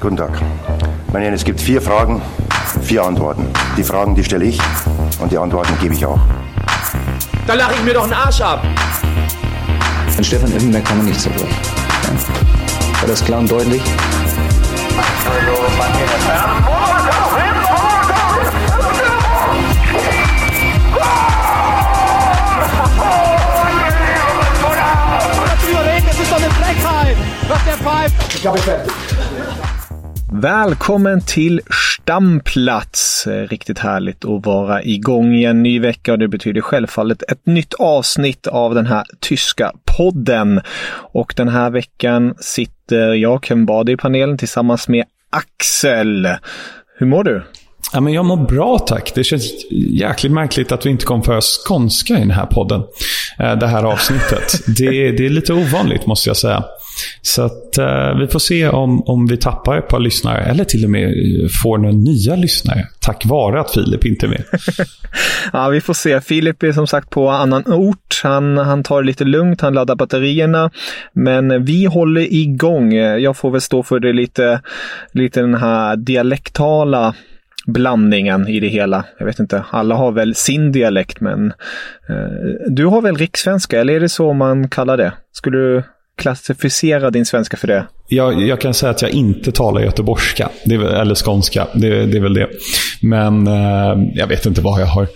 Guten 0.00 0.16
Tag. 0.16 0.30
Meine 1.12 1.26
Herren, 1.26 1.34
es 1.34 1.44
gibt 1.44 1.60
vier 1.60 1.82
Fragen, 1.82 2.22
vier 2.80 3.04
Antworten. 3.04 3.46
Die 3.76 3.84
Fragen, 3.84 4.14
die 4.14 4.24
stelle 4.24 4.46
ich 4.46 4.58
und 5.20 5.30
die 5.30 5.36
Antworten 5.36 5.74
gebe 5.78 5.92
ich 5.92 6.06
auch. 6.06 6.18
Da 7.46 7.52
lache 7.52 7.74
ich 7.74 7.82
mir 7.82 7.92
doch 7.92 8.04
einen 8.04 8.14
Arsch 8.14 8.40
ab. 8.40 8.64
An 10.16 10.24
Stefan 10.24 10.52
Effenberg 10.52 10.86
kann 10.86 10.96
man 10.96 11.06
nicht 11.06 11.20
zerbrechen. 11.20 11.54
Ja. 12.04 13.00
War 13.00 13.08
das 13.08 13.22
klar 13.22 13.40
und 13.40 13.50
deutlich? 13.50 13.82
Das 26.06 26.18
ist 26.18 26.32
doch 26.32 26.36
eine 26.36 26.50
Frechheit, 26.50 27.16
was 27.48 27.64
der 27.64 27.74
pfeift. 27.74 28.14
Ich 28.34 28.44
ich 28.44 28.62
fertig. 28.62 29.09
Välkommen 30.42 31.20
till 31.20 31.60
Stamplats! 31.70 33.26
Riktigt 33.26 33.78
härligt 33.78 34.24
att 34.24 34.46
vara 34.46 34.82
igång 34.82 35.34
i 35.34 35.44
en 35.44 35.62
ny 35.62 35.80
vecka 35.80 36.12
och 36.12 36.18
det 36.18 36.28
betyder 36.28 36.60
självfallet 36.60 37.22
ett 37.22 37.46
nytt 37.46 37.74
avsnitt 37.74 38.46
av 38.46 38.74
den 38.74 38.86
här 38.86 39.04
tyska 39.20 39.72
podden. 39.96 40.60
Och 41.12 41.34
den 41.36 41.48
här 41.48 41.70
veckan 41.70 42.34
sitter 42.40 43.14
jag, 43.14 43.44
Ken 43.44 43.66
Bade, 43.66 43.92
i 43.92 43.96
panelen 43.96 44.38
tillsammans 44.38 44.88
med 44.88 45.04
Axel. 45.30 46.28
Hur 46.98 47.06
mår 47.06 47.24
du? 47.24 47.42
Ja, 47.92 48.00
men 48.00 48.12
jag 48.12 48.24
mår 48.24 48.36
bra 48.36 48.78
tack. 48.78 49.12
Det 49.14 49.24
känns 49.24 49.44
jäkligt 49.90 50.32
märkligt 50.32 50.72
att 50.72 50.86
vi 50.86 50.90
inte 50.90 51.04
kom 51.04 51.22
för 51.22 51.40
skånska 51.40 52.14
i 52.14 52.20
den 52.20 52.30
här 52.30 52.46
podden. 52.46 52.82
Eh, 53.38 53.58
det 53.58 53.66
här 53.66 53.82
avsnittet. 53.82 54.60
Det, 54.66 55.12
det 55.12 55.26
är 55.26 55.30
lite 55.30 55.52
ovanligt 55.52 56.06
måste 56.06 56.30
jag 56.30 56.36
säga. 56.36 56.64
Så 57.22 57.42
att, 57.42 57.78
eh, 57.78 58.18
vi 58.18 58.26
får 58.26 58.38
se 58.38 58.68
om, 58.68 59.02
om 59.02 59.26
vi 59.26 59.36
tappar 59.36 59.78
ett 59.78 59.88
par 59.88 60.00
lyssnare 60.00 60.42
eller 60.42 60.64
till 60.64 60.84
och 60.84 60.90
med 60.90 61.04
eh, 61.04 61.48
får 61.62 61.78
några 61.78 61.94
nya 61.94 62.36
lyssnare 62.36 62.86
tack 63.00 63.26
vare 63.26 63.60
att 63.60 63.70
Filip 63.70 64.04
inte 64.04 64.26
är 64.26 64.28
med. 64.28 64.44
ja, 65.52 65.68
vi 65.68 65.80
får 65.80 65.94
se. 65.94 66.20
Filip 66.20 66.62
är 66.62 66.72
som 66.72 66.86
sagt 66.86 67.10
på 67.10 67.28
annan 67.28 67.62
ort. 67.66 68.20
Han, 68.22 68.58
han 68.58 68.82
tar 68.82 69.02
det 69.02 69.06
lite 69.06 69.24
lugnt, 69.24 69.60
han 69.60 69.74
laddar 69.74 69.94
batterierna. 69.94 70.70
Men 71.12 71.64
vi 71.64 71.84
håller 71.84 72.32
igång. 72.34 72.92
Jag 72.94 73.36
får 73.36 73.50
väl 73.50 73.60
stå 73.60 73.82
för 73.82 74.00
det 74.00 74.12
lite, 74.12 74.60
lite 75.12 75.40
den 75.40 75.54
här 75.54 75.96
dialektala 75.96 77.14
blandningen 77.66 78.48
i 78.48 78.60
det 78.60 78.68
hela. 78.68 79.04
Jag 79.18 79.26
vet 79.26 79.38
inte, 79.38 79.64
alla 79.70 79.94
har 79.94 80.12
väl 80.12 80.34
sin 80.34 80.72
dialekt 80.72 81.20
men 81.20 81.46
eh, 82.08 82.68
du 82.68 82.86
har 82.86 83.02
väl 83.02 83.16
rikssvenska, 83.16 83.80
eller 83.80 83.92
är 83.92 84.00
det 84.00 84.08
så 84.08 84.32
man 84.32 84.68
kallar 84.68 84.96
det? 84.96 85.12
Skulle 85.32 85.58
du 85.58 85.82
klassificera 86.20 87.10
din 87.10 87.26
svenska 87.26 87.56
för 87.56 87.66
det? 87.66 87.86
Jag, 88.08 88.42
jag 88.42 88.60
kan 88.60 88.74
säga 88.74 88.90
att 88.90 89.02
jag 89.02 89.10
inte 89.10 89.52
talar 89.52 89.80
göteborgska, 89.80 90.48
det 90.64 90.74
är, 90.74 90.80
eller 90.80 91.14
skånska. 91.14 91.66
Det, 91.74 92.06
det, 92.06 92.18
är 92.18 92.22
väl 92.22 92.34
det. 92.34 92.48
Men 93.02 93.46
eh, 93.46 94.08
jag 94.14 94.26
vet 94.26 94.46
inte 94.46 94.60
vad 94.60 94.80
jag 94.80 94.86
har. 94.86 95.06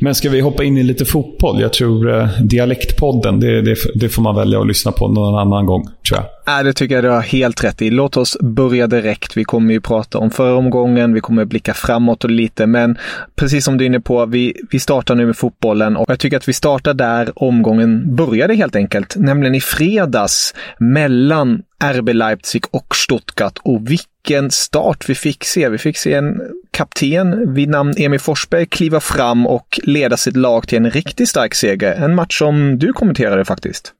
Men 0.00 0.14
ska 0.14 0.30
vi 0.30 0.40
hoppa 0.40 0.64
in 0.64 0.76
i 0.76 0.82
lite 0.82 1.04
fotboll? 1.04 1.60
Jag 1.60 1.72
tror 1.72 2.18
eh, 2.18 2.28
Dialektpodden, 2.42 3.40
det, 3.40 3.62
det, 3.62 3.76
det, 3.94 4.08
får 4.08 4.22
man 4.22 4.36
välja 4.36 4.60
att 4.60 4.66
lyssna 4.66 4.92
på 4.92 5.08
någon 5.08 5.34
annan 5.34 5.66
gång, 5.66 5.82
tror 5.82 6.18
jag. 6.18 6.24
Nej, 6.46 6.64
det 6.64 6.72
tycker 6.72 6.94
jag 6.94 7.04
du 7.04 7.08
har 7.08 7.20
helt 7.20 7.64
rätt 7.64 7.82
i. 7.82 7.90
Låt 7.90 8.16
oss 8.16 8.36
börja 8.40 8.86
direkt. 8.86 9.36
Vi 9.36 9.44
kommer 9.44 9.74
ju 9.74 9.80
prata 9.80 10.18
om 10.18 10.30
förra 10.30 10.54
omgången, 10.54 11.14
vi 11.14 11.20
kommer 11.20 11.44
blicka 11.44 11.74
framåt 11.74 12.24
och 12.24 12.30
lite, 12.30 12.66
men 12.66 12.98
precis 13.36 13.64
som 13.64 13.78
du 13.78 13.84
är 13.84 13.86
inne 13.86 14.00
på, 14.00 14.26
vi, 14.26 14.54
vi 14.70 14.80
startar 14.80 15.14
nu 15.14 15.26
med 15.26 15.36
fotbollen 15.36 15.96
och 15.96 16.10
jag 16.10 16.18
tycker 16.18 16.36
att 16.36 16.48
vi 16.48 16.52
startar 16.52 16.94
där 16.94 17.32
omgången 17.34 18.16
började 18.16 18.54
helt 18.54 18.76
enkelt, 18.76 19.16
nämligen 19.16 19.54
i 19.54 19.60
fredags 19.60 20.54
mellan 20.78 21.62
RB 21.84 22.08
Leipzig 22.08 22.62
och 22.70 22.96
Stuttgart. 22.96 23.58
Och 23.62 23.90
vilken 23.90 24.09
start 24.50 25.08
vi 25.08 25.14
fick 25.14 25.44
se. 25.44 25.68
Vi 25.68 25.78
fick 25.78 25.96
se 25.96 26.14
en 26.14 26.40
kapten 26.70 27.54
vid 27.54 27.68
namn 27.68 27.94
Emil 27.96 28.20
Forsberg 28.20 28.66
kliva 28.66 29.00
fram 29.00 29.46
och 29.46 29.80
leda 29.82 30.16
sitt 30.16 30.36
lag 30.36 30.68
till 30.68 30.78
en 30.78 30.90
riktigt 30.90 31.28
stark 31.28 31.54
seger. 31.54 31.92
En 31.92 32.14
match 32.14 32.38
som 32.38 32.78
du 32.78 32.92
kommenterade 32.92 33.44
faktiskt. 33.44 33.92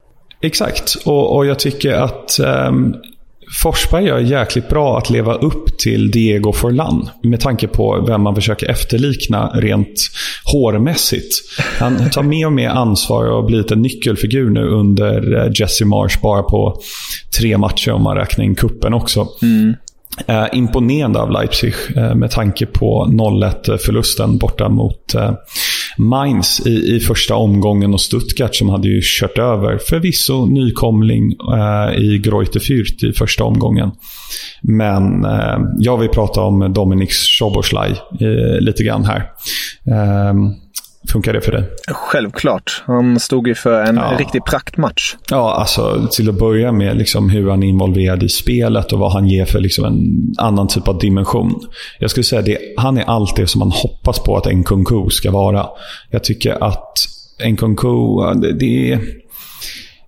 Exakt, 0.42 0.94
och, 1.04 1.36
och 1.36 1.46
jag 1.46 1.58
tycker 1.58 1.92
att 1.92 2.40
um, 2.68 2.96
Forsberg 3.62 4.04
gör 4.04 4.18
jäkligt 4.18 4.68
bra 4.68 4.98
att 4.98 5.10
leva 5.10 5.34
upp 5.34 5.78
till 5.78 6.10
Diego 6.10 6.52
Forlan. 6.52 7.08
Med 7.22 7.40
tanke 7.40 7.68
på 7.68 8.04
vem 8.08 8.22
man 8.22 8.34
försöker 8.34 8.70
efterlikna 8.70 9.50
rent 9.54 10.10
hårmässigt. 10.44 11.34
Han 11.78 12.10
tar 12.10 12.22
mer 12.22 12.46
och 12.46 12.52
mer 12.52 12.68
ansvar 12.68 13.24
och 13.24 13.36
har 13.36 13.42
blivit 13.42 13.70
en 13.70 13.82
nyckelfigur 13.82 14.50
nu 14.50 14.68
under 14.68 15.36
eh, 15.36 15.52
Jesse 15.54 15.84
Marsh 15.84 16.20
bara 16.22 16.42
på 16.42 16.80
tre 17.38 17.58
matcher 17.58 17.92
om 17.92 18.02
man 18.02 18.16
räknar 18.16 18.44
in 18.44 18.54
kuppen 18.54 18.94
också. 18.94 19.28
Mm. 19.42 19.74
Eh, 20.26 20.46
imponerande 20.52 21.18
av 21.18 21.30
Leipzig 21.30 21.74
eh, 21.96 22.14
med 22.14 22.30
tanke 22.30 22.66
på 22.66 23.06
0-1-förlusten 23.10 24.38
borta 24.38 24.68
mot 24.68 25.14
eh, 25.14 25.32
Mainz 25.98 26.66
i, 26.66 26.96
i 26.96 27.00
första 27.00 27.34
omgången 27.34 27.94
och 27.94 28.00
Stuttgart 28.00 28.54
som 28.54 28.68
hade 28.68 28.88
ju 28.88 29.00
kört 29.02 29.38
över 29.38 29.78
förvisso 29.78 30.46
nykomling 30.46 31.36
eh, 31.54 31.98
i 31.98 32.18
Greute 32.18 32.58
Fürth 32.58 33.04
i 33.04 33.12
första 33.12 33.44
omgången. 33.44 33.90
Men 34.62 35.24
eh, 35.24 35.58
jag 35.78 35.98
vill 35.98 36.08
prata 36.08 36.40
om 36.40 36.72
Dominik 36.72 37.12
Soboslaj 37.12 37.90
eh, 38.20 38.60
lite 38.60 38.82
grann 38.82 39.04
här. 39.04 39.30
Ehm, 39.86 40.54
Funkar 41.08 41.32
det 41.32 41.40
för 41.40 41.52
dig? 41.52 41.64
Självklart. 41.92 42.82
Han 42.86 43.20
stod 43.20 43.48
ju 43.48 43.54
för 43.54 43.84
en 43.84 43.96
ja. 43.96 44.16
riktig 44.18 44.44
praktmatch. 44.44 45.14
Ja, 45.30 45.54
alltså 45.54 46.08
till 46.12 46.28
att 46.28 46.38
börja 46.38 46.72
med 46.72 46.96
liksom 46.96 47.30
hur 47.30 47.50
han 47.50 47.62
är 47.62 47.66
involverad 47.66 48.22
i 48.22 48.28
spelet 48.28 48.92
och 48.92 48.98
vad 48.98 49.12
han 49.12 49.28
ger 49.28 49.44
för 49.44 49.60
liksom 49.60 49.84
en 49.84 50.34
annan 50.38 50.68
typ 50.68 50.88
av 50.88 50.98
dimension. 50.98 51.60
Jag 51.98 52.10
skulle 52.10 52.24
säga 52.24 52.40
att 52.40 52.82
han 52.84 52.98
är 52.98 53.04
allt 53.04 53.36
det 53.36 53.46
som 53.46 53.58
man 53.58 53.70
hoppas 53.70 54.18
på 54.18 54.36
att 54.36 54.46
en 54.46 54.64
Kunku 54.64 55.10
ska 55.10 55.30
vara. 55.30 55.66
Jag 56.10 56.24
tycker 56.24 56.64
att 56.64 56.98
en 57.38 57.56
Kunku, 57.56 57.88
det, 58.40 58.52
det 58.52 58.92
är, 58.92 59.00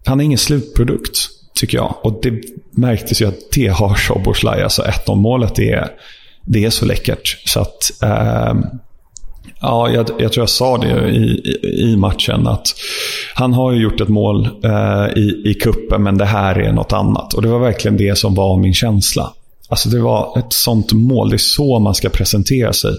han 0.05 0.21
är 0.21 0.25
ingen 0.25 0.39
slutprodukt, 0.39 1.19
tycker 1.55 1.79
jag. 1.79 1.95
Och 2.03 2.21
det 2.23 2.41
märktes 2.71 3.23
ju 3.23 3.29
att 3.29 3.51
det 3.55 3.67
har 3.67 3.95
Soboslaj. 3.95 4.63
Alltså 4.63 4.83
1-0 4.83 5.17
målet, 5.17 5.55
det 5.55 5.71
är, 5.71 5.89
det 6.47 6.65
är 6.65 6.71
så 6.71 6.87
läckert. 6.87 7.49
Så 7.49 7.61
att... 7.61 8.03
Eh, 8.03 8.55
Ja, 9.61 9.91
jag, 9.91 10.11
jag, 10.19 10.33
tror 10.33 10.43
jag 10.43 10.49
sa 10.49 10.79
det 10.79 11.09
i, 11.11 11.23
i, 11.23 11.91
i, 11.93 11.97
matchen. 11.97 12.47
att 12.47 12.75
Han 13.35 13.53
har 13.53 13.73
ju 13.73 13.83
gjort 13.83 14.01
ett 14.01 14.09
mål 14.09 14.49
eh, 14.65 15.19
i, 15.19 15.43
i 15.45 15.55
kuppen 15.55 16.03
men 16.03 16.19
det 16.19 16.25
här 16.25 16.59
är 16.59 16.73
något 16.73 16.93
annat. 16.93 17.35
Och 17.35 17.43
Det 17.43 17.49
var 17.49 17.59
verkligen 17.59 17.97
det 17.97 18.19
som 18.19 18.35
var 18.35 18.57
min 18.57 18.75
känsla. 18.75 19.33
Alltså 19.69 19.89
Det 19.89 20.01
var 20.01 20.39
ett 20.39 20.53
sånt 20.53 20.93
mål. 20.93 21.31
Det 21.31 21.37
är 21.37 21.39
så 21.39 21.79
man 21.79 21.95
ska 21.95 22.09
presentera 22.09 22.73
sig. 22.73 22.93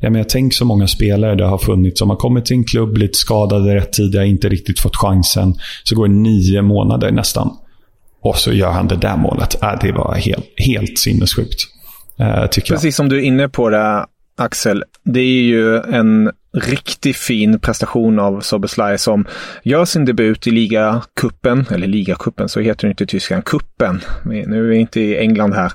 Jag 0.00 0.12
menar, 0.12 0.26
tänk 0.28 0.54
så 0.54 0.64
många 0.64 0.86
spelare 0.86 1.34
det 1.34 1.46
har 1.46 1.58
funnits 1.58 1.98
som 1.98 2.10
har 2.10 2.16
kommit 2.16 2.44
till 2.44 2.56
en 2.56 2.64
klubb, 2.64 2.92
blivit 2.92 3.16
skadade 3.16 3.74
rätt 3.74 3.92
tidigt, 3.92 4.26
inte 4.26 4.48
riktigt 4.48 4.80
fått 4.80 4.96
chansen. 4.96 5.54
Så 5.84 5.96
går 5.96 6.08
det 6.08 6.14
nio 6.14 6.62
månader 6.62 7.10
nästan. 7.10 7.50
Och 8.22 8.36
så 8.36 8.52
gör 8.52 8.70
han 8.70 8.88
det 8.88 8.96
där 8.96 9.16
målet. 9.16 9.62
Äh, 9.62 9.72
det 9.80 9.92
var 9.92 10.14
helt, 10.14 10.52
helt 10.56 10.98
sinnessjukt. 10.98 11.60
Eh, 12.18 12.46
Precis 12.46 12.84
jag. 12.84 12.94
som 12.94 13.08
du 13.08 13.16
är 13.18 13.22
inne 13.22 13.48
på 13.48 13.70
det, 13.70 14.06
Axel, 14.38 14.84
det 15.04 15.20
är 15.20 15.42
ju 15.42 15.76
en 15.76 16.30
riktigt 16.56 17.16
fin 17.16 17.58
prestation 17.58 18.18
av 18.18 18.40
Soboslaj 18.40 18.98
som 18.98 19.26
gör 19.62 19.84
sin 19.84 20.04
debut 20.04 20.46
i 20.46 20.50
ligacupen, 20.50 21.64
eller 21.70 21.86
ligacupen, 21.86 22.48
så 22.48 22.60
heter 22.60 22.86
det 22.86 22.90
inte 22.90 23.04
i 23.04 23.06
Tyskland, 23.06 23.44
kuppen. 23.44 24.00
Nu 24.24 24.64
är 24.64 24.68
vi 24.68 24.76
inte 24.76 25.00
i 25.00 25.18
England 25.18 25.52
här. 25.52 25.72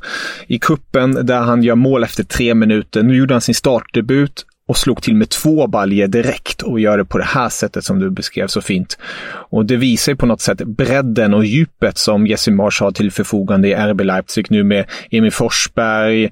I 0.48 0.60
kuppen 0.60 1.26
där 1.26 1.40
han 1.40 1.64
gör 1.64 1.76
mål 1.76 2.04
efter 2.04 2.24
tre 2.24 2.54
minuter. 2.54 3.04
Nu 3.04 3.16
gjorde 3.16 3.34
han 3.34 3.42
sin 3.42 3.56
startdebut 3.56 4.46
och 4.68 4.78
slog 4.78 5.02
till 5.02 5.16
med 5.16 5.30
två 5.30 5.68
baljer 5.68 6.08
direkt 6.08 6.62
och 6.62 6.80
gör 6.80 6.98
det 6.98 7.06
på 7.06 7.18
det 7.18 7.24
här 7.24 7.50
sättet 7.50 7.84
som 7.84 8.00
du 8.00 8.10
beskrev 8.10 8.48
så 8.48 8.62
fint. 8.62 8.98
Och 9.50 9.66
det 9.66 9.78
visar 9.78 10.12
ju 10.12 10.16
på 10.16 10.26
något 10.26 10.42
sätt 10.42 10.58
bredden 10.58 11.34
och 11.34 11.46
djupet 11.46 11.98
som 11.98 12.28
Jesse 12.28 12.52
Marsh 12.52 12.84
har 12.84 12.92
till 12.92 13.12
förfogande 13.12 13.68
i 13.68 13.74
RB 13.74 14.02
Leipzig 14.02 14.46
nu 14.50 14.64
med 14.64 14.86
Emil 15.12 15.32
Forsberg, 15.32 16.32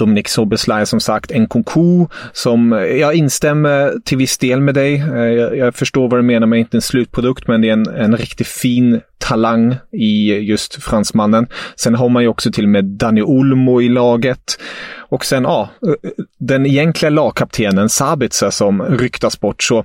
Dominic 0.00 0.28
Sobeslaj 0.28 0.86
som 0.86 1.00
sagt, 1.00 1.30
en 1.30 1.46
konko 1.46 2.08
som 2.32 2.72
eh, 2.72 2.78
jag 2.78 3.14
instämmer 3.14 3.92
till 4.04 4.18
viss 4.18 4.38
del 4.38 4.60
med 4.60 4.74
dig. 4.74 4.94
Eh, 4.94 5.18
jag, 5.18 5.56
jag 5.56 5.74
förstår 5.74 6.08
vad 6.08 6.18
du 6.18 6.22
menar 6.22 6.46
med 6.46 6.58
inte 6.58 6.76
en 6.76 6.82
slutprodukt, 6.82 7.48
men 7.48 7.60
det 7.60 7.68
är 7.68 7.72
en, 7.72 7.88
en 7.88 8.16
riktigt 8.16 8.46
fin 8.46 9.00
talang 9.18 9.76
i 9.92 10.32
just 10.32 10.82
fransmannen. 10.82 11.46
Sen 11.76 11.94
har 11.94 12.08
man 12.08 12.22
ju 12.22 12.28
också 12.28 12.52
till 12.52 12.64
och 12.64 12.70
med 12.70 12.84
Dani 12.84 13.22
Olmo 13.22 13.82
i 13.82 13.88
laget. 13.88 14.58
Och 14.98 15.24
sen, 15.24 15.42
ja, 15.42 15.70
eh, 15.86 16.10
den 16.38 16.66
egentliga 16.66 17.10
lagkaptenen 17.10 17.88
Sabitzer 17.88 18.50
som 18.50 18.82
ryktas 18.82 19.40
bort. 19.40 19.62
Så 19.62 19.84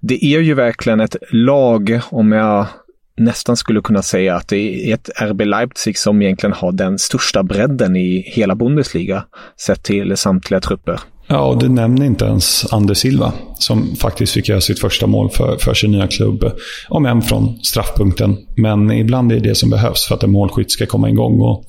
det 0.00 0.24
är 0.24 0.40
ju 0.40 0.54
verkligen 0.54 1.00
ett 1.00 1.16
lag, 1.30 2.00
om 2.10 2.32
jag 2.32 2.66
nästan 3.16 3.56
skulle 3.56 3.80
kunna 3.80 4.02
säga 4.02 4.36
att 4.36 4.48
det 4.48 4.90
är 4.90 4.94
ett 4.94 5.10
RB 5.20 5.40
Leipzig 5.40 5.98
som 5.98 6.22
egentligen 6.22 6.52
har 6.52 6.72
den 6.72 6.98
största 6.98 7.42
bredden 7.42 7.96
i 7.96 8.24
hela 8.26 8.54
Bundesliga 8.54 9.24
sett 9.60 9.82
till 9.82 10.16
samtliga 10.16 10.60
trupper. 10.60 11.00
Ja, 11.26 11.40
och 11.40 11.58
du 11.58 11.68
nämner 11.68 12.06
inte 12.06 12.24
ens 12.24 12.72
Ander 12.72 12.94
Silva, 12.94 13.32
som 13.58 13.96
faktiskt 13.96 14.32
fick 14.32 14.48
göra 14.48 14.60
sitt 14.60 14.80
första 14.80 15.06
mål 15.06 15.30
för, 15.30 15.56
för 15.56 15.74
sin 15.74 15.90
nya 15.90 16.06
klubb. 16.06 16.52
Om 16.88 17.06
än 17.06 17.22
från 17.22 17.58
straffpunkten. 17.62 18.36
Men 18.56 18.90
ibland 18.90 19.32
är 19.32 19.36
det 19.36 19.48
det 19.48 19.54
som 19.54 19.70
behövs 19.70 20.06
för 20.06 20.14
att 20.14 20.22
en 20.22 20.30
målskytt 20.30 20.70
ska 20.70 20.86
komma 20.86 21.10
igång. 21.10 21.40
Och 21.40 21.64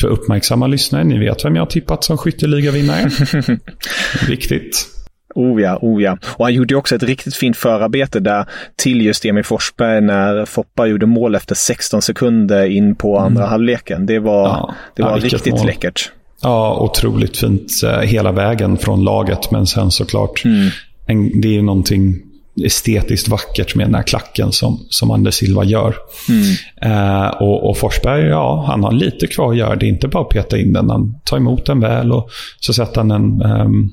för 0.00 0.08
uppmärksamma 0.08 0.66
lyssnare, 0.66 1.04
ni 1.04 1.18
vet 1.18 1.44
vem 1.44 1.56
jag 1.56 1.62
har 1.62 1.70
tippat 1.70 2.04
som 2.04 2.18
skytteligavinnare. 2.18 3.10
Viktigt. 4.28 4.93
Oh 5.34 5.62
ja, 5.62 5.78
oh 5.82 6.02
ja. 6.02 6.18
Och 6.36 6.44
han 6.44 6.54
gjorde 6.54 6.74
också 6.74 6.94
ett 6.94 7.02
riktigt 7.02 7.36
fint 7.36 7.56
förarbete 7.56 8.20
där 8.20 8.46
till 8.76 9.00
just 9.00 9.24
Emil 9.24 9.44
Forsberg 9.44 10.00
när 10.00 10.44
Foppa 10.44 10.86
gjorde 10.86 11.06
mål 11.06 11.34
efter 11.34 11.54
16 11.54 12.02
sekunder 12.02 12.66
in 12.66 12.94
på 12.94 13.18
andra 13.18 13.42
mm. 13.42 13.50
halvleken. 13.50 14.06
Det 14.06 14.18
var, 14.18 14.48
ja, 14.48 14.74
det 14.96 15.02
var 15.02 15.10
ja, 15.10 15.16
riktigt 15.16 15.54
mål. 15.54 15.66
läckert. 15.66 16.12
Ja, 16.42 16.78
otroligt 16.80 17.36
fint 17.36 17.72
eh, 17.84 18.00
hela 18.00 18.32
vägen 18.32 18.76
från 18.76 19.04
laget. 19.04 19.50
Men 19.50 19.66
sen 19.66 19.90
såklart, 19.90 20.44
mm. 20.44 20.68
en, 21.06 21.40
det 21.40 21.48
är 21.48 21.52
ju 21.52 21.62
någonting 21.62 22.22
estetiskt 22.64 23.28
vackert 23.28 23.74
med 23.74 23.86
den 23.86 23.94
här 23.94 24.02
klacken 24.02 24.52
som, 24.52 24.86
som 24.88 25.10
Anders 25.10 25.34
Silva 25.34 25.64
gör. 25.64 25.94
Mm. 26.28 26.92
Eh, 26.92 27.28
och, 27.28 27.70
och, 27.70 27.78
Forsberg, 27.78 28.26
ja, 28.26 28.64
han 28.68 28.84
har 28.84 28.92
lite 28.92 29.26
kvar 29.26 29.50
att 29.50 29.56
göra. 29.56 29.76
Det 29.76 29.86
är 29.86 29.88
inte 29.88 30.08
bara 30.08 30.22
att 30.22 30.28
peta 30.28 30.58
in 30.58 30.72
den. 30.72 30.90
Han 30.90 31.20
tar 31.24 31.36
emot 31.36 31.66
den 31.66 31.80
väl 31.80 32.12
och 32.12 32.30
så 32.60 32.72
sätter 32.72 32.96
han 32.96 33.10
en 33.10 33.42
um, 33.42 33.90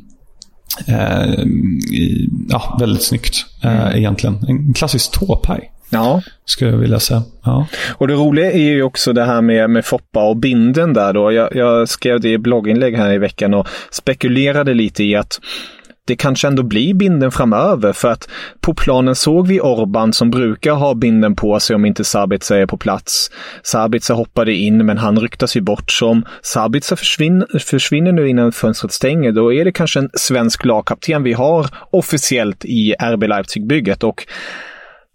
eh, 0.87 1.45
ja, 2.49 2.77
väldigt 2.79 3.03
snyggt 3.03 3.45
eh, 3.63 3.81
mm. 3.81 3.97
egentligen. 3.97 4.45
En 4.47 4.73
klassisk 4.73 5.11
tåpaj. 5.11 5.71
Ja. 5.91 6.21
Skulle 6.45 6.71
jag 6.71 6.77
vilja 6.77 6.99
säga. 6.99 7.23
Ja. 7.43 7.67
Och 7.97 8.07
det 8.07 8.13
roliga 8.13 8.51
är 8.51 8.57
ju 8.57 8.83
också 8.83 9.13
det 9.13 9.23
här 9.23 9.41
med, 9.41 9.69
med 9.69 9.85
Foppa 9.85 10.23
och 10.29 10.37
binden 10.37 10.93
där 10.93 11.13
då. 11.13 11.31
Jag, 11.31 11.55
jag 11.55 11.89
skrev 11.89 12.21
det 12.21 12.29
i 12.29 12.37
blogginlägg 12.37 12.95
här 12.95 13.13
i 13.13 13.17
veckan 13.17 13.53
och 13.53 13.67
spekulerade 13.91 14.73
lite 14.73 15.03
i 15.03 15.15
att 15.15 15.39
det 16.07 16.15
kanske 16.15 16.47
ändå 16.47 16.63
blir 16.63 16.93
binden 16.93 17.31
framöver 17.31 17.93
för 17.93 18.07
att 18.07 18.29
på 18.61 18.73
planen 18.73 19.15
såg 19.15 19.47
vi 19.47 19.61
Orban 19.61 20.13
som 20.13 20.31
brukar 20.31 20.73
ha 20.73 20.93
binden 20.93 21.35
på 21.35 21.59
sig 21.59 21.75
om 21.75 21.85
inte 21.85 22.03
Sabitzer 22.03 22.55
är 22.55 22.65
på 22.65 22.77
plats. 22.77 23.31
Sabitzer 23.63 24.13
hoppade 24.13 24.53
in 24.53 24.85
men 24.85 24.97
han 24.97 25.19
ryktas 25.19 25.57
ju 25.57 25.61
bort. 25.61 25.91
Så 25.91 26.07
om 26.07 26.25
Sabitzer 26.41 26.95
försvinner, 26.95 27.59
försvinner 27.59 28.11
nu 28.11 28.29
innan 28.29 28.51
fönstret 28.51 28.91
stänger 28.91 29.31
då 29.31 29.53
är 29.53 29.65
det 29.65 29.71
kanske 29.71 29.99
en 29.99 30.09
svensk 30.13 30.65
lagkapten 30.65 31.23
vi 31.23 31.33
har 31.33 31.67
officiellt 31.91 32.65
i 32.65 32.93
RB 32.99 33.23
Leipzig-bygget 33.23 34.03
och 34.03 34.25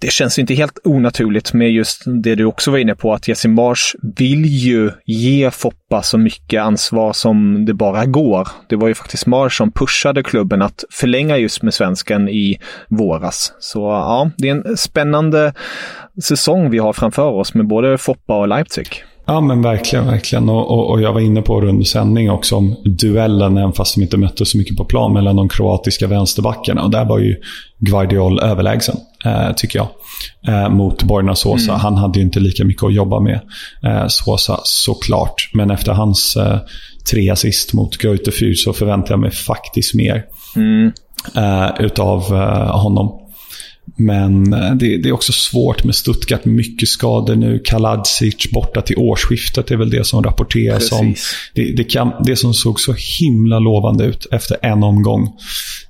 det 0.01 0.13
känns 0.13 0.39
inte 0.39 0.55
helt 0.55 0.79
onaturligt 0.85 1.53
med 1.53 1.71
just 1.71 2.03
det 2.07 2.35
du 2.35 2.45
också 2.45 2.71
var 2.71 2.79
inne 2.79 2.95
på, 2.95 3.13
att 3.13 3.29
Jesse 3.29 3.49
Marsch 3.49 3.95
vill 4.17 4.45
ju 4.47 4.91
ge 5.05 5.51
Foppa 5.51 6.03
så 6.03 6.19
mycket 6.19 6.63
ansvar 6.63 7.13
som 7.13 7.65
det 7.65 7.75
bara 7.75 8.07
går. 8.07 8.49
Det 8.69 8.77
var 8.77 8.89
ju 8.89 8.95
faktiskt 8.95 9.27
Marsch 9.27 9.57
som 9.57 9.73
pushade 9.73 10.23
klubben 10.23 10.63
att 10.63 10.85
förlänga 10.91 11.39
just 11.39 11.63
med 11.63 11.75
svensken 11.75 12.29
i 12.29 12.59
våras. 12.89 13.53
Så 13.59 13.81
ja, 13.81 14.31
det 14.39 14.49
är 14.49 14.53
en 14.53 14.77
spännande 14.77 15.53
säsong 16.23 16.71
vi 16.71 16.79
har 16.79 16.93
framför 16.93 17.31
oss 17.31 17.55
med 17.55 17.67
både 17.67 17.99
Foppa 17.99 18.39
och 18.39 18.49
Leipzig. 18.49 18.87
Ja, 19.27 19.41
men 19.41 19.63
verkligen. 19.63 20.07
verkligen. 20.07 20.49
Och, 20.49 20.71
och, 20.71 20.91
och, 20.91 21.01
jag 21.01 21.13
var 21.13 21.21
inne 21.21 21.43
på 21.43 21.61
det 21.61 21.69
under 21.69 21.85
sändning 21.85 22.31
också 22.31 22.57
om 22.57 22.77
duellen, 22.85 23.57
även 23.57 23.73
fast 23.73 23.95
de 23.95 24.03
inte 24.03 24.17
mötte 24.17 24.47
så 24.47 24.59
mycket 24.59 24.77
på 24.77 24.85
plan, 24.85 25.13
mellan 25.13 25.37
de 25.37 25.49
kroatiska 25.49 26.07
vänsterbackarna. 26.07 26.83
Och 26.83 26.91
där 26.91 27.05
var 27.05 27.19
ju 27.19 27.37
Guardiol 27.79 28.41
överlägsen, 28.41 28.97
tycker 29.57 29.79
jag, 29.79 29.89
eh, 30.49 30.69
mot 30.69 31.03
Borna 31.03 31.35
Sosa. 31.35 31.71
Mm. 31.71 31.81
Han 31.81 31.97
hade 31.97 32.19
ju 32.19 32.25
inte 32.25 32.41
lika 32.41 32.65
mycket 32.65 32.83
att 32.83 32.95
jobba 32.95 33.21
med, 33.21 33.41
eh, 33.83 34.05
Sosa, 34.09 34.61
såklart. 34.65 35.51
Men 35.53 35.71
efter 35.71 35.93
hans 35.93 36.37
eh, 36.37 36.59
tre 37.11 37.31
assist 37.31 37.73
mot 37.73 38.03
Goethe 38.03 38.55
så 38.55 38.73
förväntar 38.73 39.13
jag 39.13 39.21
mig 39.21 39.31
faktiskt 39.31 39.95
mer 39.95 40.25
mm. 40.57 40.93
eh, 41.37 41.71
utav 41.81 42.23
eh, 42.35 42.81
honom. 42.81 43.26
Men 43.97 44.53
eh, 44.53 44.75
det, 44.75 44.97
det, 44.97 45.09
är 45.09 45.13
också 45.13 45.33
svårt 45.33 45.85
med 45.85 45.95
Stuttgart. 45.95 46.45
Mycket 46.45 46.89
skador 46.89 47.37
nu. 47.37 47.59
Kaladzic 47.65 48.51
borta 48.51 48.83
till 48.83 48.97
årsskiftet 48.97 49.71
är 49.71 49.77
väl 49.77 49.91
det 49.91 50.07
som 50.07 50.23
rapporteras 50.23 50.93
om. 50.93 51.15
Det, 51.55 51.77
det, 51.77 51.85
kan, 51.85 52.13
det 52.25 52.37
som 52.37 52.55
såg 52.55 52.81
så 52.81 52.95
himla 53.21 53.59
lovande 53.59 54.05
ut 54.05 54.27
efter 54.31 54.57
en 54.63 54.83
omgång. 54.83 55.29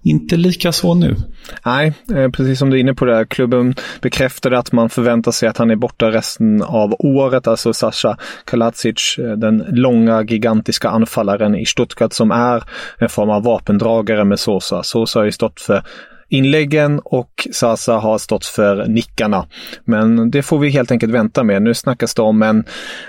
Inte 0.02 0.36
lika 0.36 0.72
så 0.72 0.94
nu. 0.94 1.16
Nej, 1.64 1.92
eh, 2.14 2.30
precis 2.30 2.58
som 2.58 2.70
du 2.70 2.76
är 2.76 2.80
inne 2.80 2.94
på 2.94 3.04
det. 3.04 3.26
Klubben 3.26 3.74
bekräftade 4.00 4.58
att 4.58 4.72
man 4.72 4.90
förväntar 4.90 5.32
sig 5.32 5.48
att 5.48 5.58
han 5.58 5.70
är 5.70 5.76
borta 5.76 6.10
resten 6.10 6.62
av 6.62 6.94
året. 6.98 7.46
Alltså 7.46 7.72
Sasha 7.72 8.16
Kaladzic, 8.44 9.18
eh, 9.18 9.32
den 9.32 9.64
långa 9.68 10.22
gigantiska 10.22 10.88
anfallaren 10.88 11.54
i 11.54 11.66
Stuttgart 11.66 12.12
som 12.12 12.30
är 12.30 12.64
en 12.98 13.08
form 13.08 13.30
av 13.30 13.42
vapendragare 13.42 14.24
med 14.24 14.40
Sosa. 14.40 14.82
Sosa 14.82 15.18
har 15.18 15.24
ju 15.24 15.32
stått 15.32 15.60
för 15.60 15.82
inläggen 16.28 17.00
och 17.04 17.48
Sasa 17.52 17.94
har 17.94 18.18
stått 18.18 18.46
för 18.46 18.86
nickarna. 18.86 19.46
Men 19.84 20.30
det 20.30 20.42
får 20.42 20.58
vi 20.58 20.68
helt 20.68 20.90
enkelt 20.90 21.12
vänta 21.12 21.44
med. 21.44 21.62
Nu 21.62 21.74
snackas 21.74 22.14
det 22.14 22.22
om 22.22 22.42
en 22.42 22.64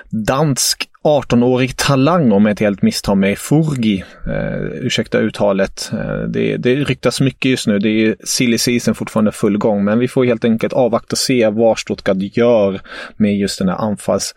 dansk 0.10 0.90
18-årig 1.04 1.78
talang 1.78 2.32
om 2.32 2.48
ett 2.48 2.60
helt 2.60 2.82
misstag 2.82 3.18
med 3.18 3.38
Furgi. 3.38 4.04
Eh, 4.28 4.86
ursäkta 4.86 5.20
uttalet. 5.20 5.92
Eh, 5.94 6.20
det, 6.20 6.58
det 6.58 6.76
ryktas 6.76 7.22
mycket 7.22 7.52
just 7.52 7.68
nu. 7.68 7.80
Det 7.80 7.90
är 7.90 8.16
silly 8.24 8.58
season 8.58 8.96
fortfarande 8.96 9.32
full 9.32 9.58
gång, 9.58 9.84
men 9.84 10.00
vi 10.00 10.08
får 10.08 10.26
helt 10.26 10.46
enkelt 10.46 10.74
avvakta 10.74 11.14
och 11.14 11.18
se 11.18 11.50
vad 11.50 11.78
Stuttgart 11.78 12.18
gör 12.20 12.82
med 13.18 13.38
just 13.38 13.60
den 13.60 13.70
här 13.70 13.76
anfalls 13.76 14.34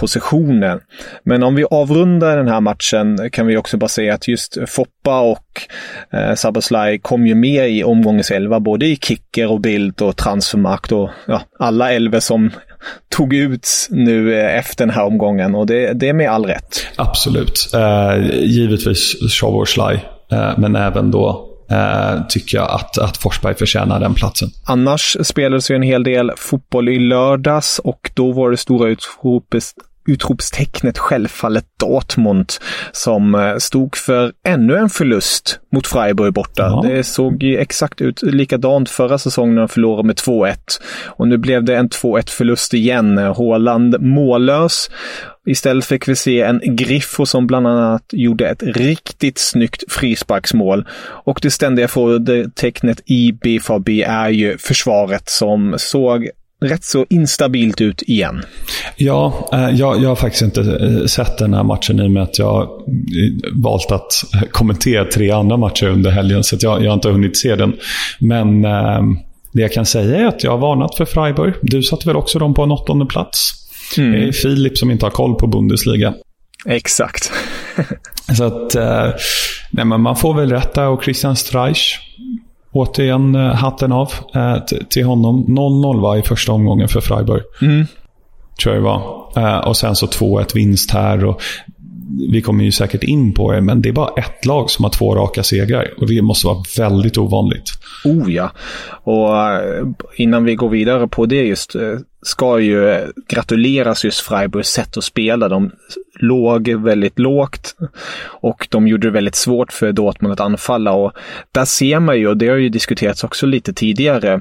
positionen. 0.00 0.80
Men 1.24 1.42
om 1.42 1.54
vi 1.54 1.64
avrundar 1.70 2.36
den 2.36 2.48
här 2.48 2.60
matchen 2.60 3.30
kan 3.32 3.46
vi 3.46 3.56
också 3.56 3.76
bara 3.76 3.88
säga 3.88 4.14
att 4.14 4.28
just 4.28 4.58
Foppa 4.66 5.20
och 5.20 5.62
eh, 6.12 6.34
Saboslaj 6.34 6.98
kom 6.98 7.26
ju 7.26 7.34
med 7.34 7.70
i 7.70 7.84
omgångens 7.84 8.30
elva, 8.30 8.60
både 8.60 8.86
i 8.86 8.96
kicker 8.96 9.50
och 9.50 9.60
bild 9.60 10.02
och 10.02 10.16
transfermakt 10.16 10.92
och 10.92 11.10
ja, 11.26 11.42
alla 11.58 11.92
elver 11.92 12.20
som 12.20 12.50
tog 13.16 13.34
ut 13.34 13.68
nu 13.90 14.34
eh, 14.34 14.58
efter 14.58 14.86
den 14.86 14.94
här 14.94 15.04
omgången 15.04 15.54
och 15.54 15.66
det, 15.66 15.92
det 15.92 16.08
är 16.08 16.12
med 16.12 16.30
all 16.30 16.46
rätt. 16.46 16.86
Absolut. 16.96 17.70
Eh, 17.74 18.40
givetvis 18.40 19.16
Szoboszlaj, 19.30 20.04
eh, 20.32 20.58
men 20.58 20.76
även 20.76 21.10
då 21.10 21.46
Uh, 21.72 22.26
tycker 22.28 22.58
jag 22.58 22.70
att, 22.70 22.98
att 22.98 23.16
Forsberg 23.16 23.54
förtjänar 23.54 24.00
den 24.00 24.14
platsen. 24.14 24.48
Annars 24.66 25.16
spelades 25.22 25.70
ju 25.70 25.74
en 25.74 25.82
hel 25.82 26.02
del 26.02 26.32
fotboll 26.36 26.88
i 26.88 26.98
lördags 26.98 27.78
och 27.78 28.10
då 28.14 28.32
var 28.32 28.50
det 28.50 28.56
stora 28.56 28.88
utropet 28.88 29.64
utropstecknet 30.08 30.98
självfallet 30.98 31.64
Dortmund 31.80 32.52
som 32.92 33.34
eh, 33.34 33.56
stod 33.56 33.96
för 33.96 34.32
ännu 34.46 34.76
en 34.76 34.90
förlust 34.90 35.60
mot 35.72 35.86
Freiburg 35.86 36.32
borta. 36.32 36.62
Ja. 36.62 36.88
Det 36.88 37.04
såg 37.04 37.44
exakt 37.44 38.00
ut 38.00 38.22
likadant 38.22 38.90
förra 38.90 39.18
säsongen 39.18 39.54
när 39.54 39.62
de 39.62 39.68
förlorade 39.68 40.06
med 40.06 40.16
2-1. 40.16 40.56
Och 41.06 41.28
nu 41.28 41.38
blev 41.38 41.64
det 41.64 41.76
en 41.76 41.88
2-1 41.88 42.30
förlust 42.30 42.74
igen. 42.74 43.18
Håland 43.18 44.00
mållös. 44.00 44.90
Istället 45.46 45.84
fick 45.84 46.08
vi 46.08 46.16
se 46.16 46.42
en 46.42 46.60
Griffo 46.64 47.26
som 47.26 47.46
bland 47.46 47.66
annat 47.66 48.04
gjorde 48.12 48.48
ett 48.48 48.62
riktigt 48.62 49.38
snyggt 49.38 49.92
frisparksmål. 49.92 50.88
Och 51.24 51.38
det 51.42 51.50
ständiga 51.50 51.88
frågetecknet 51.88 53.02
i 53.06 53.32
BVB 53.32 53.88
är 54.02 54.28
ju 54.28 54.58
försvaret 54.58 55.28
som 55.28 55.74
såg 55.78 56.28
rätt 56.60 56.84
så 56.84 57.06
instabilt 57.10 57.80
ut 57.80 58.02
igen. 58.02 58.42
Ja, 58.96 59.50
eh, 59.52 59.70
jag, 59.70 60.02
jag 60.02 60.08
har 60.08 60.16
faktiskt 60.16 60.42
inte 60.42 60.60
eh, 60.60 61.06
sett 61.06 61.38
den 61.38 61.54
här 61.54 61.62
matchen 61.62 62.00
i 62.00 62.06
och 62.06 62.10
med 62.10 62.22
att 62.22 62.38
jag 62.38 62.62
eh, 62.62 62.68
valt 63.52 63.92
att 63.92 64.12
kommentera 64.50 65.04
tre 65.04 65.30
andra 65.30 65.56
matcher 65.56 65.86
under 65.86 66.10
helgen. 66.10 66.44
Så 66.44 66.56
jag, 66.60 66.84
jag 66.84 66.90
har 66.90 66.94
inte 66.94 67.08
hunnit 67.08 67.36
se 67.36 67.56
den. 67.56 67.76
Men 68.18 68.64
eh, 68.64 69.00
det 69.52 69.62
jag 69.62 69.72
kan 69.72 69.86
säga 69.86 70.18
är 70.18 70.26
att 70.26 70.44
jag 70.44 70.50
har 70.50 70.58
varnat 70.58 70.94
för 70.94 71.04
Freiburg. 71.04 71.54
Du 71.62 71.82
satte 71.82 72.06
väl 72.06 72.16
också 72.16 72.38
dem 72.38 72.54
på 72.54 72.62
en 72.62 72.70
åttonde 72.70 73.06
plats? 73.06 73.52
Mm. 73.98 74.12
Det 74.12 74.28
är 74.28 74.32
Filip 74.32 74.78
som 74.78 74.90
inte 74.90 75.06
har 75.06 75.10
koll 75.10 75.34
på 75.34 75.46
Bundesliga. 75.46 76.14
Exakt. 76.66 77.32
så 78.36 78.44
att, 78.44 78.74
nej, 79.70 79.84
men 79.84 80.00
man 80.00 80.16
får 80.16 80.34
väl 80.34 80.50
rätta 80.50 80.88
och 80.88 81.04
Christian 81.04 81.36
Streich 81.36 81.98
återigen 82.72 83.34
eh, 83.34 83.54
hatten 83.54 83.92
av 83.92 84.12
eh, 84.34 84.56
till 84.90 85.04
honom. 85.04 85.44
0-0 85.48 86.00
var 86.00 86.16
i 86.16 86.22
första 86.22 86.52
omgången 86.52 86.88
för 86.88 87.00
Freiburg. 87.00 87.42
Mm. 87.62 87.86
Tror 88.62 88.74
jag 88.74 88.82
det 88.82 88.88
var. 88.88 89.22
Eh, 89.36 89.68
och 89.68 89.76
sen 89.76 89.96
så 89.96 90.06
2-1 90.06 90.54
vinst 90.54 90.90
här. 90.90 91.24
Och 91.24 91.42
vi 92.30 92.42
kommer 92.42 92.64
ju 92.64 92.72
säkert 92.72 93.04
in 93.04 93.34
på 93.34 93.52
det, 93.52 93.60
men 93.60 93.82
det 93.82 93.88
är 93.88 93.92
bara 93.92 94.22
ett 94.22 94.46
lag 94.46 94.70
som 94.70 94.84
har 94.84 94.90
två 94.90 95.14
raka 95.14 95.42
segrar. 95.42 95.94
Och 95.96 96.06
det 96.06 96.22
måste 96.22 96.46
vara 96.46 96.62
väldigt 96.78 97.18
ovanligt. 97.18 97.70
Oh 98.04 98.32
ja. 98.32 98.50
Och 98.90 99.46
eh, 99.46 99.86
innan 100.16 100.44
vi 100.44 100.54
går 100.54 100.68
vidare 100.68 101.08
på 101.08 101.26
det 101.26 101.46
just, 101.46 101.74
eh, 101.74 101.98
ska 102.22 102.58
ju 102.58 102.88
eh, 102.88 103.08
gratuleras 103.28 104.04
just 104.04 104.20
Freiburgs 104.20 104.68
sätt 104.68 104.96
att 104.96 105.04
spela. 105.04 105.48
De 105.48 105.70
låg 106.20 106.68
väldigt 106.68 107.18
lågt 107.18 107.76
och 108.24 108.66
de 108.70 108.88
gjorde 108.88 109.06
det 109.06 109.12
väldigt 109.12 109.34
svårt 109.34 109.72
för 109.72 109.92
Dortmund 109.92 110.32
att 110.32 110.40
anfalla. 110.40 110.92
Och 110.92 111.12
där 111.52 111.64
ser 111.64 112.00
man 112.00 112.18
ju, 112.18 112.28
och 112.28 112.36
det 112.36 112.48
har 112.48 112.56
ju 112.56 112.68
diskuterats 112.68 113.24
också 113.24 113.46
lite 113.46 113.72
tidigare, 113.72 114.40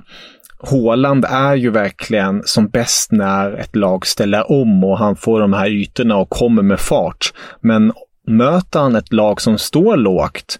Håland 0.60 1.26
är 1.30 1.56
ju 1.56 1.70
verkligen 1.70 2.42
som 2.46 2.68
bäst 2.68 3.12
när 3.12 3.52
ett 3.54 3.76
lag 3.76 4.08
ställer 4.08 4.52
om 4.52 4.84
och 4.84 4.98
han 4.98 5.16
får 5.16 5.40
de 5.40 5.54
här 5.54 5.70
ytorna 5.70 6.18
och 6.18 6.30
kommer 6.30 6.62
med 6.62 6.80
fart. 6.80 7.34
Men 7.62 7.94
möter 8.28 8.80
han 8.80 8.96
ett 8.96 9.14
lag 9.14 9.42
som 9.42 9.58
står 9.58 9.98
lågt 9.98 10.60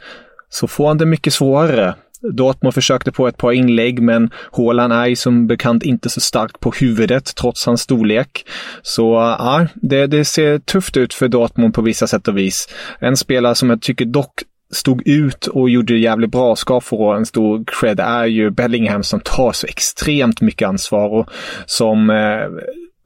så 0.50 0.68
får 0.68 0.88
han 0.88 0.98
det 0.98 1.06
mycket 1.06 1.34
svårare. 1.34 1.96
Dortmund 2.22 2.74
försökte 2.74 3.12
på 3.12 3.28
ett 3.28 3.38
par 3.38 3.52
inlägg, 3.52 4.02
men 4.02 4.30
Haaland 4.52 4.94
är 4.94 5.16
som 5.16 5.48
bekant 5.48 5.84
inte 5.84 6.10
så 6.10 6.22
stark 6.22 6.60
på 6.60 6.72
huvudet 6.72 7.36
trots 7.36 7.66
hans 7.66 7.82
storlek. 7.82 8.46
Så 8.82 9.14
ja, 9.40 9.68
det, 9.76 10.08
det 10.08 10.26
ser 10.26 10.60
tufft 10.60 10.98
ut 10.98 11.14
för 11.14 11.28
Dortmund 11.28 11.74
på 11.74 11.82
vissa 11.82 12.08
sätt 12.08 12.28
och 12.28 12.38
vis. 12.38 12.68
En 13.00 13.18
spelare 13.18 13.56
som 13.56 13.70
jag 13.70 13.82
tycker 13.82 14.06
dock 14.06 14.44
stod 14.72 15.08
ut 15.08 15.48
och 15.48 15.70
gjorde 15.70 15.98
jävligt 15.98 16.32
bra, 16.32 16.56
ska 16.56 16.82
få 16.82 17.14
en 17.14 17.26
stor 17.26 17.64
cred, 17.68 18.00
är 18.00 18.26
ju 18.26 18.50
Bellingham 18.50 19.04
som 19.04 19.20
tar 19.20 19.52
så 19.52 19.68
extremt 19.68 20.42
mycket 20.42 20.68
ansvar 20.68 21.10
och 21.10 21.30
som 21.66 22.10
eh, 22.10 22.48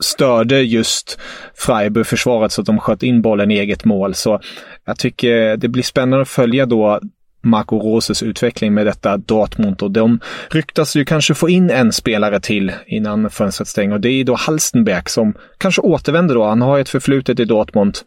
störde 0.03 0.61
just 0.61 1.19
Freiburg-försvaret 1.55 2.51
så 2.51 2.61
att 2.61 2.67
de 2.67 2.79
sköt 2.79 3.03
in 3.03 3.21
bollen 3.21 3.51
i 3.51 3.57
eget 3.57 3.85
mål. 3.85 4.13
Så 4.13 4.39
jag 4.85 4.97
tycker 4.97 5.57
det 5.57 5.67
blir 5.67 5.83
spännande 5.83 6.21
att 6.21 6.29
följa 6.29 6.65
då 6.65 6.99
Marco 7.43 7.79
Roses 7.79 8.23
utveckling 8.23 8.73
med 8.73 8.85
detta 8.85 9.17
Dortmund 9.17 9.81
och 9.81 9.91
de 9.91 10.19
ryktas 10.49 10.95
ju 10.95 11.05
kanske 11.05 11.33
få 11.33 11.49
in 11.49 11.69
en 11.69 11.91
spelare 11.91 12.39
till 12.39 12.71
innan 12.87 13.29
fönstret 13.29 13.67
stänger 13.67 13.93
och 13.93 14.01
det 14.01 14.09
är 14.09 14.23
då 14.23 14.35
Halstenberg 14.35 15.03
som 15.05 15.33
kanske 15.57 15.81
återvänder 15.81 16.35
då. 16.35 16.45
Han 16.45 16.61
har 16.61 16.79
ett 16.79 16.89
förflutet 16.89 17.39
i 17.39 17.45
Dortmund 17.45 17.97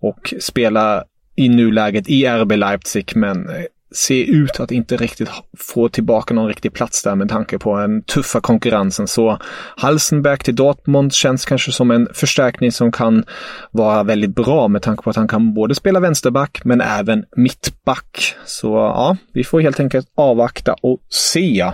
och 0.00 0.34
spelar 0.40 1.04
i 1.38 1.48
nuläget 1.48 2.08
i 2.08 2.26
RB 2.26 2.52
Leipzig 2.52 3.12
men 3.16 3.48
eh, 3.48 3.64
ser 3.94 4.24
ut 4.24 4.60
att 4.60 4.70
inte 4.70 4.96
riktigt 4.96 5.28
få 5.58 5.88
tillbaka 5.88 6.34
någon 6.34 6.48
riktig 6.48 6.72
plats 6.72 7.02
där 7.02 7.14
med 7.14 7.28
tanke 7.28 7.58
på 7.58 7.78
den 7.78 8.02
tuffa 8.02 8.40
konkurrensen. 8.40 9.08
Så 9.08 9.38
Halsenberg 9.76 10.38
till 10.38 10.56
Dortmund 10.56 11.12
känns 11.12 11.44
kanske 11.44 11.72
som 11.72 11.90
en 11.90 12.08
förstärkning 12.14 12.72
som 12.72 12.92
kan 12.92 13.24
vara 13.70 14.02
väldigt 14.02 14.34
bra 14.34 14.68
med 14.68 14.82
tanke 14.82 15.02
på 15.02 15.10
att 15.10 15.16
han 15.16 15.28
kan 15.28 15.54
både 15.54 15.74
spela 15.74 16.00
vänsterback 16.00 16.60
men 16.64 16.80
även 16.80 17.24
mittback. 17.36 18.34
Så 18.44 18.68
ja, 18.68 19.16
vi 19.32 19.44
får 19.44 19.60
helt 19.60 19.80
enkelt 19.80 20.06
avvakta 20.14 20.74
och 20.82 20.98
se. 21.08 21.72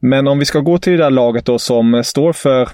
Men 0.00 0.28
om 0.28 0.38
vi 0.38 0.44
ska 0.44 0.60
gå 0.60 0.78
till 0.78 0.92
det 0.92 0.98
där 1.04 1.10
laget 1.10 1.46
då 1.46 1.58
som 1.58 1.94
eh, 1.94 2.02
står 2.02 2.32
för 2.32 2.68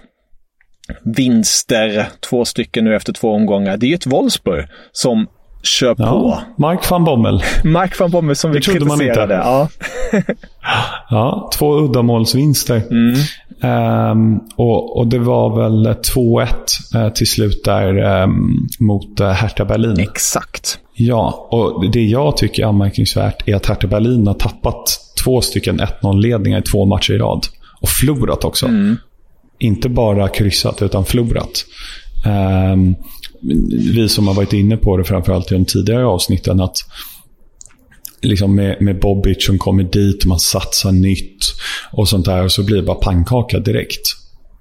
vinster, 1.04 2.08
två 2.20 2.44
stycken 2.44 2.84
nu 2.84 2.96
efter 2.96 3.12
två 3.12 3.34
omgångar. 3.34 3.76
Det 3.76 3.86
är 3.86 3.88
ju 3.88 3.94
ett 3.94 4.06
Wolfsburg 4.06 4.68
som 4.92 5.26
kör 5.62 5.94
på. 5.94 6.02
Ja, 6.02 6.42
Mark 6.56 6.90
van 6.90 7.04
Bommel. 7.04 7.42
Mark 7.64 7.98
van 8.00 8.10
Bommel 8.10 8.36
som 8.36 8.50
vi 8.50 8.60
kritiserade. 8.60 9.34
Ja. 9.34 9.68
ja, 11.10 11.50
två 11.54 11.78
uddamålsvinster. 11.78 12.82
Mm. 12.90 13.14
Um, 13.64 14.40
och, 14.56 14.98
och, 14.98 15.06
det 15.06 15.18
var 15.18 15.62
väl 15.62 15.86
2-1 15.86 16.48
uh, 16.96 17.12
till 17.12 17.26
slut 17.26 17.64
där 17.64 18.22
um, 18.22 18.68
mot 18.78 19.20
uh, 19.20 19.26
Hertha 19.26 19.64
Berlin. 19.64 20.00
Exakt. 20.00 20.78
Ja, 20.94 21.48
och 21.50 21.90
det 21.90 22.04
jag 22.04 22.36
tycker 22.36 22.62
är 22.62 22.66
anmärkningsvärt 22.66 23.48
är 23.48 23.54
att 23.56 23.66
Hertha 23.66 23.88
Berlin 23.88 24.26
har 24.26 24.34
tappat 24.34 25.00
två 25.24 25.40
stycken 25.40 25.80
1-0-ledningar 25.80 26.58
i 26.58 26.62
två 26.62 26.86
matcher 26.86 27.12
i 27.12 27.18
rad. 27.18 27.46
Och 27.80 27.88
förlorat 27.88 28.44
också. 28.44 28.66
Mm. 28.66 28.96
Inte 29.58 29.88
bara 29.88 30.28
kryssat, 30.28 30.82
utan 30.82 31.04
förlorat. 31.04 31.64
Um, 32.72 32.96
vi 33.94 34.08
som 34.08 34.26
har 34.26 34.34
varit 34.34 34.52
inne 34.52 34.76
på 34.76 34.96
det 34.96 35.04
framförallt 35.04 35.52
i 35.52 35.54
de 35.54 35.64
tidigare 35.64 36.06
avsnitten, 36.06 36.60
att 36.60 36.76
liksom 38.22 38.54
med, 38.54 38.82
med 38.82 39.00
Bobic 39.00 39.46
som 39.46 39.58
kommer 39.58 39.82
dit, 39.82 40.24
man 40.24 40.38
satsar 40.38 40.92
nytt 40.92 41.54
och 41.92 42.08
sånt 42.08 42.24
där. 42.24 42.44
Och 42.44 42.52
så 42.52 42.64
blir 42.64 42.76
det 42.76 42.82
bara 42.82 42.96
pannkaka 42.96 43.58
direkt. 43.58 44.16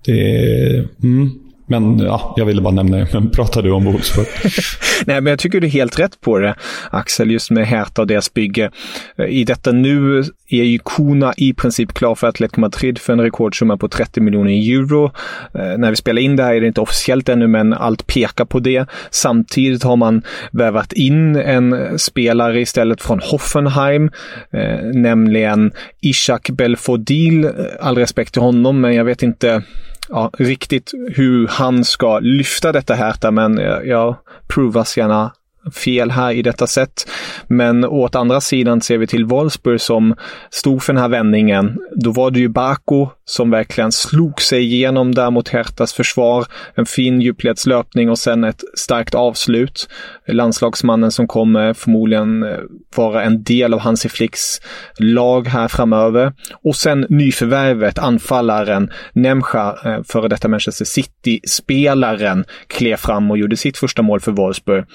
Det 0.06 0.38
är... 0.38 0.88
Mm. 1.04 1.30
Men 1.72 2.00
ja, 2.00 2.34
jag 2.38 2.46
ville 2.46 2.62
bara 2.62 2.74
nämna 2.74 2.98
det. 2.98 3.08
Men 3.14 3.30
pratar 3.30 3.62
du 3.62 3.72
om 3.72 3.86
Wolfsburg? 3.86 4.28
Nej, 5.06 5.22
men 5.22 5.32
jag 5.32 5.40
tycker 5.40 5.60
du 5.60 5.68
är 5.68 5.72
helt 5.72 6.00
rätt 6.00 6.22
på 6.22 6.40
det, 6.40 6.56
Axel, 6.90 7.32
just 7.32 7.52
med 7.52 7.68
Hertha 7.68 8.02
och 8.02 8.08
deras 8.08 8.34
bygge. 8.34 8.72
Eh, 9.18 9.26
I 9.26 9.44
detta 9.44 9.72
nu 9.72 10.24
är 10.50 10.64
ju 10.64 10.80
Kuna 10.86 11.34
i 11.38 11.54
princip 11.54 11.94
klar 11.94 12.16
för 12.16 12.28
Atletico 12.28 12.62
Madrid 12.62 13.00
för 13.00 13.14
en 13.14 13.22
rekordsumma 13.22 13.78
på 13.78 13.88
30 13.88 14.22
miljoner 14.22 14.52
euro. 14.52 15.06
Eh, 15.54 15.78
när 15.78 15.90
vi 15.90 15.96
spelar 15.96 16.22
in 16.22 16.36
det 16.36 16.44
här 16.44 16.54
är 16.54 16.62
det 16.62 16.68
inte 16.68 16.82
officiellt 16.82 17.30
ännu, 17.30 17.48
men 17.48 17.74
allt 17.74 18.08
pekar 18.08 18.46
på 18.46 18.60
det. 18.60 18.86
Samtidigt 19.12 19.84
har 19.84 19.96
man 19.96 20.22
vävat 20.52 20.94
in 20.94 21.36
en 21.36 22.00
spelare 22.00 22.62
istället 22.62 23.02
från 23.02 23.20
Hoffenheim, 23.20 24.12
eh, 24.54 24.84
nämligen 24.94 25.72
Ishak 26.02 26.50
Belfodil. 26.50 27.50
All 27.80 27.98
respekt 27.98 28.34
till 28.34 28.42
honom, 28.42 28.82
men 28.82 28.96
jag 28.96 29.06
vet 29.06 29.24
inte 29.24 29.64
ja, 30.12 30.32
riktigt 30.38 30.92
hur 31.10 31.48
han 31.48 31.86
ska 31.86 32.20
lyfta 32.20 32.72
detta 32.72 32.94
här, 32.94 33.32
men 33.32 33.60
eh, 33.60 33.78
jag 33.84 34.18
provas 34.48 34.98
gärna 34.98 35.34
fel 35.74 36.12
här 36.12 36.32
i 36.32 36.42
detta 36.42 36.68
sätt. 36.68 37.10
Men 37.48 37.86
åt 37.86 38.16
andra 38.16 38.42
sidan 38.42 38.82
ser 38.82 38.98
vi 38.98 39.08
till 39.08 39.26
Wolfsburg 39.26 39.82
som 39.82 40.16
stod 40.50 40.84
för 40.84 40.94
den 40.94 41.02
här 41.02 41.10
vändningen. 41.10 41.78
Då 41.96 42.12
var 42.12 42.32
det 42.32 42.40
ju 42.40 42.50
Baku 42.50 43.06
som 43.26 43.50
verkligen 43.50 43.92
slog 43.92 44.42
sig 44.42 44.64
igenom 44.64 45.16
där 45.16 45.32
mot 45.32 45.50
Hertas 45.50 45.94
försvar. 45.94 46.46
En 46.76 46.86
fin 46.86 47.22
djupledslöpning 47.22 48.10
och 48.10 48.20
sen 48.20 48.44
ett 48.44 48.64
starkt 48.78 49.16
avslut. 49.16 49.90
Landslagsmannen 50.28 51.12
som 51.12 51.28
kommer 51.28 51.74
förmodligen 51.74 52.44
eh, 52.44 52.58
vara 52.96 53.24
en 53.24 53.44
del 53.44 53.74
av 53.74 53.80
Hansi 53.80 54.10
Flicks 54.10 54.62
lag 54.98 55.48
här 55.48 55.68
framöver. 55.68 56.34
Och 56.64 56.76
sen 56.76 57.06
nyförvärvet, 57.10 58.00
anfallaren 58.00 58.92
Nemcha, 59.14 59.78
eh, 59.86 60.04
före 60.04 60.28
detta 60.28 60.48
Manchester 60.48 60.86
City-spelaren, 60.86 62.46
klev 62.68 62.96
fram 62.96 63.32
och 63.32 63.38
gjorde 63.38 63.58
sitt 63.58 63.78
första 63.78 64.02
mål 64.02 64.20
för 64.20 64.32
Wolfsburg. 64.32 64.86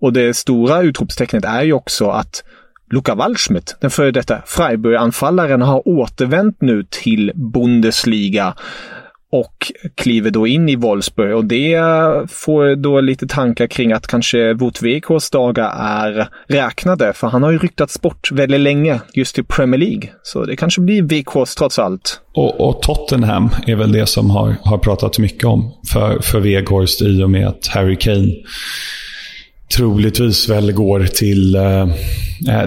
Och 0.00 0.12
det 0.12 0.36
stora 0.36 0.82
utropstecknet 0.82 1.44
är 1.44 1.62
ju 1.62 1.72
också 1.72 2.08
att 2.08 2.44
Luka 2.90 3.14
Waldschmidt, 3.14 3.76
den 3.80 3.90
före 3.90 4.10
detta 4.10 4.42
Freiburg-anfallaren, 4.46 5.62
har 5.62 5.88
återvänt 5.88 6.56
nu 6.60 6.86
till 6.90 7.32
Bundesliga 7.34 8.54
och 9.32 9.72
kliver 9.94 10.30
då 10.30 10.46
in 10.46 10.68
i 10.68 10.76
Wolfsburg 10.76 11.36
och 11.36 11.44
det 11.44 11.80
får 12.28 12.76
då 12.76 13.00
lite 13.00 13.26
tankar 13.26 13.66
kring 13.66 13.92
att 13.92 14.06
kanske 14.06 14.54
Wout 14.54 14.82
Weghorsts 14.82 15.30
dagar 15.30 15.72
är 15.78 16.28
räknade 16.48 17.12
för 17.12 17.26
han 17.26 17.42
har 17.42 17.50
ju 17.50 17.58
ryktats 17.58 18.00
bort 18.00 18.32
väldigt 18.32 18.60
länge 18.60 19.00
just 19.14 19.34
till 19.34 19.44
Premier 19.44 19.80
League. 19.80 20.10
Så 20.22 20.44
det 20.44 20.56
kanske 20.56 20.80
blir 20.80 21.02
Weghorst 21.02 21.58
trots 21.58 21.78
allt. 21.78 22.20
Och, 22.34 22.68
och, 22.68 22.82
Tottenham 22.82 23.50
är 23.66 23.76
väl 23.76 23.92
det 23.92 24.06
som 24.06 24.30
har, 24.30 24.54
har 24.62 24.78
pratats 24.78 25.18
mycket 25.18 25.44
om 25.44 25.72
för, 25.92 26.18
för 26.22 26.40
Weghorst 26.40 27.02
i 27.02 27.22
och 27.22 27.30
med 27.30 27.48
att 27.48 27.66
Harry 27.66 27.96
Kane 27.96 28.32
troligtvis 29.74 30.48
väl 30.48 30.72
går 30.72 31.04
till, 31.04 31.54
äh, 31.54 31.86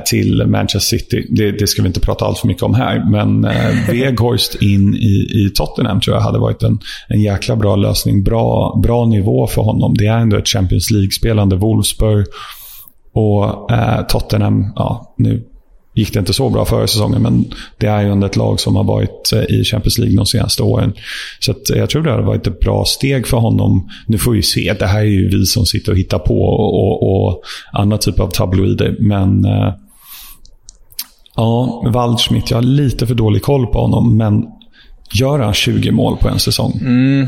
till 0.05 0.43
Manchester 0.47 0.97
City. 0.97 1.27
Det, 1.29 1.51
det, 1.51 1.67
ska 1.67 1.81
vi 1.81 1.87
inte 1.87 1.99
prata 1.99 2.25
allt 2.25 2.37
för 2.37 2.47
mycket 2.47 2.63
om 2.63 2.73
här. 2.73 3.05
Men 3.11 3.41
Weghorst 3.91 4.55
in 4.55 4.95
i, 4.95 5.45
i 5.45 5.51
Tottenham 5.55 6.01
tror 6.01 6.15
jag 6.15 6.23
hade 6.23 6.39
varit 6.39 6.63
en, 6.63 6.79
en 7.07 7.21
jäkla 7.21 7.55
bra 7.55 7.75
lösning. 7.75 8.23
Bra, 8.23 8.79
bra 8.83 9.05
nivå 9.05 9.47
för 9.47 9.61
honom. 9.61 9.93
Det 9.97 10.05
är 10.05 10.17
ändå 10.17 10.37
ett 10.37 10.47
Champions 10.47 10.91
League-spelande 10.91 11.55
Wolfsburg. 11.55 12.25
Och 13.13 13.71
äh, 13.71 14.05
Tottenham, 14.07 14.73
ja, 14.75 15.15
nu 15.17 15.43
gick 15.99 16.13
det 16.13 16.19
inte 16.19 16.33
så 16.33 16.49
bra 16.49 16.65
förra 16.65 16.87
säsongen, 16.87 17.21
men 17.21 17.45
det 17.77 17.87
är 17.87 18.01
ju 18.01 18.11
ändå 18.11 18.27
ett 18.27 18.35
lag 18.35 18.59
som 18.59 18.75
har 18.75 18.83
varit 18.83 19.31
eh, 19.33 19.43
i 19.43 19.63
Champions 19.63 19.97
League 19.97 20.17
de 20.17 20.25
senaste 20.25 20.63
åren. 20.63 20.93
Så 21.39 21.51
eh, 21.51 21.57
jag 21.77 21.89
tror 21.89 22.03
det 22.03 22.11
har 22.11 22.21
varit 22.21 22.47
ett 22.47 22.59
bra 22.59 22.85
steg 22.85 23.27
för 23.27 23.37
honom. 23.37 23.89
Nu 24.07 24.17
får 24.17 24.31
vi 24.31 24.43
se, 24.43 24.75
det 24.79 24.87
här 24.87 24.99
är 24.99 25.03
ju 25.03 25.29
vi 25.29 25.45
som 25.45 25.65
sitter 25.65 25.91
och 25.91 25.97
hittar 25.97 26.19
på 26.19 26.41
och, 26.41 26.73
och, 26.73 27.27
och 27.27 27.41
andra 27.71 27.97
typer 27.97 28.23
av 28.23 28.29
tabloider. 28.29 28.95
Men 28.99 29.45
eh, 29.45 29.73
ja, 31.35 31.83
Waldschmidt, 31.93 32.49
jag 32.49 32.57
har 32.57 32.61
lite 32.61 33.07
för 33.07 33.15
dålig 33.15 33.41
koll 33.41 33.67
på 33.67 33.81
honom, 33.81 34.17
men 34.17 34.45
gör 35.13 35.39
han 35.39 35.53
20 35.53 35.91
mål 35.91 36.17
på 36.17 36.29
en 36.29 36.39
säsong? 36.39 36.79
Mm, 36.81 37.27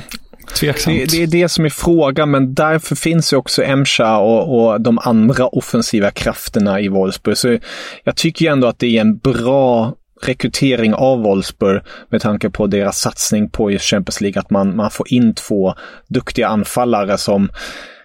Tveksamt. 0.55 0.97
Det, 0.97 1.05
det, 1.05 1.23
är 1.23 1.27
det 1.27 1.49
som 1.49 1.65
är 1.65 1.69
frågan, 1.69 2.31
men 2.31 2.53
därför 2.53 2.95
finns 2.95 3.33
ju 3.33 3.37
också 3.37 3.63
Emsha 3.63 4.17
och, 4.17 4.71
och 4.71 4.81
de 4.81 4.99
andra 4.99 5.47
offensiva 5.47 6.11
krafterna 6.11 6.79
i 6.79 6.87
Wolfsburg. 6.87 7.37
Så 7.37 7.57
jag 8.03 8.15
tycker 8.15 8.45
ju 8.45 8.51
ändå 8.51 8.67
att 8.67 8.79
det 8.79 8.97
är 8.97 9.01
en 9.01 9.17
bra 9.17 9.93
rekrytering 10.21 10.93
av 10.93 11.21
Wolfsburg 11.21 11.81
med 12.09 12.21
tanke 12.21 12.49
på 12.49 12.67
deras 12.67 12.99
satsning 12.99 13.49
på 13.49 13.71
just 13.71 13.85
Champions 13.85 14.21
League. 14.21 14.39
Att 14.39 14.49
man, 14.49 14.75
man 14.75 14.91
får 14.91 15.13
in 15.13 15.35
två 15.35 15.73
duktiga 16.07 16.47
anfallare 16.47 17.17
som 17.17 17.49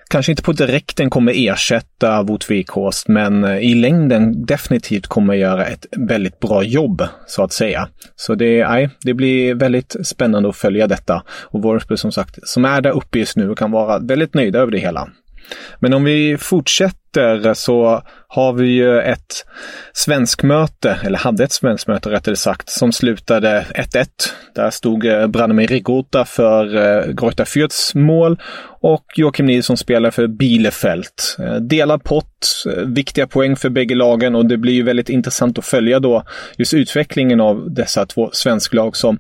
kanske 0.08 0.32
inte 0.32 0.42
på 0.42 0.52
direkten 0.52 1.10
kommer 1.10 1.32
ersätta 1.36 2.22
Wout 2.22 2.50
Weghorst, 2.50 3.08
men 3.08 3.44
eh, 3.44 3.58
i 3.58 3.74
längden 3.74 4.46
definitivt 4.46 5.06
kommer 5.06 5.34
göra 5.34 5.64
ett 5.64 5.86
väldigt 5.96 6.40
bra 6.40 6.62
jobb, 6.62 7.02
så 7.26 7.42
att 7.42 7.52
säga. 7.52 7.88
Så 8.16 8.34
det, 8.34 8.68
nej, 8.68 8.90
det 9.02 9.14
blir 9.14 9.54
väldigt 9.54 9.96
spännande 10.04 10.48
att 10.48 10.56
följa 10.56 10.86
detta. 10.86 11.22
Och 11.28 11.62
Wolfsburg 11.62 11.98
som 11.98 12.12
sagt, 12.12 12.38
som 12.48 12.64
är 12.64 12.80
där 12.80 12.96
uppe 12.96 13.18
just 13.18 13.36
nu, 13.36 13.54
kan 13.54 13.70
vara 13.70 13.98
väldigt 13.98 14.34
nöjda 14.34 14.58
över 14.58 14.72
det 14.72 14.78
hela. 14.78 15.08
Men 15.80 15.94
om 15.94 16.04
vi 16.04 16.36
fortsätter 16.38 17.54
så 17.54 18.02
har 18.28 18.52
vi 18.52 18.66
ju 18.66 19.00
ett 19.00 19.46
svenskmöte, 19.92 20.98
eller 21.04 21.18
hade 21.18 21.44
ett 21.44 21.52
svenskmöte 21.52 22.10
rättare 22.10 22.36
sagt, 22.36 22.70
som 22.70 22.92
slutade 22.92 23.66
1-1. 23.74 24.06
Där 24.54 24.70
stod 24.70 25.06
eh, 25.06 25.26
Branimir 25.26 25.66
Rigota 25.66 26.24
för 26.24 26.76
eh, 26.76 27.12
Greuta 27.12 27.44
Fürths 27.44 27.98
mål 27.98 28.40
och 28.80 29.04
Joakim 29.16 29.46
Nilsson 29.46 29.76
spelar 29.76 30.10
för 30.10 30.26
Bielefeld. 30.26 31.04
Eh, 31.38 31.54
delad 31.54 32.04
pott, 32.04 32.64
viktiga 32.86 33.26
poäng 33.26 33.56
för 33.56 33.68
bägge 33.68 33.94
lagen 33.94 34.34
och 34.34 34.46
det 34.46 34.56
blir 34.56 34.72
ju 34.72 34.82
väldigt 34.82 35.08
intressant 35.08 35.58
att 35.58 35.64
följa 35.64 36.00
då 36.00 36.22
just 36.58 36.74
utvecklingen 36.74 37.40
av 37.40 37.74
dessa 37.74 38.06
två 38.06 38.30
svensklag 38.32 38.96
som 38.96 39.18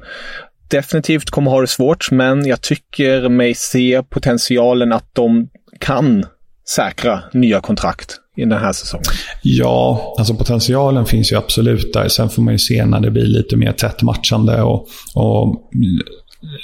definitivt 0.68 1.30
kommer 1.30 1.50
ha 1.50 1.60
det 1.60 1.66
svårt, 1.66 2.10
men 2.10 2.46
jag 2.46 2.60
tycker 2.60 3.28
mig 3.28 3.54
se 3.54 4.02
potentialen 4.10 4.92
att 4.92 5.14
de 5.14 5.48
kan 5.78 6.24
säkra 6.76 7.22
nya 7.32 7.60
kontrakt 7.60 8.16
i 8.36 8.40
den 8.40 8.60
här 8.60 8.72
säsongen. 8.72 9.04
Ja, 9.42 10.14
alltså 10.18 10.34
potentialen 10.34 11.06
finns 11.06 11.32
ju 11.32 11.36
absolut 11.36 11.92
där. 11.92 12.08
Sen 12.08 12.28
får 12.28 12.42
man 12.42 12.54
ju 12.54 12.58
se 12.58 12.84
när 12.84 13.00
det 13.00 13.10
blir 13.10 13.26
lite 13.26 13.56
mer 13.56 13.72
tätt 13.72 14.02
matchande 14.02 14.62
och, 14.62 14.88
och 15.14 15.62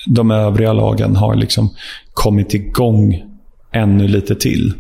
de 0.07 0.31
övriga 0.31 0.73
lagen 0.73 1.17
har 1.17 1.35
liksom 1.35 1.75
kommit 2.13 2.55
igång 2.55 3.23
ännu 3.73 4.09
lite 4.09 4.35
till. 4.35 4.75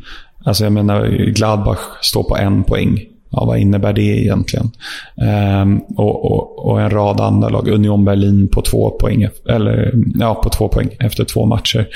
Alltså 0.44 0.64
jag 0.64 0.72
menar, 0.72 1.06
Gladbach 1.34 1.78
står 2.02 2.22
på 2.22 2.36
en 2.36 2.64
poäng 2.64 3.00
ja, 3.32 3.44
vad 3.44 3.58
innebär 3.58 3.92
det 3.92 4.02
egentligen? 4.02 4.70
Ehm, 5.22 5.78
och, 5.78 6.24
och, 6.24 6.66
och, 6.66 6.80
en 6.80 6.90
rad 6.90 7.20
andra 7.20 7.48
lag. 7.48 7.68
Union 7.68 8.04
Berlin 8.04 8.48
på 8.48 8.62
två 8.62 8.90
poäng, 8.90 9.28
eller, 9.48 9.92
ja, 10.14 10.34
på 10.34 10.48
två 10.48 10.68
poäng 10.68 10.88
efter 11.00 11.24
två 11.24 11.46
matcher. 11.46 11.86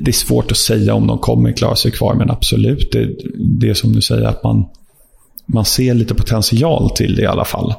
Det 0.00 0.10
är 0.10 0.12
svårt 0.12 0.50
att 0.50 0.56
säga 0.56 0.94
om 0.94 1.06
de 1.06 1.18
kommer 1.18 1.52
klara 1.52 1.76
sig 1.76 1.90
kvar, 1.90 2.14
men 2.14 2.30
absolut. 2.30 2.92
Det, 2.92 3.08
det 3.60 3.70
är 3.70 3.74
som 3.74 3.92
du 3.92 4.02
säger, 4.02 4.26
att 4.26 4.42
man, 4.42 4.64
man 5.46 5.64
ser 5.64 5.94
lite 5.94 6.14
potential 6.14 6.90
till 6.90 7.16
det 7.16 7.22
i 7.22 7.26
alla 7.26 7.44
fall. 7.44 7.74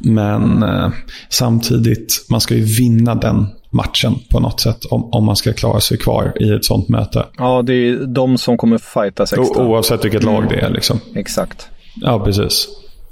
Men 0.00 0.62
eh, 0.62 0.90
samtidigt, 1.28 2.26
man 2.30 2.40
ska 2.40 2.54
ju 2.54 2.64
vinna 2.64 3.14
den 3.14 3.46
matchen 3.70 4.14
på 4.30 4.40
något 4.40 4.60
sätt 4.60 4.84
om, 4.84 5.04
om 5.12 5.24
man 5.24 5.36
ska 5.36 5.52
klara 5.52 5.80
sig 5.80 5.98
kvar 5.98 6.32
i 6.40 6.50
ett 6.50 6.64
sånt 6.64 6.88
möte. 6.88 7.26
Ja, 7.38 7.62
det 7.62 7.72
är 7.72 8.06
de 8.06 8.38
som 8.38 8.56
kommer 8.56 8.78
fightas 8.78 9.32
extra. 9.32 9.62
O 9.62 9.68
oavsett 9.68 10.04
vilket 10.04 10.22
lag 10.22 10.48
det 10.48 10.60
är. 10.60 10.70
Liksom. 10.70 11.00
Exakt. 11.14 11.68
Ja, 11.94 12.20
precis. 12.24 12.68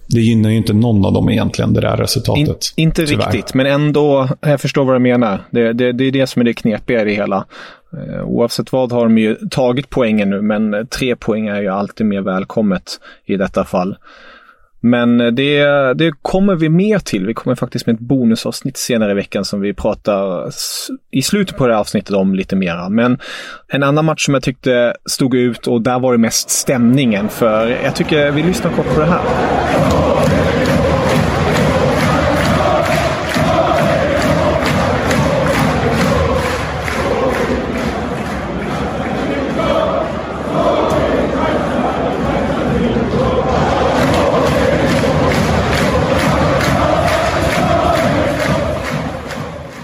Det 0.08 0.20
gynnar 0.20 0.50
ju 0.50 0.56
inte 0.56 0.72
någon 0.72 1.04
av 1.04 1.12
dem 1.12 1.30
egentligen, 1.30 1.72
det 1.72 1.80
där 1.80 1.96
resultatet. 1.96 2.72
In, 2.76 2.82
inte 2.82 3.06
tyvärr. 3.06 3.32
riktigt, 3.32 3.54
men 3.54 3.66
ändå. 3.66 4.28
Jag 4.40 4.60
förstår 4.60 4.84
vad 4.84 4.94
du 4.94 4.98
menar. 4.98 5.40
Det, 5.50 5.72
det, 5.72 5.92
det 5.92 6.04
är 6.04 6.12
det 6.12 6.26
som 6.26 6.40
är 6.40 6.44
det 6.44 6.54
knepiga 6.54 7.02
i 7.02 7.04
det 7.04 7.14
hela. 7.14 7.44
Eh, 7.92 8.24
oavsett 8.24 8.72
vad 8.72 8.92
har 8.92 9.02
de 9.02 9.18
ju 9.18 9.36
tagit 9.50 9.90
poängen 9.90 10.30
nu, 10.30 10.42
men 10.42 10.86
tre 10.86 11.16
poäng 11.16 11.48
är 11.48 11.60
ju 11.60 11.68
alltid 11.68 12.06
mer 12.06 12.20
välkommet 12.20 13.00
i 13.24 13.36
detta 13.36 13.64
fall. 13.64 13.96
Men 14.80 15.20
eh, 15.20 15.26
det, 15.26 15.64
det 15.94 16.12
kommer 16.22 16.54
vi 16.54 16.68
mer 16.68 16.98
till. 16.98 17.26
Vi 17.26 17.34
kommer 17.34 17.56
faktiskt 17.56 17.86
med 17.86 17.94
ett 17.94 18.00
bonusavsnitt 18.00 18.76
senare 18.76 19.10
i 19.10 19.14
veckan 19.14 19.44
som 19.44 19.60
vi 19.60 19.74
pratar 19.74 20.52
i 21.10 21.22
slutet 21.22 21.56
på 21.56 21.66
det 21.66 21.72
här 21.72 21.80
avsnittet 21.80 22.14
om 22.14 22.34
lite 22.34 22.56
mera. 22.56 22.88
Men 22.88 23.18
en 23.68 23.82
annan 23.82 24.04
match 24.04 24.24
som 24.24 24.34
jag 24.34 24.42
tyckte 24.42 24.94
stod 25.06 25.34
ut 25.34 25.66
och 25.66 25.82
där 25.82 25.98
var 25.98 26.12
det 26.12 26.18
mest 26.18 26.50
stämningen. 26.50 27.28
För 27.28 27.78
jag 27.84 27.96
tycker 27.96 28.30
vi 28.30 28.42
lyssnar 28.42 28.70
kort 28.70 28.94
på 28.94 29.00
det 29.00 29.06
här. 29.06 30.37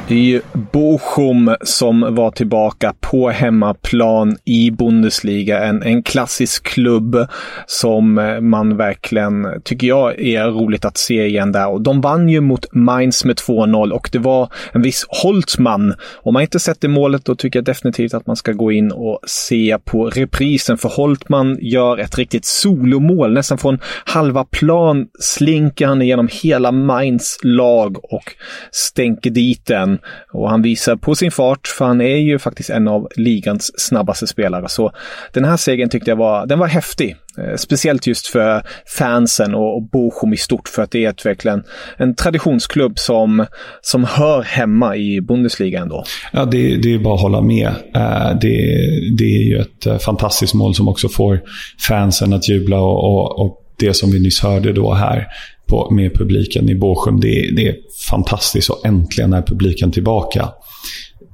Det 0.08 0.34
är 0.34 0.42
Bochum 0.73 1.56
som 1.62 2.14
var 2.14 2.30
tillbaka 2.30 2.94
på 3.00 3.30
hemmaplan 3.30 4.37
i 4.44 4.70
Bundesliga. 4.70 5.64
En, 5.64 5.82
en 5.82 6.02
klassisk 6.02 6.62
klubb 6.62 7.26
som 7.66 8.18
eh, 8.18 8.40
man 8.40 8.76
verkligen 8.76 9.46
tycker 9.64 9.87
jag 9.87 10.20
är 10.20 10.46
roligt 10.46 10.84
att 10.84 10.96
se 10.96 11.26
igen 11.26 11.52
där. 11.52 11.68
Och 11.68 11.80
de 11.80 12.00
vann 12.00 12.28
ju 12.28 12.40
mot 12.40 12.73
Mainz 12.73 13.25
med 13.25 13.37
2-0 13.37 13.90
och 13.90 14.08
det 14.12 14.18
var 14.18 14.49
en 14.73 14.82
viss 14.82 15.06
Holtman. 15.08 15.94
Om 16.23 16.32
man 16.32 16.42
inte 16.42 16.61
sett 16.61 16.80
det 16.80 16.88
målet 16.88 17.25
då 17.25 17.34
tycker 17.34 17.58
jag 17.58 17.64
definitivt 17.64 18.14
att 18.14 18.26
man 18.26 18.37
ska 18.37 18.52
gå 18.52 18.73
in 18.73 18.92
och 18.92 19.20
se 19.26 19.78
på 19.84 20.11
reprisen. 20.11 20.79
För 20.79 20.88
Holtman 20.88 21.59
gör 21.61 21.98
ett 21.98 22.18
riktigt 22.18 22.44
solomål. 22.44 23.33
Nästan 23.33 23.59
från 23.59 23.79
halva 24.05 24.44
plan 24.44 25.07
slinker 25.20 25.87
han 25.87 26.02
igenom 26.02 26.29
hela 26.42 26.72
Mainz 26.72 27.38
lag 27.42 28.12
och 28.12 28.33
stänker 28.70 29.31
dit 29.31 29.66
den. 29.66 29.93
Och 30.33 30.50
han 30.50 30.62
visar 30.62 30.96
på 30.96 31.14
sin 31.14 31.30
fart, 31.30 31.66
för 31.66 31.85
han 31.85 32.00
är 32.00 32.16
ju 32.16 32.38
faktiskt 32.38 32.70
en 32.70 32.88
av 32.88 33.09
ligans 33.16 33.80
snabbaste 33.80 34.26
spelare. 34.26 34.68
Så 34.68 34.92
den 35.33 35.44
här 35.44 35.57
segern 35.57 35.88
tyckte 35.88 36.11
jag 36.11 36.16
var, 36.16 36.46
den 36.46 36.59
var 36.59 36.66
häftig. 36.66 37.16
Eh, 37.38 37.57
speciellt 37.57 38.07
just 38.07 38.26
för 38.26 38.62
fansen 38.98 39.54
och, 39.54 39.83
Bochum 39.83 40.33
i 40.33 40.37
stort, 40.37 40.68
för 40.68 40.83
att 40.83 40.90
det 40.90 41.04
är 41.04 41.11
ett, 41.11 41.26
verkligen 41.26 41.62
en 41.96 42.14
traditionsklubb 42.14 42.98
som, 42.98 43.46
som 43.80 44.04
hör 44.04 44.42
hemma 44.42 44.96
i 44.96 45.20
Bundesliga 45.20 45.80
ändå. 45.80 46.04
Ja, 46.33 46.44
det, 46.44 46.76
det 46.76 46.94
är 46.94 46.98
bara 46.98 47.14
att 47.14 47.20
hålla 47.20 47.40
med. 47.40 47.66
Eh, 47.94 48.38
det, 48.40 48.78
det 49.18 49.24
är 49.24 49.42
ju 49.48 49.59
ett 49.59 49.87
eh, 49.87 49.98
fantastiskt 49.98 50.54
mål 50.54 50.74
som 50.74 50.88
också 50.88 51.09
får 51.09 51.40
fansen 51.88 52.33
att 52.33 52.48
jubla 52.48 52.80
och, 52.80 53.04
och, 53.04 53.40
och 53.40 53.61
det 53.78 53.94
som 53.94 54.11
vi 54.11 54.20
nyss 54.20 54.40
hörde 54.40 54.72
då 54.72 54.94
här 54.94 55.26
på, 55.74 55.90
med 55.90 56.14
publiken 56.14 56.68
i 56.68 56.74
Bochum. 56.74 57.20
Det, 57.20 57.50
det 57.56 57.68
är 57.68 57.76
fantastiskt 58.10 58.70
och 58.70 58.87
äntligen 58.87 59.32
är 59.32 59.42
publiken 59.42 59.92
tillbaka. 59.92 60.48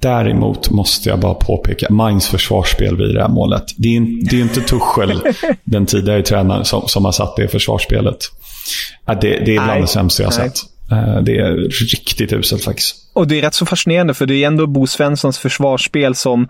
Däremot 0.01 0.71
måste 0.71 1.09
jag 1.09 1.21
bara 1.21 1.35
påpeka 1.35 1.87
Mainz 1.91 2.29
försvarsspel 2.29 2.97
vid 2.97 3.15
det 3.15 3.23
här 3.23 3.29
målet. 3.29 3.65
Det 3.77 3.97
är, 3.97 4.31
det 4.31 4.37
är 4.37 4.41
inte 4.41 4.61
Tuchel, 4.61 5.23
den 5.65 5.87
tidigare 5.87 6.23
tränaren, 6.23 6.65
som, 6.65 6.89
som 6.89 7.05
har 7.05 7.13
satt 7.13 7.37
det 7.37 7.49
försvarsspelet. 7.49 8.19
Det, 9.07 9.15
det 9.21 9.57
är 9.57 9.65
bland 9.65 9.83
det 9.83 9.87
sämsta 9.87 10.23
jag 10.23 10.31
har 10.31 10.33
sett. 10.33 10.59
Eh, 10.93 11.23
det 11.23 11.39
är 11.39 11.57
riktigt 11.91 12.33
uselt 12.33 12.65
faktiskt. 12.65 12.95
Och 13.15 13.29
det 13.29 13.39
är 13.39 13.43
rätt 13.43 13.55
så 13.55 13.67
fascinerande 13.67 14.15
för 14.15 14.27
det 14.27 14.35
är 14.35 14.47
ändå 14.47 14.67
Bo 14.67 14.87
Svenssons 14.87 15.39
försvarsspel 15.39 16.15
som 16.15 16.49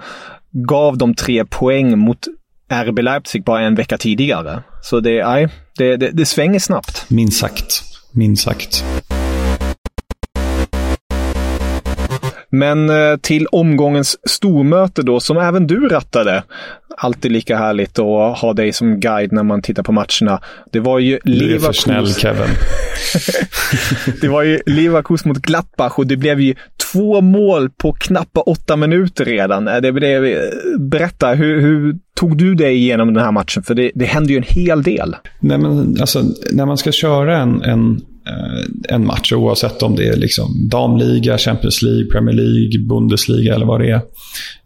gav 0.53 0.99
dem 0.99 1.15
tre 1.15 1.45
poäng 1.45 1.99
mot 1.99 2.19
RB 2.73 2.99
Leipzig 2.99 3.45
bara 3.45 3.61
en 3.61 3.75
vecka 3.75 3.99
tidigare. 3.99 4.63
Så 4.83 5.01
det, 5.01 5.25
nej, 5.25 5.49
det, 5.81 5.97
det, 5.97 6.11
det 6.11 6.27
svänger 6.27 6.59
snabbt. 6.59 7.05
Minst 7.09 7.39
sagt. 7.39 7.83
Minst 8.13 8.43
sagt. 8.43 8.85
Men 12.51 12.91
eh, 12.91 13.17
till 13.17 13.47
omgångens 13.47 14.29
stormöte 14.29 15.03
då, 15.03 15.21
som 15.21 15.37
även 15.37 15.67
du 15.67 15.89
rattade. 15.89 16.43
Alltid 16.97 17.33
lika 17.33 17.57
härligt 17.57 17.99
att 17.99 18.39
ha 18.39 18.53
dig 18.53 18.73
som 18.73 19.01
guide 19.01 19.33
när 19.33 19.43
man 19.43 19.63
tittar 19.63 19.83
på 19.83 19.93
matcherna. 19.93 20.41
Det 20.73 20.81
var 20.81 20.99
ju 20.99 21.19
Du 21.25 21.55
är 21.55 21.59
för 21.59 21.73
snäll 21.73 22.15
Kevin. 22.15 22.49
det 24.21 24.29
var 24.29 24.43
ju 24.43 24.61
Leverkusen 24.67 25.29
mot 25.29 25.39
Gladbach 25.39 25.99
och 25.99 26.07
det 26.07 26.17
blev 26.17 26.41
ju 26.41 26.55
två 26.93 27.21
mål 27.21 27.71
på 27.71 27.93
knappa 27.93 28.41
åtta 28.41 28.77
minuter 28.77 29.25
redan. 29.25 29.69
Eh, 29.69 29.77
det 29.77 29.93
blev, 29.93 30.25
eh, 30.25 30.39
berätta, 30.79 31.35
hur, 31.35 31.61
hur 31.61 31.97
tog 32.15 32.37
du 32.37 32.55
dig 32.55 32.77
igenom 32.77 33.15
den 33.15 33.25
här 33.25 33.33
matchen? 33.33 33.63
För 33.63 33.75
det, 33.75 33.91
det 33.95 34.05
hände 34.05 34.33
ju 34.33 34.37
en 34.37 34.45
hel 34.47 34.83
del. 34.83 35.17
Nej, 35.41 35.59
men 35.59 35.97
alltså, 36.01 36.23
när 36.53 36.67
man 36.67 36.79
ska 36.79 36.93
köra 36.93 37.37
en, 37.37 37.63
en 37.63 38.01
Eh, 38.29 38.95
en 38.95 39.07
match 39.07 39.33
oavsett 39.33 39.83
om 39.83 39.97
det 39.97 40.09
är 40.09 40.17
liksom 40.17 40.69
damliga, 40.69 41.39
Champions 41.39 41.83
League, 41.83 42.05
Premier 42.05 42.37
League, 42.37 42.89
Bundesliga 42.89 43.55
eller 43.55 43.67
vad 43.67 43.81
det 43.81 43.91
är. 43.91 44.01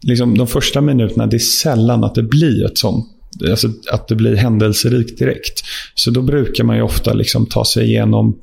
Liksom 0.01 0.37
de 0.37 0.47
första 0.47 0.81
minuterna, 0.81 1.27
det 1.27 1.37
är 1.37 1.39
sällan 1.39 2.03
att 2.03 2.15
det 2.15 2.23
blir 2.23 2.65
ett 2.65 2.77
sånt 2.77 3.11
Alltså 3.49 3.67
att 3.91 4.07
det 4.07 4.15
blir 4.15 4.35
händelserikt 4.35 5.19
direkt. 5.19 5.63
Så 5.95 6.11
då 6.11 6.21
brukar 6.21 6.63
man 6.63 6.75
ju 6.75 6.81
ofta 6.81 7.13
liksom 7.13 7.45
ta 7.45 7.65
sig 7.65 7.85
igenom 7.85 8.35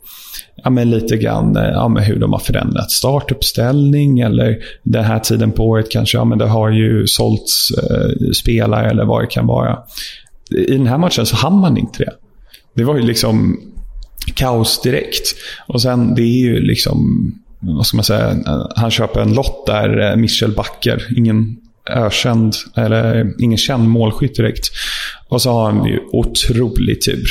ja, 0.65 0.71
men 0.71 0.91
lite 0.91 1.17
grann 1.17 1.57
eh, 1.57 1.63
ja, 1.63 1.89
men 1.89 2.03
hur 2.03 2.19
de 2.19 2.33
har 2.33 2.39
förändrat 2.39 2.91
startuppställning 2.91 4.21
eller 4.21 4.59
den 4.83 5.05
här 5.05 5.19
tiden 5.19 5.53
på 5.53 5.65
året 5.65 5.91
kanske, 5.91 6.19
ja 6.19 6.25
men 6.25 6.39
det 6.39 6.47
har 6.47 6.71
ju 6.71 7.07
sålts 7.07 7.71
eh, 7.71 8.31
spelare 8.33 8.91
eller 8.91 9.05
vad 9.05 9.23
det 9.23 9.27
kan 9.27 9.47
vara. 9.47 9.79
I 10.51 10.73
den 10.77 10.87
här 10.87 10.99
matchen 10.99 11.27
så 11.27 11.37
hann 11.37 11.61
man 11.61 11.79
inte 11.79 12.05
det. 12.05 12.13
Det 12.75 12.85
var 12.85 12.97
ju 12.97 13.03
liksom 13.03 13.61
kaos 14.35 14.81
direkt. 14.83 15.35
Och 15.67 15.83
sen, 15.83 16.15
det 16.15 16.23
är 16.23 16.39
ju 16.39 16.61
liksom, 16.61 17.33
vad 17.61 17.87
ska 17.87 17.97
man 17.97 18.05
säga, 18.05 18.37
han 18.77 18.91
köper 18.91 19.21
en 19.21 19.35
lott 19.35 19.67
där, 19.67 20.11
eh, 20.11 20.17
Michel 20.17 20.53
Backer. 20.53 21.09
Ingen 21.17 21.57
ökänd, 21.91 22.55
eller 22.77 23.33
ingen 23.43 23.59
känd 23.59 23.89
målskytt 23.89 24.37
direkt. 24.37 24.71
Och 25.29 25.43
så 25.43 25.51
har 25.51 25.73
han 25.73 25.85
ju 25.85 26.01
otrolig 26.13 27.03
tur. 27.03 27.25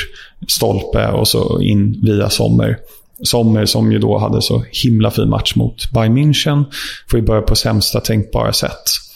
Stolpe 0.47 1.07
och 1.07 1.27
så 1.27 1.61
in 1.61 2.01
via 2.03 2.29
Sommer. 2.29 2.77
Sommer 3.23 3.65
som 3.65 3.91
ju 3.91 3.99
då 3.99 4.17
hade 4.17 4.41
så 4.41 4.63
himla 4.71 5.11
fin 5.11 5.29
match 5.29 5.55
mot 5.55 5.91
Bayern 5.91 6.17
München. 6.17 6.65
Får 7.09 7.19
ju 7.19 7.25
börja 7.25 7.41
på 7.41 7.55
sämsta 7.55 7.99
tänkbara 7.99 8.53
sätt 8.53 9.10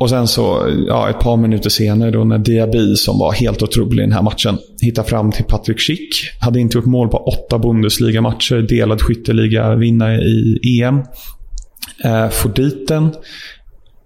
och 0.00 0.10
sen 0.10 0.26
så, 0.26 0.68
ja, 0.86 1.10
ett 1.10 1.20
par 1.20 1.36
minuter 1.36 1.70
senare 1.70 2.10
då 2.10 2.24
när 2.24 2.38
Diaby, 2.38 2.96
som 2.96 3.18
var 3.18 3.32
helt 3.32 3.62
otrolig 3.62 4.02
i 4.02 4.06
den 4.06 4.12
här 4.12 4.22
matchen, 4.22 4.58
hittar 4.80 5.02
fram 5.02 5.32
till 5.32 5.44
Patrick 5.44 5.80
Schick. 5.80 6.14
Hade 6.40 6.60
inte 6.60 6.78
gjort 6.78 6.86
mål 6.86 7.08
på 7.08 7.16
åtta 7.16 7.58
Bundesliga-matcher, 7.58 8.66
delad 8.68 9.02
skytteliga, 9.02 9.74
vinnare 9.74 10.20
i 10.22 10.82
EM. 10.82 10.98
Eh, 12.04 12.28
får 12.28 12.48
dit 12.48 12.88
den. 12.88 13.10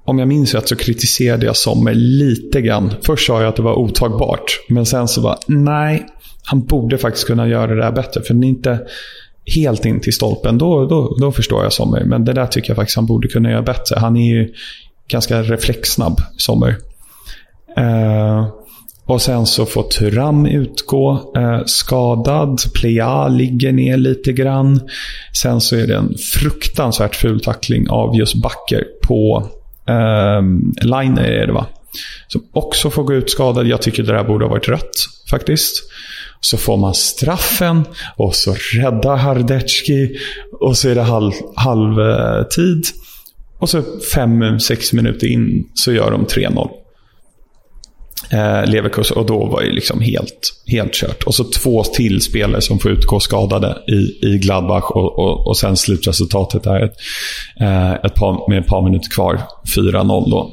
Om 0.05 0.19
jag 0.19 0.29
minns 0.29 0.55
rätt 0.55 0.69
så 0.69 0.77
kritiserade 0.77 1.47
jag 1.47 1.57
Sommer 1.57 1.95
lite 1.95 2.61
grann. 2.61 2.95
Först 3.03 3.27
sa 3.27 3.41
jag 3.41 3.49
att 3.49 3.57
det 3.57 3.63
var 3.63 3.75
otagbart, 3.75 4.61
men 4.69 4.87
sen 4.87 5.09
så 5.09 5.21
var 5.21 5.39
nej, 5.47 6.07
han 6.45 6.67
borde 6.67 6.99
faktiskt 6.99 7.27
kunna 7.27 7.49
göra 7.49 7.75
det 7.75 7.83
där 7.83 7.93
bättre. 7.93 8.23
För 8.23 8.35
den 8.35 8.45
är 8.45 8.49
inte 8.49 8.81
helt 9.55 9.85
in 9.85 10.01
till 10.01 10.13
stolpen, 10.13 10.59
då, 10.59 10.87
då, 10.87 11.17
då 11.21 11.33
förstår 11.33 11.63
jag 11.63 11.73
Sommer. 11.73 12.05
Men 12.05 12.25
det 12.25 12.33
där 12.33 12.47
tycker 12.47 12.71
jag 12.71 12.77
faktiskt 12.77 12.97
han 12.97 13.07
borde 13.07 13.29
kunna 13.29 13.51
göra 13.51 13.63
bättre. 13.63 13.97
Han 13.99 14.17
är 14.17 14.35
ju 14.35 14.53
ganska 15.09 15.43
reflexsnabb, 15.43 16.21
Sommer. 16.37 16.77
Eh, 17.77 18.49
och 19.07 19.23
sen 19.23 19.47
så 19.47 19.67
får 19.67 19.83
Turam 19.83 20.47
utgå 20.47 21.33
eh, 21.37 21.61
skadad. 21.67 22.61
Plea 22.75 23.29
ligger 23.29 23.73
ner 23.73 23.97
lite 23.97 24.33
grann. 24.33 24.81
Sen 25.43 25.61
så 25.61 25.77
är 25.77 25.87
det 25.87 25.97
en 25.97 26.15
fruktansvärt 26.19 27.17
ful 27.17 27.41
tackling 27.41 27.91
av 27.91 28.17
just 28.17 28.35
Backer 28.35 28.85
på 29.03 29.49
eh, 29.89 30.43
Liner 30.83 31.25
är 31.25 31.47
det 31.47 31.53
va? 31.53 31.67
Som 32.29 32.43
också 32.53 32.91
får 32.91 33.03
gå 33.03 33.15
ut 33.15 33.31
skadad. 33.31 33.67
Jag 33.67 33.83
tycker 33.83 34.03
det 34.03 34.13
där 34.13 34.25
borde 34.25 34.45
ha 34.45 34.51
varit 34.51 34.69
rött 34.69 35.09
faktiskt. 35.31 35.83
Så 36.41 36.57
får 36.57 36.77
man 36.77 36.95
straffen 36.95 37.85
och 38.17 38.35
så 38.35 38.55
räddar 38.77 39.17
Hardecki 39.17 40.17
och 40.61 40.77
så 40.77 40.89
är 40.89 40.95
det 40.95 41.03
halv, 41.03 41.33
halvtid. 41.57 42.85
Och 43.59 43.69
så 43.69 43.83
fem, 44.15 44.61
sex 44.61 44.93
minuter 44.93 45.27
in 45.27 45.71
så 45.75 45.93
gör 45.93 46.11
de 46.11 46.27
3-0. 46.27 46.69
Eh, 48.31 48.71
Leverkusen 48.71 49.17
och 49.17 49.27
då 49.27 49.47
var 49.47 49.63
det 49.63 49.73
liksom 49.73 50.01
helt, 50.01 50.63
helt 50.67 50.93
kört. 50.93 51.23
Och 51.23 51.35
så 51.35 51.45
två 51.45 51.85
till 51.85 52.21
spelare 52.21 52.61
som 52.61 52.79
får 52.79 52.91
utgå 52.91 53.21
skadade 53.21 53.77
i, 53.89 54.27
i 54.27 54.39
Gladbach 54.39 54.91
och, 54.91 55.19
och, 55.19 55.47
och 55.47 55.57
sen 55.57 55.77
slutresultatet 55.77 56.67
är 56.67 56.81
ett, 56.81 56.95
eh, 57.61 57.93
ett 57.93 58.15
par, 58.15 58.51
med 58.51 58.59
ett 58.59 58.67
par 58.67 58.83
minuter 58.83 59.11
kvar. 59.11 59.41
4-0 59.77 60.31
då. 60.31 60.53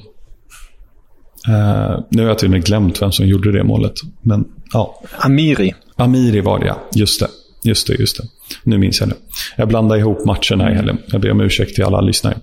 Eh, 1.47 1.99
nu 2.09 2.21
har 2.21 2.29
jag 2.29 2.39
till 2.39 2.47
och 2.47 2.51
med 2.51 2.65
glömt 2.65 3.01
vem 3.01 3.11
som 3.11 3.27
gjorde 3.27 3.51
det 3.51 3.63
målet. 3.63 3.93
Men, 4.21 4.45
ja. 4.73 5.01
Amiri. 5.17 5.73
Amiri 5.95 6.41
var 6.41 6.59
det 6.59 6.65
ja. 6.65 6.77
Just 6.95 7.19
det. 7.19 7.27
Just 7.63 7.87
det, 7.87 7.93
just 7.93 8.17
det. 8.17 8.23
Nu 8.63 8.77
minns 8.77 8.99
jag 8.99 9.09
det. 9.09 9.15
Jag 9.55 9.67
blandar 9.67 9.97
ihop 9.97 10.25
matcherna 10.25 10.71
i 10.71 10.75
helgen. 10.75 10.97
Jag 11.07 11.21
ber 11.21 11.31
om 11.31 11.41
ursäkt 11.41 11.75
till 11.75 11.83
alla 11.83 12.01
lyssnare. 12.01 12.37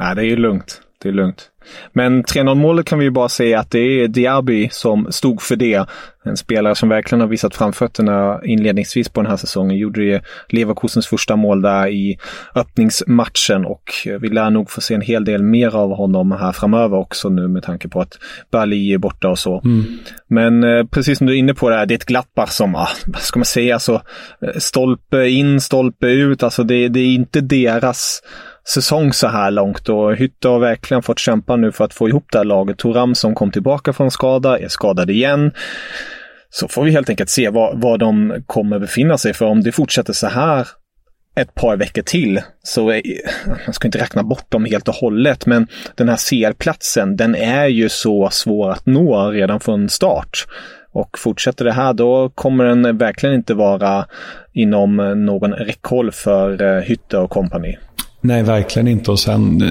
Nej, 0.00 0.14
det 0.14 0.22
är 0.22 0.26
ju 0.26 0.36
lugnt. 0.36 0.80
Det 1.02 1.08
är 1.08 1.12
lugnt. 1.12 1.50
Men 1.92 2.24
3-0 2.24 2.54
målet 2.54 2.86
kan 2.86 2.98
vi 2.98 3.04
ju 3.04 3.10
bara 3.10 3.28
säga 3.28 3.60
att 3.60 3.70
det 3.70 3.78
är 3.78 4.08
Diaby 4.08 4.68
som 4.72 5.12
stod 5.12 5.42
för 5.42 5.56
det. 5.56 5.86
En 6.24 6.36
spelare 6.36 6.74
som 6.74 6.88
verkligen 6.88 7.20
har 7.20 7.28
visat 7.28 7.54
framfötterna 7.54 8.40
inledningsvis 8.44 9.08
på 9.08 9.22
den 9.22 9.30
här 9.30 9.36
säsongen. 9.36 9.76
Gjorde 9.76 10.10
det 10.10 10.22
Leverkusens 10.48 11.06
första 11.06 11.36
mål 11.36 11.62
där 11.62 11.86
i 11.88 12.18
öppningsmatchen 12.54 13.64
och 13.64 13.92
vi 14.20 14.28
lär 14.28 14.50
nog 14.50 14.70
få 14.70 14.80
se 14.80 14.94
en 14.94 15.00
hel 15.00 15.24
del 15.24 15.42
mer 15.42 15.76
av 15.76 15.94
honom 15.94 16.32
här 16.32 16.52
framöver 16.52 16.96
också 16.96 17.28
nu 17.28 17.48
med 17.48 17.62
tanke 17.62 17.88
på 17.88 18.00
att 18.00 18.18
Bali 18.50 18.92
är 18.94 18.98
borta 18.98 19.28
och 19.28 19.38
så. 19.38 19.60
Mm. 19.64 19.84
Men 20.26 20.64
eh, 20.64 20.84
precis 20.84 21.18
som 21.18 21.26
du 21.26 21.32
är 21.32 21.38
inne 21.38 21.54
på 21.54 21.70
det 21.70 21.76
här, 21.76 21.86
det 21.86 21.94
är 21.94 21.96
ett 21.96 22.04
Glappar 22.04 22.46
som, 22.46 22.74
ah, 22.74 22.88
vad 23.06 23.22
ska 23.22 23.38
man 23.38 23.44
säga, 23.44 23.74
alltså 23.74 24.02
stolpe 24.56 25.28
in, 25.28 25.60
stolpe 25.60 26.06
ut. 26.06 26.42
Alltså 26.42 26.62
det, 26.62 26.88
det 26.88 27.00
är 27.00 27.14
inte 27.14 27.40
deras 27.40 28.22
säsong 28.74 29.12
så 29.12 29.26
här 29.26 29.50
långt 29.50 29.88
och 29.88 30.16
Hytte 30.16 30.48
har 30.48 30.58
verkligen 30.58 31.02
fått 31.02 31.18
kämpa 31.18 31.56
nu 31.56 31.72
för 31.72 31.84
att 31.84 31.94
få 31.94 32.08
ihop 32.08 32.26
det 32.32 32.38
här 32.38 32.44
laget. 32.44 32.78
Toram 32.78 33.14
som 33.14 33.34
kom 33.34 33.50
tillbaka 33.50 33.92
från 33.92 34.10
skada 34.10 34.58
är 34.58 34.68
skadad 34.68 35.10
igen. 35.10 35.52
Så 36.50 36.68
får 36.68 36.84
vi 36.84 36.90
helt 36.90 37.10
enkelt 37.10 37.30
se 37.30 37.48
var, 37.48 37.74
var 37.74 37.98
de 37.98 38.42
kommer 38.46 38.78
befinna 38.78 39.18
sig. 39.18 39.34
För 39.34 39.46
om 39.46 39.62
det 39.62 39.72
fortsätter 39.72 40.12
så 40.12 40.26
här 40.26 40.68
ett 41.36 41.54
par 41.54 41.76
veckor 41.76 42.02
till 42.02 42.40
så 42.62 42.90
är, 42.90 43.02
man 43.66 43.74
ska 43.74 43.88
inte 43.88 43.98
räkna 43.98 44.22
bort 44.22 44.50
dem 44.50 44.64
helt 44.64 44.88
och 44.88 44.94
hållet, 44.94 45.46
men 45.46 45.66
den 45.94 46.08
här 46.08 46.16
CL-platsen, 46.16 47.16
den 47.16 47.34
är 47.34 47.66
ju 47.66 47.88
så 47.88 48.28
svår 48.30 48.70
att 48.70 48.86
nå 48.86 49.30
redan 49.30 49.60
från 49.60 49.88
start. 49.88 50.46
Och 50.92 51.18
fortsätter 51.18 51.64
det 51.64 51.72
här 51.72 51.92
då 51.92 52.28
kommer 52.28 52.64
den 52.64 52.98
verkligen 52.98 53.34
inte 53.34 53.54
vara 53.54 54.06
inom 54.52 54.96
någon 55.26 55.52
räckhåll 55.52 56.12
för 56.12 56.62
eh, 56.62 56.82
Hytte 56.82 57.18
och 57.18 57.30
kompani. 57.30 57.78
Nej, 58.20 58.42
verkligen 58.42 58.88
inte. 58.88 59.10
Och 59.10 59.18
sen, 59.18 59.62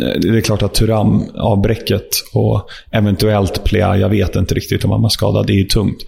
eh, 0.00 0.20
det 0.20 0.28
är 0.28 0.40
klart 0.40 0.62
att 0.62 0.74
Turam, 0.74 1.24
avbräcket 1.34 2.08
och 2.34 2.68
eventuellt 2.90 3.64
Plea, 3.64 3.96
jag 3.96 4.08
vet 4.08 4.36
inte 4.36 4.54
riktigt 4.54 4.84
om 4.84 4.90
han 4.90 5.02
var 5.02 5.08
skadad, 5.08 5.46
det 5.46 5.52
är 5.52 5.58
ju 5.58 5.64
tungt. 5.64 5.98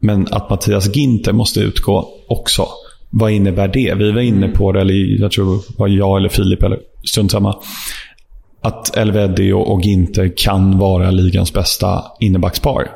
Men 0.00 0.26
att 0.30 0.50
Mattias 0.50 0.96
Ginter 0.96 1.32
måste 1.32 1.60
utgå 1.60 2.08
också. 2.28 2.66
Vad 3.10 3.32
innebär 3.32 3.68
det? 3.68 3.94
Vi 3.94 4.12
var 4.12 4.20
inne 4.20 4.48
på 4.48 4.72
det, 4.72 4.80
eller 4.80 5.20
jag 5.20 5.32
tror 5.32 5.56
det 5.56 5.78
var 5.78 5.88
jag 5.88 6.16
eller 6.16 6.28
Filip, 6.28 6.62
eller 6.62 6.78
strunt 7.10 7.30
samma. 7.30 7.56
Att 8.62 8.96
Elvedi 8.96 9.52
och 9.52 9.80
Ginter 9.82 10.32
kan 10.36 10.78
vara 10.78 11.10
ligans 11.10 11.52
bästa 11.52 12.04
innebackspar. 12.20 12.90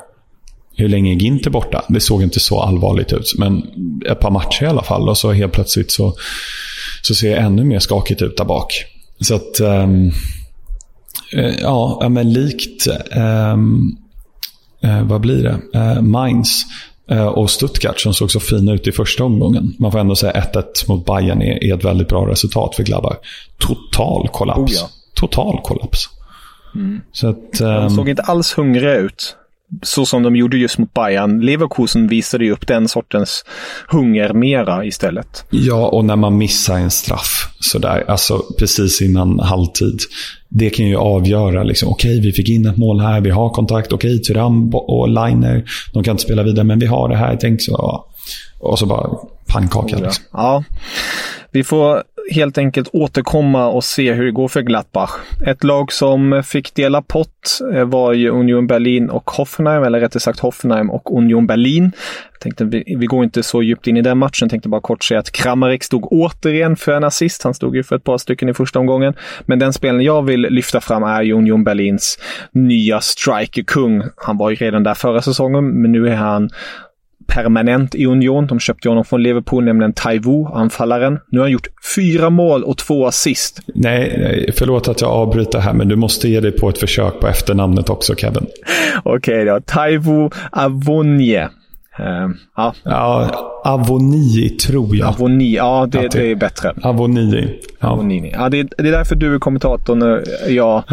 Hur 0.77 0.89
länge 0.89 1.11
är 1.11 1.15
Ginter 1.15 1.49
borta? 1.49 1.85
Det 1.89 1.99
såg 1.99 2.23
inte 2.23 2.39
så 2.39 2.61
allvarligt 2.61 3.13
ut, 3.13 3.33
men 3.37 3.63
ett 4.11 4.19
par 4.19 4.31
matcher 4.31 4.63
i 4.63 4.67
alla 4.67 4.83
fall. 4.83 5.09
Och 5.09 5.17
så 5.17 5.31
helt 5.31 5.53
plötsligt 5.53 5.91
så 5.91 6.13
så 7.07 7.15
ser 7.15 7.29
det 7.29 7.35
ännu 7.35 7.63
mer 7.63 7.79
skakigt 7.79 8.21
ut 8.21 8.37
där 8.37 8.45
bak. 8.45 8.85
Så 9.19 9.35
att, 9.35 9.59
um, 9.59 10.11
ja, 11.61 12.07
men 12.09 12.33
likt, 12.33 12.87
um, 13.53 13.97
vad 15.03 15.21
blir 15.21 15.43
det, 15.43 15.79
uh, 15.79 16.01
Mainz 16.01 16.65
och 17.33 17.49
Stuttgart 17.49 17.99
som 17.99 18.13
såg 18.13 18.31
så 18.31 18.39
fina 18.39 18.73
ut 18.73 18.87
i 18.87 18.91
första 18.91 19.23
omgången. 19.23 19.75
Man 19.79 19.91
får 19.91 19.99
ändå 19.99 20.15
säga 20.15 20.31
1-1 20.31 20.63
mot 20.87 21.05
Bayern 21.05 21.41
är, 21.41 21.63
är, 21.63 21.77
ett 21.77 21.85
väldigt 21.85 22.07
bra 22.07 22.29
resultat 22.29 22.75
för 22.75 22.83
Gladbach. 22.83 23.17
Total 23.57 24.27
kollaps. 24.27 24.59
Oh 24.59 24.71
ja. 24.71 24.89
Total 25.15 25.61
kollaps. 25.63 26.09
Mm. 26.75 27.01
Så 27.11 27.27
att, 27.27 27.61
um, 27.61 27.67
De 27.67 27.89
såg 27.89 28.09
inte 28.09 28.21
alls 28.21 28.53
hungriga 28.53 28.95
ut 28.95 29.35
så 29.81 30.05
som 30.05 30.23
de 30.23 30.35
gjorde 30.35 30.57
just 30.57 30.77
mot 30.77 30.93
Bayern. 30.93 31.39
Leverkusen 31.39 32.07
visade 32.07 32.45
ju 32.45 32.51
upp 32.51 32.67
den 32.67 32.87
sortens 32.87 33.45
hunger 33.87 34.33
mera 34.33 34.85
istället. 34.85 35.45
Ja, 35.49 35.87
och 35.87 36.05
när 36.05 36.15
man 36.15 36.37
missar 36.37 36.77
en 36.77 36.91
straff 36.91 37.49
sådär, 37.59 38.05
alltså 38.07 38.43
precis 38.59 39.01
innan 39.01 39.39
halvtid. 39.39 39.99
Det 40.49 40.69
kan 40.69 40.85
ju 40.85 40.95
avgöra, 40.95 41.63
liksom, 41.63 41.89
okej, 41.89 42.11
okay, 42.11 42.21
vi 42.21 42.31
fick 42.31 42.49
in 42.49 42.65
ett 42.65 42.77
mål 42.77 42.99
här, 42.99 43.21
vi 43.21 43.29
har 43.29 43.49
kontakt, 43.49 43.93
okej, 43.93 44.11
okay, 44.15 44.23
Tyram 44.23 44.69
och 44.73 45.09
Liner, 45.09 45.63
de 45.93 46.03
kan 46.03 46.11
inte 46.11 46.23
spela 46.23 46.43
vidare, 46.43 46.63
men 46.63 46.79
vi 46.79 46.85
har 46.85 47.09
det 47.09 47.15
här, 47.15 47.37
tänk 47.41 47.61
så. 47.61 48.05
Och 48.59 48.79
så 48.79 48.85
bara 48.85 49.09
pannkaka. 49.47 49.97
Liksom. 49.97 50.25
Ja. 50.31 50.63
Vi 51.51 51.63
får 51.63 52.03
helt 52.31 52.57
enkelt 52.57 52.89
återkomma 52.93 53.67
och 53.67 53.83
se 53.83 54.13
hur 54.13 54.25
det 54.25 54.31
går 54.31 54.47
för 54.47 54.61
Gladbach. 54.61 55.11
Ett 55.45 55.63
lag 55.63 55.91
som 55.91 56.43
fick 56.45 56.75
dela 56.75 57.01
pott 57.01 57.59
eh, 57.73 57.85
var 57.85 58.13
ju 58.13 58.29
Union 58.29 58.67
Berlin 58.67 59.09
och 59.09 59.31
Hoffenheim, 59.31 59.83
eller 59.83 59.99
rättare 59.99 60.19
sagt 60.19 60.39
Hoffenheim 60.39 60.89
och 60.89 61.17
Union 61.17 61.47
Berlin. 61.47 61.91
Jag 62.31 62.39
tänkte, 62.39 62.65
vi, 62.65 62.95
vi 62.99 63.05
går 63.05 63.23
inte 63.23 63.43
så 63.43 63.63
djupt 63.63 63.87
in 63.87 63.97
i 63.97 64.01
den 64.01 64.17
matchen, 64.17 64.49
tänkte 64.49 64.69
bara 64.69 64.81
kort 64.81 65.03
säga 65.03 65.19
att 65.19 65.31
Kramaric 65.31 65.83
stod 65.83 66.05
återigen 66.11 66.75
för 66.75 66.91
en 66.91 67.03
assist. 67.03 67.43
Han 67.43 67.53
stod 67.53 67.75
ju 67.75 67.83
för 67.83 67.95
ett 67.95 68.03
par 68.03 68.17
stycken 68.17 68.49
i 68.49 68.53
första 68.53 68.79
omgången. 68.79 69.13
Men 69.45 69.59
den 69.59 69.73
spelaren 69.73 70.03
jag 70.03 70.21
vill 70.21 70.41
lyfta 70.41 70.81
fram 70.81 71.03
är 71.03 71.31
Union 71.31 71.63
Berlins 71.63 72.19
nya 72.51 73.01
strikerkung. 73.01 74.03
Han 74.15 74.37
var 74.37 74.49
ju 74.49 74.55
redan 74.55 74.83
där 74.83 74.93
förra 74.93 75.21
säsongen, 75.21 75.81
men 75.81 75.91
nu 75.91 76.07
är 76.09 76.15
han 76.15 76.49
permanent 77.27 77.95
i 77.95 78.05
Union. 78.05 78.47
De 78.47 78.59
köpte 78.59 78.89
honom 78.89 79.05
från 79.05 79.23
Liverpool, 79.23 79.63
nämligen 79.63 79.93
Taivu, 79.93 80.45
anfallaren. 80.53 81.19
Nu 81.29 81.39
har 81.39 81.45
han 81.45 81.51
gjort 81.51 81.67
fyra 81.95 82.29
mål 82.29 82.63
och 82.63 82.77
två 82.77 83.07
assist. 83.07 83.59
Nej, 83.67 84.51
förlåt 84.57 84.87
att 84.87 85.01
jag 85.01 85.09
avbryter 85.09 85.59
här, 85.59 85.73
men 85.73 85.87
du 85.87 85.95
måste 85.95 86.29
ge 86.29 86.39
dig 86.39 86.51
på 86.51 86.69
ett 86.69 86.77
försök 86.77 87.19
på 87.19 87.27
efternamnet 87.27 87.89
också, 87.89 88.15
Kevin. 88.15 88.45
Okej 89.03 89.41
okay, 89.41 89.45
då. 89.45 89.59
Taivu 89.65 90.29
Avonje. 90.51 91.49
Uh, 91.99 92.29
ja. 92.55 92.73
ja, 92.83 93.29
Avonii 93.63 94.49
tror 94.49 94.95
jag. 94.95 95.07
Avonii, 95.07 95.55
ja 95.55 95.87
det, 95.91 96.07
det, 96.07 96.31
är 96.31 96.35
bättre. 96.35 96.73
Avonii. 96.81 97.59
Ja. 97.79 97.87
Avonini. 97.87 98.31
Ja, 98.31 98.49
det, 98.49 98.63
det 98.63 98.87
är 98.87 98.91
därför 98.91 99.15
du 99.15 99.35
är 99.35 99.39
kommentatorn 99.39 100.01
och 100.01 100.21
jag 100.47 100.83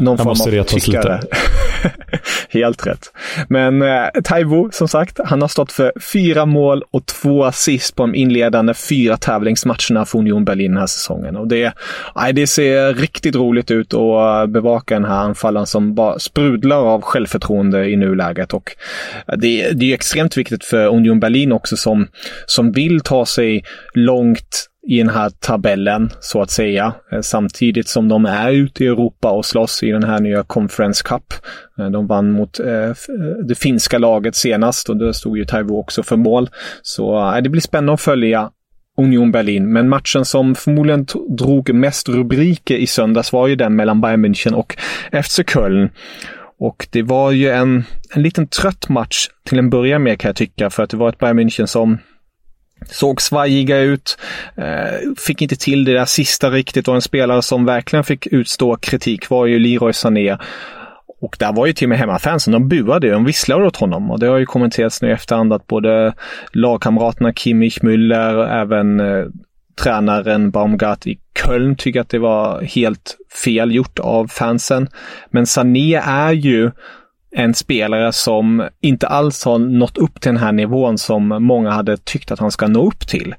någon 0.00 0.06
jag 0.06 0.18
form 0.18 0.28
måste 0.28 0.60
av 0.60 0.64
kickare. 0.64 1.20
Helt 2.50 2.86
rätt. 2.86 3.12
Men 3.48 3.82
eh, 3.82 4.06
Taivo, 4.24 4.68
som 4.72 4.88
sagt, 4.88 5.20
han 5.24 5.40
har 5.40 5.48
stått 5.48 5.72
för 5.72 5.92
fyra 6.12 6.46
mål 6.46 6.82
och 6.90 7.06
två 7.06 7.44
assist 7.44 7.96
på 7.96 8.02
de 8.02 8.14
inledande 8.14 8.74
fyra 8.74 9.16
tävlingsmatcherna 9.16 10.04
för 10.04 10.18
Union 10.18 10.44
Berlin 10.44 10.70
den 10.70 10.80
här 10.80 10.86
säsongen. 10.86 11.36
Och 11.36 11.48
det, 11.48 11.72
nej, 12.16 12.32
det 12.32 12.46
ser 12.46 12.94
riktigt 12.94 13.34
roligt 13.36 13.70
ut 13.70 13.94
att 13.94 14.50
bevaka 14.50 14.94
den 14.94 15.04
här 15.04 15.18
anfallaren 15.18 15.66
som 15.66 15.94
bara 15.94 16.18
sprudlar 16.18 16.76
av 16.76 17.02
självförtroende 17.02 17.88
i 17.88 17.96
nuläget. 17.96 18.52
Och 18.52 18.70
det, 19.36 19.70
det 19.70 19.90
är 19.90 19.94
extremt 19.94 20.33
viktigt 20.38 20.64
för 20.64 20.86
Union 20.86 21.20
Berlin 21.20 21.52
också 21.52 21.76
som, 21.76 22.06
som 22.46 22.72
vill 22.72 23.00
ta 23.00 23.26
sig 23.26 23.64
långt 23.94 24.68
i 24.86 24.98
den 24.98 25.08
här 25.08 25.30
tabellen, 25.30 26.10
så 26.20 26.42
att 26.42 26.50
säga. 26.50 26.94
Eh, 27.12 27.20
samtidigt 27.20 27.88
som 27.88 28.08
de 28.08 28.26
är 28.26 28.52
ute 28.52 28.84
i 28.84 28.86
Europa 28.86 29.30
och 29.30 29.44
slåss 29.44 29.82
i 29.82 29.90
den 29.90 30.04
här 30.04 30.20
nya 30.20 30.42
Conference 30.42 31.04
Cup. 31.04 31.34
Eh, 31.78 31.90
de 31.90 32.06
vann 32.06 32.30
mot 32.30 32.60
eh, 32.60 32.90
det 33.48 33.54
finska 33.54 33.98
laget 33.98 34.36
senast 34.36 34.88
och 34.88 34.96
då 34.96 35.12
stod 35.12 35.38
ju 35.38 35.44
Taivo 35.44 35.78
också 35.78 36.02
för 36.02 36.16
mål. 36.16 36.50
Så 36.82 37.34
det 37.44 37.48
blir 37.48 37.60
spännande 37.60 37.92
att 37.92 38.00
följa 38.00 38.50
Union 38.96 39.32
Berlin. 39.32 39.72
Men 39.72 39.88
matchen 39.88 40.24
som 40.24 40.54
förmodligen 40.54 41.06
drog 41.38 41.74
mest 41.74 42.08
rubriker 42.08 42.76
i 42.76 42.86
söndags 42.86 43.32
var 43.32 43.46
ju 43.48 43.56
den 43.56 43.76
mellan 43.76 44.00
Bayern 44.00 44.26
München 44.26 44.52
och 44.52 44.76
FC 45.22 45.40
Köln. 45.46 45.90
Och 46.58 46.86
det 46.90 47.02
var 47.02 47.30
ju 47.30 47.50
en, 47.50 47.84
en 48.14 48.22
liten 48.22 48.48
trött 48.48 48.88
match 48.88 49.28
till 49.44 49.58
en 49.58 49.70
början 49.70 50.02
med 50.02 50.20
kan 50.20 50.28
jag 50.28 50.36
tycka, 50.36 50.70
för 50.70 50.82
att 50.82 50.90
det 50.90 50.96
var 50.96 51.08
ett 51.08 51.18
Bayern 51.18 51.38
München 51.38 51.66
som 51.66 51.98
Såg 52.86 53.22
svajiga 53.22 53.78
ut, 53.78 54.18
eh, 54.56 55.12
fick 55.18 55.42
inte 55.42 55.56
till 55.56 55.84
det 55.84 55.92
där 55.92 56.04
sista 56.04 56.50
riktigt 56.50 56.88
och 56.88 56.94
en 56.94 57.02
spelare 57.02 57.42
som 57.42 57.64
verkligen 57.64 58.04
fick 58.04 58.26
utstå 58.26 58.76
kritik 58.76 59.30
var 59.30 59.46
ju 59.46 59.58
Leroy 59.58 59.92
Sané. 59.92 60.38
Och 61.20 61.36
där 61.38 61.52
var 61.52 61.66
ju 61.66 61.72
till 61.72 61.86
och 61.86 61.88
med 61.88 61.98
hemmafansen, 61.98 62.52
de 62.52 62.68
buade, 62.68 63.10
de 63.10 63.24
visslade 63.24 63.66
åt 63.66 63.76
honom. 63.76 64.10
Och 64.10 64.20
det 64.20 64.26
har 64.26 64.38
ju 64.38 64.46
kommenterats 64.46 65.02
nu 65.02 65.08
i 65.08 65.12
efterhand 65.12 65.52
att 65.52 65.66
både 65.66 66.14
lagkamraterna 66.52 67.32
Kimmich, 67.32 67.78
Müller, 67.78 68.60
även 68.60 69.00
eh, 69.00 69.26
tränaren 69.76 70.50
Baumgart 70.50 71.06
i 71.06 71.18
Köln 71.44 71.76
tycker 71.76 72.00
att 72.00 72.08
det 72.08 72.18
var 72.18 72.62
helt 72.62 73.16
fel 73.44 73.74
gjort 73.74 73.98
av 73.98 74.26
fansen. 74.26 74.88
Men 75.30 75.46
Sané 75.46 75.94
är 75.94 76.32
ju 76.32 76.70
en 77.36 77.54
spelare 77.54 78.12
som 78.12 78.68
inte 78.80 79.06
alls 79.06 79.44
har 79.44 79.58
nått 79.58 79.98
upp 79.98 80.20
till 80.20 80.32
den 80.32 80.42
här 80.42 80.52
nivån 80.52 80.98
som 80.98 81.28
många 81.28 81.70
hade 81.70 81.96
tyckt 81.96 82.30
att 82.30 82.38
han 82.38 82.50
ska 82.50 82.66
nå 82.66 82.86
upp 82.86 83.08
till. 83.08 83.34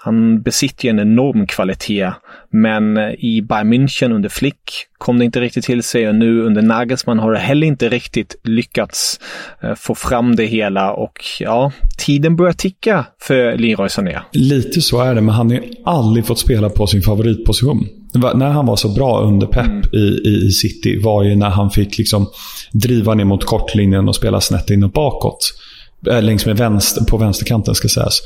Han 0.00 0.42
besitter 0.42 0.84
ju 0.84 0.90
en 0.90 0.98
enorm 0.98 1.46
kvalitet, 1.46 2.12
men 2.50 2.98
i 3.18 3.42
Bayern 3.42 3.72
München 3.72 4.12
under 4.14 4.28
Flick 4.28 4.86
kom 4.98 5.18
det 5.18 5.24
inte 5.24 5.40
riktigt 5.40 5.64
till 5.64 5.82
sig 5.82 6.08
och 6.08 6.14
nu 6.14 6.42
under 6.42 6.62
Nagelsmann 6.62 7.18
har 7.18 7.32
det 7.32 7.38
heller 7.38 7.66
inte 7.66 7.88
riktigt 7.88 8.36
lyckats 8.44 9.20
eh, 9.62 9.74
få 9.74 9.94
fram 9.94 10.36
det 10.36 10.44
hela 10.44 10.92
och 10.92 11.24
ja, 11.40 11.72
tiden 11.98 12.36
börjar 12.36 12.52
ticka 12.52 13.06
för 13.20 13.58
Leroy 13.58 13.88
Sané. 13.88 14.20
Lite 14.32 14.80
så 14.80 15.00
är 15.00 15.14
det, 15.14 15.20
men 15.20 15.34
han 15.34 15.46
har 15.46 15.54
ju 15.54 15.62
aldrig 15.84 16.26
fått 16.26 16.38
spela 16.38 16.68
på 16.70 16.86
sin 16.86 17.02
favoritposition. 17.02 17.86
När 18.34 18.50
han 18.50 18.66
var 18.66 18.76
så 18.76 18.88
bra 18.88 19.20
under 19.20 19.46
Pep 19.46 19.66
mm. 19.66 19.82
i, 19.92 20.28
i 20.28 20.50
City 20.50 21.00
var 21.02 21.22
ju 21.24 21.36
när 21.36 21.50
han 21.50 21.70
fick 21.70 21.98
liksom 21.98 22.26
driva 22.72 23.14
ner 23.14 23.24
mot 23.24 23.44
kortlinjen 23.44 24.08
och 24.08 24.16
spela 24.16 24.40
snett 24.40 24.70
in 24.70 24.84
och 24.84 24.90
bakåt. 24.90 25.38
Äh, 26.06 26.22
längs 26.22 26.46
med 26.46 26.56
vänster, 26.56 27.04
på 27.04 27.16
vänsterkanten 27.16 27.74
ska 27.74 27.88
sägas. 27.88 28.22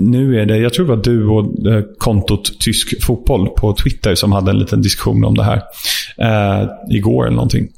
Nu 0.00 0.40
är 0.40 0.46
det, 0.46 0.56
jag 0.56 0.74
tror 0.74 0.86
det 0.86 0.96
var 0.96 1.02
du 1.02 1.26
och 1.26 1.66
eh, 1.66 1.84
kontot 1.98 2.60
Tysk 2.60 3.04
Fotboll 3.04 3.48
på 3.48 3.74
Twitter 3.74 4.14
som 4.14 4.32
hade 4.32 4.50
en 4.50 4.58
liten 4.58 4.82
diskussion 4.82 5.24
om 5.24 5.34
det 5.34 5.44
här. 5.44 5.62
Eh, 6.18 6.68
igår 6.90 7.26
eller 7.26 7.36
någonting. 7.36 7.68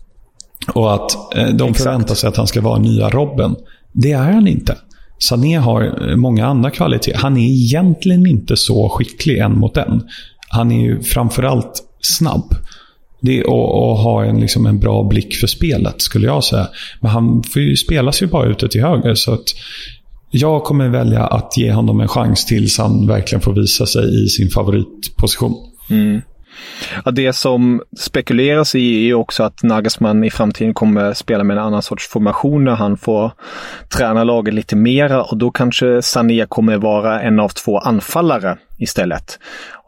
Och 0.74 0.94
att 0.94 1.36
eh, 1.36 1.46
de 1.46 1.70
Exakt. 1.70 1.76
förväntar 1.82 2.14
sig 2.14 2.28
att 2.28 2.36
han 2.36 2.46
ska 2.46 2.60
vara 2.60 2.78
nya 2.78 3.08
Robben. 3.08 3.56
Det 3.92 4.12
är 4.12 4.32
han 4.32 4.48
inte. 4.48 4.76
Sané 5.18 5.56
har 5.56 6.16
många 6.16 6.46
andra 6.46 6.70
kvaliteter. 6.70 7.18
Han 7.18 7.36
är 7.36 7.46
egentligen 7.46 8.26
inte 8.26 8.56
så 8.56 8.88
skicklig 8.88 9.38
en 9.38 9.58
mot 9.58 9.76
en. 9.76 10.02
Han 10.48 10.72
är 10.72 10.80
ju 10.80 11.02
framförallt 11.02 11.82
snabb. 12.00 12.54
Det, 13.20 13.44
och, 13.44 13.90
och 13.90 13.96
ha 13.96 14.24
en, 14.24 14.40
liksom 14.40 14.66
en 14.66 14.78
bra 14.78 15.02
blick 15.02 15.34
för 15.34 15.46
spelet, 15.46 16.02
skulle 16.02 16.26
jag 16.26 16.44
säga. 16.44 16.68
Men 17.00 17.10
han 17.10 17.42
ju, 17.56 17.76
spelas 17.76 18.22
ju 18.22 18.26
bara 18.26 18.46
ute 18.46 18.68
till 18.68 18.82
höger. 18.82 19.14
Så 19.14 19.32
att 19.32 19.44
jag 20.30 20.64
kommer 20.64 20.88
välja 20.88 21.26
att 21.26 21.56
ge 21.56 21.72
honom 21.72 22.00
en 22.00 22.08
chans 22.08 22.46
tills 22.46 22.78
han 22.78 23.06
verkligen 23.06 23.42
får 23.42 23.52
visa 23.52 23.86
sig 23.86 24.24
i 24.24 24.28
sin 24.28 24.50
favoritposition. 24.50 25.54
Mm. 25.90 26.20
Ja, 27.04 27.10
det 27.10 27.32
som 27.32 27.82
spekuleras 27.98 28.74
i 28.74 29.08
är 29.08 29.14
också 29.14 29.42
att 29.42 29.62
Nagelsmann 29.62 30.24
i 30.24 30.30
framtiden 30.30 30.74
kommer 30.74 31.12
spela 31.12 31.44
med 31.44 31.56
en 31.56 31.62
annan 31.62 31.82
sorts 31.82 32.08
formation 32.08 32.64
när 32.64 32.74
han 32.74 32.96
får 32.96 33.32
träna 33.88 34.24
laget 34.24 34.54
lite 34.54 34.76
mera 34.76 35.22
och 35.22 35.36
då 35.36 35.50
kanske 35.50 36.02
Sané 36.02 36.46
kommer 36.48 36.76
vara 36.76 37.22
en 37.22 37.40
av 37.40 37.48
två 37.48 37.78
anfallare 37.78 38.58
istället. 38.78 39.38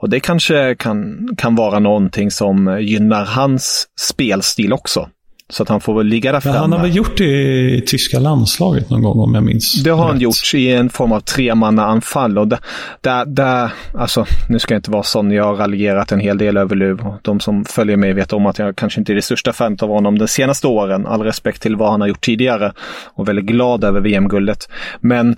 Och 0.02 0.10
det 0.10 0.20
kanske 0.20 0.74
kan, 0.74 1.28
kan 1.36 1.54
vara 1.54 1.78
någonting 1.78 2.30
som 2.30 2.78
gynnar 2.80 3.24
hans 3.24 3.88
spelstil 4.00 4.72
också. 4.72 5.08
Så 5.48 5.62
att 5.62 5.68
han 5.68 5.80
får 5.80 5.94
väl 5.94 6.06
ligga 6.06 6.32
där 6.32 6.40
framme. 6.40 6.58
Han 6.58 6.72
har 6.72 6.78
väl 6.78 6.96
gjort 6.96 7.16
det 7.16 7.24
i 7.70 7.84
tyska 7.86 8.18
landslaget 8.18 8.90
någon 8.90 9.02
gång 9.02 9.20
om 9.20 9.34
jag 9.34 9.44
minns 9.44 9.82
Det 9.82 9.90
har 9.90 10.06
han 10.06 10.20
gjort 10.20 10.54
i 10.54 10.72
en 10.72 10.90
form 10.90 11.12
av 11.12 11.20
tremannaanfall. 11.20 12.38
Och 12.38 12.48
där, 12.48 12.58
där, 13.00 13.24
där, 13.26 13.72
alltså, 13.98 14.26
nu 14.48 14.58
ska 14.58 14.74
jag 14.74 14.78
inte 14.78 14.90
vara 14.90 15.02
sån, 15.02 15.30
jag 15.30 15.44
har 15.44 15.54
raljerat 15.54 16.12
en 16.12 16.20
hel 16.20 16.38
del 16.38 16.56
över 16.56 16.76
Luv. 16.76 17.04
De 17.22 17.40
som 17.40 17.64
följer 17.64 17.96
mig 17.96 18.12
vet 18.12 18.32
om 18.32 18.46
att 18.46 18.58
jag 18.58 18.76
kanske 18.76 19.00
inte 19.00 19.12
är 19.12 19.14
det 19.14 19.22
största 19.22 19.52
fanet 19.52 19.82
av 19.82 19.88
honom 19.88 20.18
de 20.18 20.28
senaste 20.28 20.66
åren. 20.66 21.06
All 21.06 21.22
respekt 21.22 21.62
till 21.62 21.76
vad 21.76 21.90
han 21.90 22.00
har 22.00 22.08
gjort 22.08 22.24
tidigare. 22.24 22.72
Och 23.14 23.28
väldigt 23.28 23.46
glad 23.46 23.84
över 23.84 24.00
VM-guldet. 24.00 24.68
Men 25.00 25.36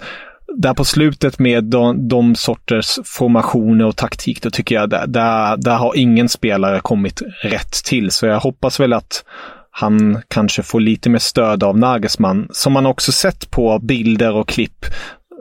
där 0.56 0.74
på 0.74 0.84
slutet 0.84 1.38
med 1.38 1.64
de, 1.64 2.08
de 2.08 2.34
sorters 2.34 2.98
formationer 3.04 3.86
och 3.86 3.96
taktik, 3.96 4.42
då 4.42 4.50
tycker 4.50 4.74
jag 4.74 4.90
där, 4.90 5.06
där, 5.06 5.56
där 5.56 5.76
har 5.76 5.96
ingen 5.96 6.28
spelare 6.28 6.80
kommit 6.80 7.22
rätt 7.42 7.72
till. 7.72 8.10
Så 8.10 8.26
jag 8.26 8.40
hoppas 8.40 8.80
väl 8.80 8.92
att 8.92 9.24
han 9.70 10.22
kanske 10.28 10.62
får 10.62 10.80
lite 10.80 11.10
mer 11.10 11.18
stöd 11.18 11.62
av 11.62 11.78
Nagelsmann, 11.78 12.48
som 12.52 12.72
man 12.72 12.86
också 12.86 13.12
sett 13.12 13.50
på 13.50 13.78
bilder 13.78 14.34
och 14.34 14.48
klipp 14.48 14.86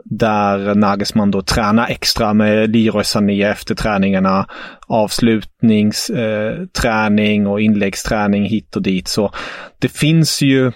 där 0.04 0.74
Nagelsmann 0.74 1.30
då 1.30 1.42
tränar 1.42 1.88
extra 1.88 2.34
med 2.34 2.70
Leroy 2.70 3.04
Sané 3.04 3.42
efter 3.42 3.74
träningarna. 3.74 4.46
Avslutningsträning 4.86 7.42
eh, 7.42 7.50
och 7.50 7.60
inläggsträning 7.60 8.44
hit 8.44 8.76
och 8.76 8.82
dit. 8.82 9.08
Så 9.08 9.32
det 9.78 9.88
finns 9.88 10.42
ju 10.42 10.72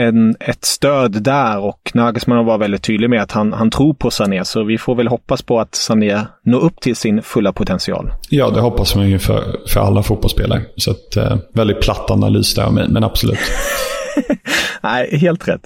en, 0.00 0.36
ett 0.40 0.64
stöd 0.64 1.22
där 1.22 1.58
och 1.58 1.90
Nagelsmann 1.94 2.46
var 2.46 2.58
väldigt 2.58 2.82
tydlig 2.82 3.10
med 3.10 3.22
att 3.22 3.32
han, 3.32 3.52
han 3.52 3.70
tror 3.70 3.94
på 3.94 4.10
Sané. 4.10 4.44
Så 4.44 4.64
vi 4.64 4.78
får 4.78 4.94
väl 4.94 5.08
hoppas 5.08 5.42
på 5.42 5.60
att 5.60 5.74
Sané 5.74 6.26
når 6.44 6.60
upp 6.60 6.80
till 6.80 6.96
sin 6.96 7.22
fulla 7.22 7.52
potential. 7.52 8.12
Ja, 8.28 8.50
det 8.50 8.60
hoppas 8.60 8.94
man 8.94 9.10
ju 9.10 9.18
för, 9.18 9.56
för 9.68 9.80
alla 9.80 10.02
fotbollsspelare. 10.02 10.62
Så 10.76 10.90
att, 10.90 11.16
eh, 11.16 11.36
väldigt 11.54 11.80
platt 11.80 12.10
analys 12.10 12.54
där, 12.54 12.70
men, 12.70 12.92
men 12.92 13.04
absolut. 13.04 13.38
Nej, 14.82 15.18
helt 15.18 15.48
rätt. 15.48 15.62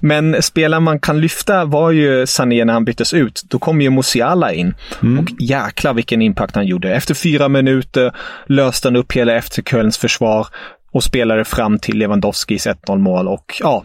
Men 0.00 0.42
spelaren 0.42 0.82
man 0.82 1.00
kan 1.00 1.20
lyfta 1.20 1.64
var 1.64 1.90
ju 1.90 2.26
Sané 2.26 2.64
när 2.64 2.72
han 2.72 2.84
byttes 2.84 3.14
ut. 3.14 3.42
Då 3.48 3.58
kom 3.58 3.80
ju 3.80 3.90
Musiala 3.90 4.52
in. 4.52 4.74
Mm. 5.02 5.18
Och 5.18 5.30
jäklar 5.38 5.94
vilken 5.94 6.22
impact 6.22 6.54
han 6.54 6.66
gjorde. 6.66 6.94
Efter 6.94 7.14
fyra 7.14 7.48
minuter 7.48 8.12
löste 8.46 8.88
han 8.88 8.96
upp 8.96 9.12
hela 9.12 9.34
efter 9.34 9.62
Kölns 9.62 9.98
försvar 9.98 10.46
och 10.96 11.04
spelade 11.04 11.44
fram 11.44 11.78
till 11.78 11.98
Lewandowskis 11.98 12.66
1-0 12.66 12.98
mål. 12.98 13.28
Och 13.28 13.54
ja, 13.60 13.84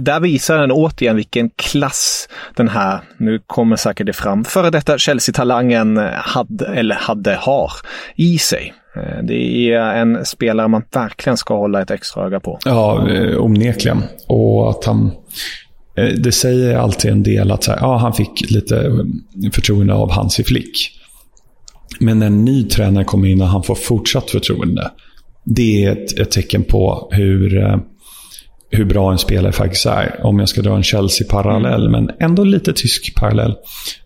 där 0.00 0.20
visar 0.20 0.58
den 0.58 0.72
återigen 0.72 1.16
vilken 1.16 1.50
klass 1.50 2.28
den 2.56 2.68
här, 2.68 3.00
nu 3.16 3.40
kommer 3.46 3.76
säkert 3.76 4.06
det 4.06 4.12
fram, 4.12 4.44
före 4.44 4.70
detta 4.70 4.98
Chelsea-talangen 4.98 5.96
hade, 6.14 6.66
eller 6.66 6.94
hade, 6.94 7.34
har 7.34 7.70
i 8.16 8.38
sig. 8.38 8.74
Eh, 8.96 9.22
det 9.22 9.72
är 9.72 9.94
en 9.94 10.24
spelare 10.24 10.68
man 10.68 10.82
verkligen 10.92 11.36
ska 11.36 11.56
hålla 11.56 11.82
ett 11.82 11.90
extra 11.90 12.26
öga 12.26 12.40
på. 12.40 12.58
Ja, 12.64 13.08
eh, 13.10 13.42
onekligen. 13.42 14.02
Och 14.26 14.70
att 14.70 14.84
han... 14.84 15.10
Eh, 15.96 16.04
det 16.04 16.32
säger 16.32 16.76
alltid 16.76 17.10
en 17.10 17.22
del 17.22 17.50
att 17.50 17.64
så 17.64 17.70
här, 17.70 17.78
ja, 17.80 17.96
han 17.96 18.12
fick 18.12 18.50
lite 18.50 18.90
förtroende 19.52 19.94
av 19.94 20.10
Hansi 20.10 20.44
Flick. 20.44 20.90
Men 22.00 22.18
när 22.18 22.26
en 22.26 22.44
ny 22.44 22.64
tränare 22.64 23.04
kommer 23.04 23.28
in 23.28 23.42
och 23.42 23.48
han 23.48 23.62
får 23.62 23.74
fortsatt 23.74 24.30
förtroende, 24.30 24.90
det 25.44 25.84
är 25.84 25.92
ett, 25.92 26.18
ett 26.18 26.30
tecken 26.30 26.64
på 26.64 27.08
hur, 27.10 27.58
eh, 27.58 27.76
hur 28.70 28.84
bra 28.84 29.12
en 29.12 29.18
spelare 29.18 29.52
faktiskt 29.52 29.86
är. 29.86 30.20
Om 30.22 30.38
jag 30.38 30.48
ska 30.48 30.62
dra 30.62 30.76
en 30.76 30.82
Chelsea-parallell, 30.82 31.86
mm. 31.86 31.92
men 31.92 32.16
ändå 32.20 32.44
lite 32.44 32.72
tysk 32.72 33.14
parallell. 33.14 33.54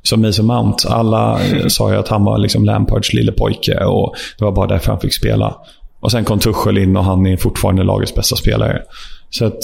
Som 0.02 0.22
Mason 0.22 0.46
Mount. 0.46 0.88
Alla 0.88 1.40
mm. 1.40 1.70
sa 1.70 1.92
ju 1.92 1.98
att 1.98 2.08
han 2.08 2.24
var 2.24 2.38
liksom 2.38 2.64
Lampards 2.64 3.12
lille 3.12 3.32
pojke 3.32 3.84
och 3.84 4.14
det 4.38 4.44
var 4.44 4.52
bara 4.52 4.66
därför 4.66 4.92
han 4.92 5.00
fick 5.00 5.14
spela. 5.14 5.56
Och 6.00 6.10
sen 6.10 6.24
kom 6.24 6.38
Tuchel 6.38 6.78
in 6.78 6.96
och 6.96 7.04
han 7.04 7.26
är 7.26 7.36
fortfarande 7.36 7.82
lagets 7.82 8.14
bästa 8.14 8.36
spelare. 8.36 8.82
Så 9.30 9.44
att 9.44 9.58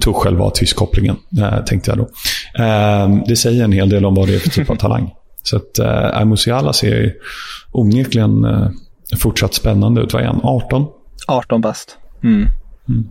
Tuchel 0.00 0.36
var 0.36 0.50
tysk-kopplingen, 0.50 1.16
eh, 1.38 1.64
tänkte 1.64 1.90
jag 1.90 1.98
då. 1.98 2.08
Eh, 2.64 3.24
det 3.26 3.36
säger 3.36 3.64
en 3.64 3.72
hel 3.72 3.88
del 3.88 4.04
om 4.04 4.14
vad 4.14 4.28
det 4.28 4.34
är 4.34 4.38
för 4.38 4.50
typ 4.50 4.70
av 4.70 4.76
talang. 4.80 5.10
Så 5.42 5.56
att 5.56 5.78
eh, 5.78 6.24
Musiala 6.24 6.72
ser 6.72 7.12
onekligen 7.72 8.44
eh, 8.44 8.68
fortsatt 9.18 9.54
spännande 9.54 10.00
ut. 10.00 10.12
Vad 10.12 10.22
är 10.22 10.26
han? 10.26 10.40
18? 10.42 10.86
18 11.28 11.60
bast. 11.60 11.98
Mm. 12.22 12.48
Mm. 12.88 13.08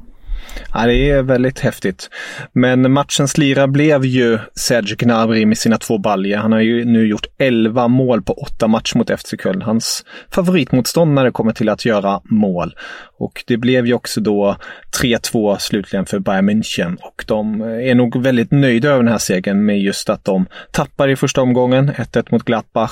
Ja, 0.73 0.85
det 0.85 1.09
är 1.09 1.23
väldigt 1.23 1.59
häftigt. 1.59 2.09
Men 2.53 2.91
matchens 2.91 3.37
lira 3.37 3.67
blev 3.67 4.05
ju 4.05 4.39
Serge 4.55 4.95
Gnabry 4.95 5.45
med 5.45 5.57
sina 5.57 5.77
två 5.77 5.97
baljer. 5.97 6.37
Han 6.37 6.51
har 6.51 6.59
ju 6.59 6.85
nu 6.85 7.07
gjort 7.07 7.25
11 7.37 7.87
mål 7.87 8.21
på 8.21 8.33
åtta 8.33 8.67
matcher 8.67 8.97
mot 8.97 9.19
FC 9.19 9.33
Köln. 9.43 9.61
Hans 9.61 10.05
favoritmotståndare 10.31 11.31
kommer 11.31 11.51
till 11.51 11.69
att 11.69 11.85
göra 11.85 12.21
mål. 12.23 12.75
Och 13.17 13.43
det 13.47 13.57
blev 13.57 13.87
ju 13.87 13.93
också 13.93 14.21
då 14.21 14.55
3-2 15.01 15.57
slutligen 15.57 16.05
för 16.05 16.19
Bayern 16.19 16.49
München. 16.49 16.97
Och 17.01 17.23
de 17.27 17.61
är 17.61 17.95
nog 17.95 18.21
väldigt 18.21 18.51
nöjda 18.51 18.89
över 18.89 19.03
den 19.03 19.11
här 19.11 19.17
segern 19.17 19.65
med 19.65 19.79
just 19.79 20.09
att 20.09 20.25
de 20.25 20.45
tappar 20.71 21.09
i 21.09 21.15
första 21.15 21.41
omgången, 21.41 21.91
1-1 21.91 22.27
mot 22.31 22.43
Gladbach 22.43 22.91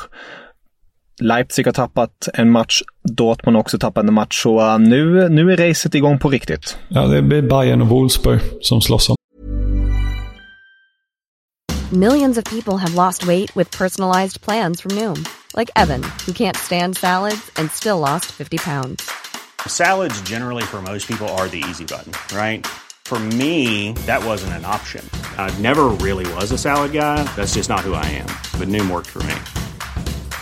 Leipzig 1.22 1.66
har 1.66 1.74
tappat 1.74 2.28
en 2.34 2.52
match, 2.52 2.82
Dortmund 3.04 3.56
har 3.56 3.62
också 3.62 3.80
tappat 3.80 4.06
en 4.06 4.14
match, 4.14 4.44
så 4.44 4.60
uh, 4.62 4.80
nu, 4.80 5.30
nu 5.30 5.52
är 5.52 5.58
racet 5.58 5.96
igång 5.96 6.20
på 6.20 6.30
riktigt. 6.30 6.78
Ja, 6.88 7.02
det 7.02 7.22
blir 7.22 7.42
Bayern 7.42 7.82
och 7.82 7.88
Wolfsburg 7.88 8.40
som 8.62 8.82
slåss 8.82 9.10
om. 9.10 9.16
Millions 11.92 12.38
of 12.38 12.44
people 12.44 12.78
have 12.78 12.94
lost 12.94 13.24
weight 13.24 13.56
with 13.56 13.78
personalized 13.78 14.42
plans 14.42 14.82
from 14.82 14.96
Noom. 14.96 15.26
Like 15.58 15.72
Evan, 15.76 16.04
who 16.04 16.34
can't 16.34 16.56
stand 16.56 16.98
salads 16.98 17.52
and 17.56 17.72
still 17.72 18.00
lost 18.00 18.26
50 18.26 18.58
pounds. 18.58 19.10
Salads 19.68 20.22
generally 20.22 20.64
for 20.64 20.82
most 20.82 21.08
people 21.08 21.28
are 21.28 21.48
the 21.48 21.64
easy 21.70 21.86
button, 21.86 22.12
right? 22.38 22.68
For 23.06 23.20
me, 23.20 23.94
that 24.06 24.24
wasn't 24.24 24.54
an 24.54 24.66
option. 24.66 25.04
I 25.38 25.50
never 25.62 25.86
really 26.06 26.32
was 26.36 26.52
a 26.52 26.58
salad 26.58 26.92
guy. 26.92 27.24
That's 27.36 27.56
just 27.56 27.70
not 27.70 27.80
who 27.80 27.96
I 27.96 28.06
am. 28.06 28.28
But 28.60 28.68
Noom 28.68 28.92
worked 28.92 29.08
for 29.08 29.24
me. 29.24 29.69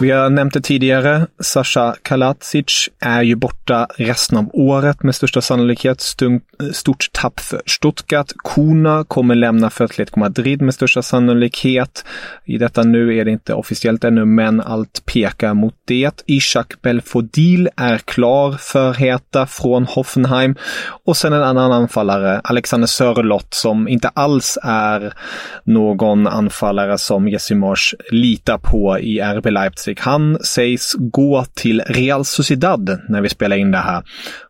Vi 0.00 0.10
har 0.10 0.30
nämnt 0.30 0.54
det 0.54 0.60
tidigare. 0.60 1.26
Sasha 1.40 1.96
Kalatsic 2.02 2.88
är 3.00 3.22
ju 3.22 3.34
borta 3.34 3.86
resten 3.96 4.38
av 4.38 4.50
året 4.52 5.02
med 5.02 5.14
största 5.14 5.40
sannolikhet. 5.40 6.00
Stort 6.72 7.12
tapp 7.12 7.40
för 7.40 7.62
Stuttgart. 7.66 8.32
Kuna 8.54 9.04
kommer 9.04 9.34
lämna 9.34 9.70
för 9.70 9.84
Atletico 9.84 10.20
Madrid 10.20 10.62
med 10.62 10.74
största 10.74 11.02
sannolikhet. 11.02 12.04
I 12.44 12.58
detta 12.58 12.82
nu 12.82 13.18
är 13.18 13.24
det 13.24 13.30
inte 13.30 13.54
officiellt 13.54 14.04
ännu, 14.04 14.24
men 14.24 14.60
allt 14.60 15.06
pekar 15.06 15.54
mot 15.54 15.74
det. 15.84 16.22
Ishak 16.26 16.82
Belfodil 16.82 17.68
är 17.76 17.98
klar 17.98 18.52
för 18.52 18.94
Heta 18.94 19.46
från 19.46 19.86
Hoffenheim. 19.86 20.56
Och 21.04 21.16
sen 21.16 21.32
en 21.32 21.42
annan 21.42 21.72
anfallare, 21.72 22.40
Alexander 22.44 22.86
Sörlott, 22.86 23.54
som 23.54 23.88
inte 23.88 24.08
alls 24.08 24.58
är 24.62 25.12
någon 25.64 26.26
anfallare 26.26 26.98
som 26.98 27.28
Jesse 27.28 27.54
Marsch 27.54 27.94
litar 28.10 28.58
på 28.58 28.98
i 28.98 29.20
RB 29.20 29.46
Leipzig. 29.50 29.85
Han 29.98 30.38
sägs 30.38 30.94
gå 30.98 31.44
till 31.54 31.80
Real 31.80 32.24
Sociedad 32.24 33.00
när 33.08 33.20
vi 33.20 33.28
spelar 33.28 33.56
in 33.56 33.70
det 33.70 33.78
här. 33.78 34.02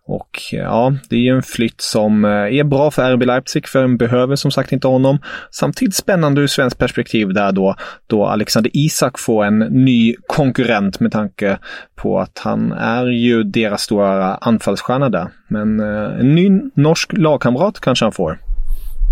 Och 0.06 0.40
eh, 0.52 0.58
ja, 0.58 0.92
det 1.08 1.16
är 1.16 1.20
ju 1.20 1.36
en 1.36 1.42
flytt 1.42 1.80
som 1.80 2.24
eh, 2.24 2.30
är 2.30 2.64
bra 2.64 2.90
för 2.90 3.12
RB 3.12 3.22
Leipzig, 3.22 3.68
för 3.68 3.82
de 3.82 3.96
behöver 3.96 4.36
som 4.36 4.50
sagt 4.50 4.72
inte 4.72 4.88
honom. 4.88 5.18
Samtidigt 5.50 5.94
spännande 5.94 6.40
ur 6.40 6.46
svensk 6.46 6.78
perspektiv 6.78 7.34
där 7.34 7.52
då, 7.52 7.74
då 8.06 8.26
Alexander 8.26 8.70
Isak 8.74 9.18
får 9.18 9.44
en 9.44 9.58
ny 9.58 10.14
konkurrent 10.26 11.00
med 11.00 11.12
tanke 11.12 11.58
på 11.94 12.20
att 12.20 12.38
han 12.44 12.72
är 12.72 13.06
ju 13.06 13.42
deras 13.42 13.82
stora 13.82 14.34
anfallsstjärna 14.34 15.08
där. 15.08 15.28
Men 15.48 15.80
eh, 15.80 16.20
en 16.20 16.34
ny 16.34 16.50
norsk 16.74 17.12
lagkamrat 17.12 17.80
kanske 17.80 18.04
han 18.04 18.12
får. 18.12 18.38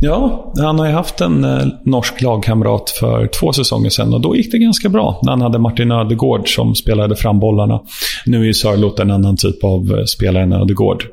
Ja, 0.00 0.52
han 0.58 0.78
har 0.78 0.86
ju 0.86 0.92
haft 0.92 1.20
en 1.20 1.44
eh, 1.44 1.66
norsk 1.84 2.22
lagkamrat 2.22 2.90
för 2.90 3.26
två 3.26 3.52
säsonger 3.52 3.90
sedan 3.90 4.14
och 4.14 4.20
då 4.20 4.36
gick 4.36 4.52
det 4.52 4.58
ganska 4.58 4.88
bra 4.88 5.20
när 5.22 5.32
han 5.32 5.40
hade 5.40 5.58
Martin 5.58 5.92
Ödegård 5.92 6.54
som 6.54 6.74
spelade 6.74 7.16
fram 7.16 7.40
bollarna. 7.40 7.80
Nu 8.26 8.40
är 8.40 8.44
ju 8.44 8.54
Sörlot 8.54 8.98
en 8.98 9.10
annan 9.10 9.36
typ 9.36 9.64
av 9.64 9.98
eh, 9.98 10.04
spelare 10.04 10.42
än 10.42 10.52
Ödegård. 10.52 11.04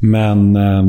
Men 0.00 0.56
eh, 0.56 0.82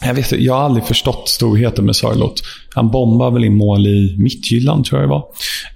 jag, 0.00 0.14
vet, 0.14 0.32
jag 0.32 0.54
har 0.54 0.60
aldrig 0.60 0.84
förstått 0.84 1.28
storheten 1.28 1.86
med 1.86 1.96
Sörlot. 1.96 2.42
Han 2.74 2.90
bombade 2.90 3.34
väl 3.34 3.44
in 3.44 3.56
mål 3.56 3.86
i 3.86 4.16
Midtjylland, 4.18 4.84
tror 4.84 5.00
jag 5.00 5.08
det 5.08 5.12
var. 5.12 5.24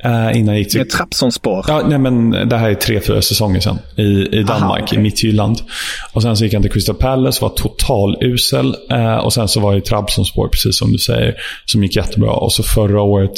Eh, 0.04 0.38
innan 0.38 0.54
jag 0.54 0.58
gick 0.58 0.70
till... 0.70 0.80
Med 0.80 0.90
Trabzonspor. 0.90 1.64
Ja, 1.68 1.82
nej, 1.88 1.98
men 1.98 2.30
det 2.30 2.56
här 2.56 2.70
är 2.70 2.74
tre, 2.74 3.00
fyra 3.00 3.22
säsonger 3.22 3.60
sedan. 3.60 3.78
I, 3.96 4.02
i 4.02 4.42
Danmark, 4.42 4.62
Aha, 4.62 4.82
okay. 4.82 4.98
i 4.98 5.02
Midtjylland. 5.02 5.58
Och 6.12 6.22
sen 6.22 6.36
så 6.36 6.44
gick 6.44 6.52
han 6.52 6.62
till 6.62 6.70
Crystal 6.70 6.94
Palace, 6.94 7.42
var 7.42 7.48
total 7.48 8.16
usel. 8.20 8.76
Eh, 8.90 9.16
och 9.16 9.32
sen 9.32 9.48
så 9.48 9.60
var 9.60 9.74
det 9.74 9.80
Trabzonspor, 9.80 10.48
precis 10.48 10.78
som 10.78 10.92
du 10.92 10.98
säger, 10.98 11.34
som 11.66 11.82
gick 11.82 11.96
jättebra. 11.96 12.32
Och 12.32 12.52
så 12.52 12.62
förra 12.62 13.02
året, 13.02 13.34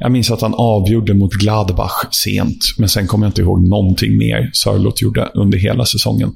jag 0.00 0.12
minns 0.12 0.30
att 0.30 0.40
han 0.40 0.54
avgjorde 0.54 1.14
mot 1.14 1.32
Gladbach 1.32 2.08
sent. 2.10 2.74
Men 2.78 2.88
sen 2.88 3.06
kommer 3.06 3.26
jag 3.26 3.30
inte 3.30 3.40
ihåg 3.40 3.68
någonting 3.68 4.18
mer 4.18 4.50
Sörlot 4.52 5.02
gjorde 5.02 5.30
under 5.34 5.58
hela 5.58 5.84
säsongen 5.84 6.34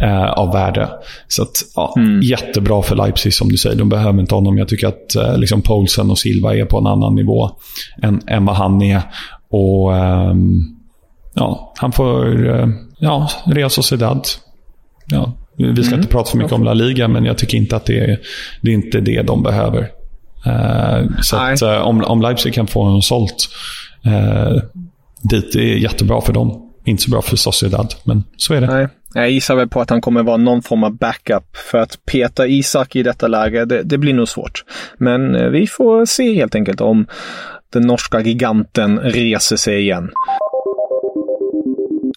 eh, 0.00 0.30
av 0.30 0.52
värde. 0.52 0.88
Så 1.28 1.42
att, 1.42 1.62
ja, 1.74 1.94
jättebra 2.22 2.82
för 2.82 2.96
Leipzig 2.96 3.34
som 3.34 3.48
du 3.48 3.56
säger. 3.56 3.76
De 3.76 3.88
behöver 3.88 4.20
inte 4.20 4.34
honom. 4.34 4.58
Jag 4.58 4.68
tycker 4.68 4.86
att 4.86 5.14
eh, 5.14 5.38
liksom 5.38 5.62
Poulsen 5.62 6.10
och 6.10 6.18
Silva 6.18 6.56
är 6.56 6.64
på 6.64 6.78
en 6.78 6.86
annan 6.86 7.14
nivå 7.14 7.50
än, 8.02 8.20
än 8.26 8.44
vad 8.44 8.56
han 8.56 8.82
är. 8.82 9.02
Och 9.50 9.96
ehm, 9.96 10.60
ja, 11.34 11.72
han 11.76 11.92
får 11.92 12.50
eh, 12.60 12.68
ja, 12.98 13.28
Real 13.46 13.70
Sociedad. 13.70 14.26
Ja, 15.06 15.32
vi 15.56 15.84
ska 15.84 15.94
inte 15.94 16.08
prata 16.08 16.30
för 16.30 16.38
mycket 16.38 16.52
om 16.52 16.64
La 16.64 16.74
Liga, 16.74 17.08
men 17.08 17.24
jag 17.24 17.38
tycker 17.38 17.58
inte 17.58 17.76
att 17.76 17.84
det 17.86 18.00
är, 18.00 18.18
det 18.62 18.70
är 18.70 18.74
inte 18.74 19.00
det 19.00 19.22
de 19.22 19.42
behöver. 19.42 19.90
Eh, 20.46 21.06
så 21.22 21.36
att, 21.36 21.62
eh, 21.62 21.78
om, 21.78 22.04
om 22.04 22.22
Leipzig 22.22 22.54
kan 22.54 22.66
få 22.66 22.82
honom 22.82 23.02
sålt 23.02 23.48
eh, 24.04 24.62
dit, 25.22 25.52
det 25.52 25.72
är 25.72 25.76
jättebra 25.76 26.20
för 26.20 26.32
dem. 26.32 26.60
Inte 26.84 27.02
så 27.02 27.10
bra 27.10 27.22
för 27.22 27.36
Sociedad, 27.36 27.94
men 28.04 28.24
så 28.36 28.54
är 28.54 28.60
det. 28.60 28.66
Nej, 28.66 28.88
jag 29.14 29.30
gissar 29.30 29.56
väl 29.56 29.68
på 29.68 29.80
att 29.80 29.90
han 29.90 30.00
kommer 30.00 30.22
vara 30.22 30.36
någon 30.36 30.62
form 30.62 30.84
av 30.84 30.96
backup. 30.96 31.56
För 31.56 31.78
att 31.78 31.98
peta 32.06 32.46
Isak 32.46 32.96
i 32.96 33.02
detta 33.02 33.28
läge, 33.28 33.64
det, 33.64 33.82
det 33.82 33.98
blir 33.98 34.14
nog 34.14 34.28
svårt. 34.28 34.64
Men 34.98 35.36
eh, 35.36 35.48
vi 35.48 35.66
får 35.66 36.04
se 36.04 36.34
helt 36.34 36.54
enkelt 36.54 36.80
om 36.80 37.06
den 37.72 37.82
norska 37.82 38.20
giganten 38.20 38.98
reser 38.98 39.56
sig 39.56 39.80
igen. 39.80 40.10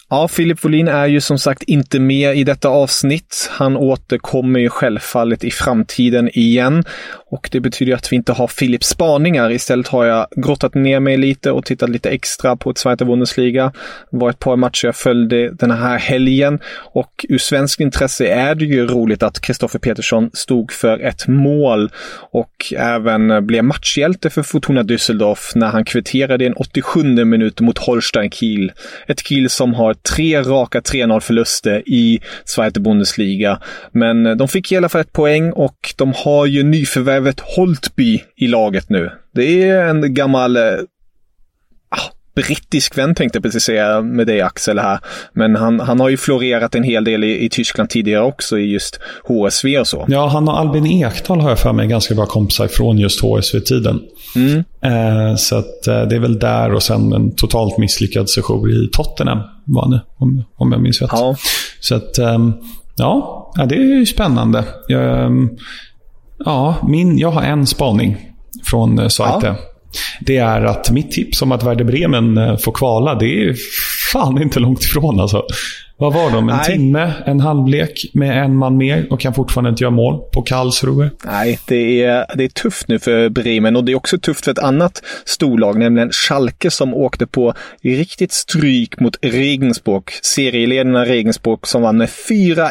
Ja, 0.10 0.27
Filip 0.27 0.60
Folin 0.60 0.88
är 0.88 1.07
ju 1.07 1.21
som 1.21 1.39
sagt 1.39 1.63
inte 1.63 1.99
med 1.99 2.38
i 2.38 2.43
detta 2.43 2.69
avsnitt. 2.69 3.49
Han 3.51 3.77
återkommer 3.77 4.60
ju 4.60 4.69
självfallet 4.69 5.43
i 5.43 5.51
framtiden 5.51 6.29
igen. 6.33 6.83
Och 7.29 7.49
det 7.51 7.59
betyder 7.59 7.93
att 7.93 8.11
vi 8.11 8.15
inte 8.15 8.33
har 8.33 8.47
Filips 8.47 8.87
spaningar. 8.87 9.51
Istället 9.51 9.87
har 9.87 10.05
jag 10.05 10.27
grottat 10.35 10.75
ner 10.75 10.99
mig 10.99 11.17
lite 11.17 11.51
och 11.51 11.65
tittat 11.65 11.89
lite 11.89 12.09
extra 12.09 12.55
på 12.55 12.69
ett 12.69 12.77
Zweite 12.77 13.05
Bundesliga. 13.05 13.73
Det 14.11 14.17
var 14.17 14.29
ett 14.29 14.39
par 14.39 14.55
matcher 14.55 14.85
jag 14.85 14.95
följde 14.95 15.51
den 15.51 15.71
här 15.71 15.97
helgen. 15.97 16.59
Och 16.93 17.25
ur 17.29 17.37
svensk 17.37 17.79
intresse 17.79 18.27
är 18.27 18.55
det 18.55 18.65
ju 18.65 18.87
roligt 18.87 19.23
att 19.23 19.39
Kristoffer 19.39 19.79
Petersson 19.79 20.29
stod 20.33 20.71
för 20.71 20.99
ett 20.99 21.27
mål 21.27 21.91
och 22.31 22.73
även 22.77 23.47
blev 23.47 23.63
matchhjälte 23.63 24.29
för 24.29 24.43
Fortuna 24.43 24.83
Düsseldorf 24.83 25.51
när 25.55 25.67
han 25.67 25.85
kvitterade 25.85 26.43
i 26.43 26.47
en 26.47 26.53
87 26.53 27.25
minut 27.25 27.59
mot 27.59 27.77
Holstein 27.77 28.31
Kiel. 28.31 28.71
Ett 29.07 29.27
Kiel 29.27 29.49
som 29.49 29.73
har 29.73 29.93
tre 29.93 30.41
raka 30.41 30.79
3-0 30.79 31.19
förluster 31.19 31.83
i 31.85 32.19
Zweite 32.45 32.79
Bundesliga. 32.79 33.59
Men 33.91 34.37
de 34.37 34.47
fick 34.47 34.71
i 34.71 34.77
alla 34.77 34.89
fall 34.89 35.01
ett 35.01 35.13
poäng 35.13 35.51
och 35.51 35.93
de 35.97 36.13
har 36.15 36.45
ju 36.45 36.63
nyförvärvet 37.17 37.39
Holtby 37.39 38.21
i 38.36 38.47
laget 38.47 38.89
nu. 38.89 39.12
Det 39.34 39.69
är 39.69 39.86
en 39.86 40.13
gammal 40.13 40.58
eh, 40.58 40.63
ah, 41.89 42.12
brittisk 42.36 42.97
vän 42.97 43.15
tänkte 43.15 43.38
jag 43.38 43.43
precis 43.43 43.63
säga 43.63 44.01
med 44.01 44.27
dig 44.27 44.41
Axel 44.41 44.80
här. 44.80 44.99
Men 45.34 45.56
han, 45.56 45.80
han 45.80 45.99
har 45.99 46.10
ju 46.10 46.17
florerat 46.17 46.75
en 46.75 46.84
hel 46.84 47.03
del 47.03 47.23
i, 47.23 47.45
i 47.45 47.49
Tyskland 47.49 47.89
tidigare 47.89 48.23
också 48.23 48.58
i 48.58 48.71
just 48.71 48.99
HSV 49.23 49.80
och 49.80 49.88
så. 49.88 50.06
Ja, 50.08 50.27
han 50.27 50.47
och 50.47 50.60
Albin 50.60 50.86
Ekdal 50.86 51.41
har 51.41 51.49
jag 51.49 51.60
för 51.60 51.73
mig 51.73 51.88
ganska 51.88 52.15
bra 52.15 52.25
kompisar 52.25 52.67
från 52.67 52.97
just 52.97 53.21
HSV-tiden. 53.21 53.99
Eh, 54.82 55.36
så 55.38 55.56
att, 55.56 55.88
eh, 55.88 56.01
det 56.01 56.15
är 56.15 56.19
väl 56.19 56.39
där 56.39 56.73
och 56.73 56.84
sen 56.84 57.13
en 57.13 57.36
totalt 57.36 57.77
misslyckad 57.77 58.30
session 58.30 58.69
i 58.69 58.89
Tottenham 58.93 59.39
var 59.65 59.91
det, 59.91 60.01
om, 60.17 60.43
om 60.56 60.71
jag 60.71 60.82
minns 60.82 61.01
rätt. 61.01 61.10
Ja. 61.13 61.36
Så 61.80 61.95
att, 61.95 62.17
ja, 62.97 63.51
ja, 63.56 63.65
det 63.65 63.75
är 63.75 63.80
ju 63.80 64.06
spännande. 64.06 64.63
Jag, 64.88 65.25
ehm, 65.25 65.49
ja, 66.45 66.76
min, 66.88 67.17
jag 67.17 67.32
har 67.32 67.41
en 67.41 67.67
spaning 67.67 68.17
från 68.63 69.00
eh, 69.00 69.08
Zweite. 69.08 69.56
Det 70.19 70.38
är 70.38 70.62
att 70.62 70.91
mitt 70.91 71.12
tips 71.12 71.41
om 71.41 71.52
att 71.52 71.63
Werder 71.63 71.86
Bremen 71.86 72.38
eh, 72.38 72.58
får 72.58 72.71
kvala, 72.71 73.15
det 73.15 73.43
är 73.43 73.56
fan 74.12 74.41
inte 74.41 74.60
långt 74.60 74.84
ifrån 74.84 75.19
alltså. 75.19 75.43
Vad 76.00 76.13
var 76.13 76.32
de? 76.32 76.50
En 76.50 76.56
Nej. 76.56 76.65
timme, 76.65 77.13
en 77.26 77.39
halvlek 77.39 78.06
med 78.13 78.43
en 78.43 78.56
man 78.56 78.78
mer 78.78 79.08
och 79.13 79.19
kan 79.19 79.34
fortfarande 79.34 79.69
inte 79.69 79.84
göra 79.84 79.91
mål 79.91 80.19
på 80.34 80.41
Karlsruhe. 80.41 81.10
Nej, 81.26 81.60
det 81.67 82.04
är, 82.04 82.26
det 82.36 82.43
är 82.43 82.47
tufft 82.47 82.88
nu 82.88 83.00
för 83.00 83.30
Bremen 83.30 83.76
och 83.76 83.84
det 83.84 83.91
är 83.91 83.95
också 83.95 84.17
tufft 84.17 84.45
för 84.45 84.52
ett 84.52 84.60
annat 84.60 85.04
storlag, 85.26 85.80
nämligen 85.80 86.12
Schalke 86.12 86.71
som 86.71 86.93
åkte 86.93 87.28
på 87.28 87.54
riktigt 87.82 88.32
stryk 88.32 89.00
mot 89.00 89.17
Regensburg. 89.21 90.04
Serieledarna 90.23 91.06
Regensburg 91.06 91.67
som 91.67 91.82
vann 91.82 91.97
med 91.97 92.10
4-1. 92.30 92.69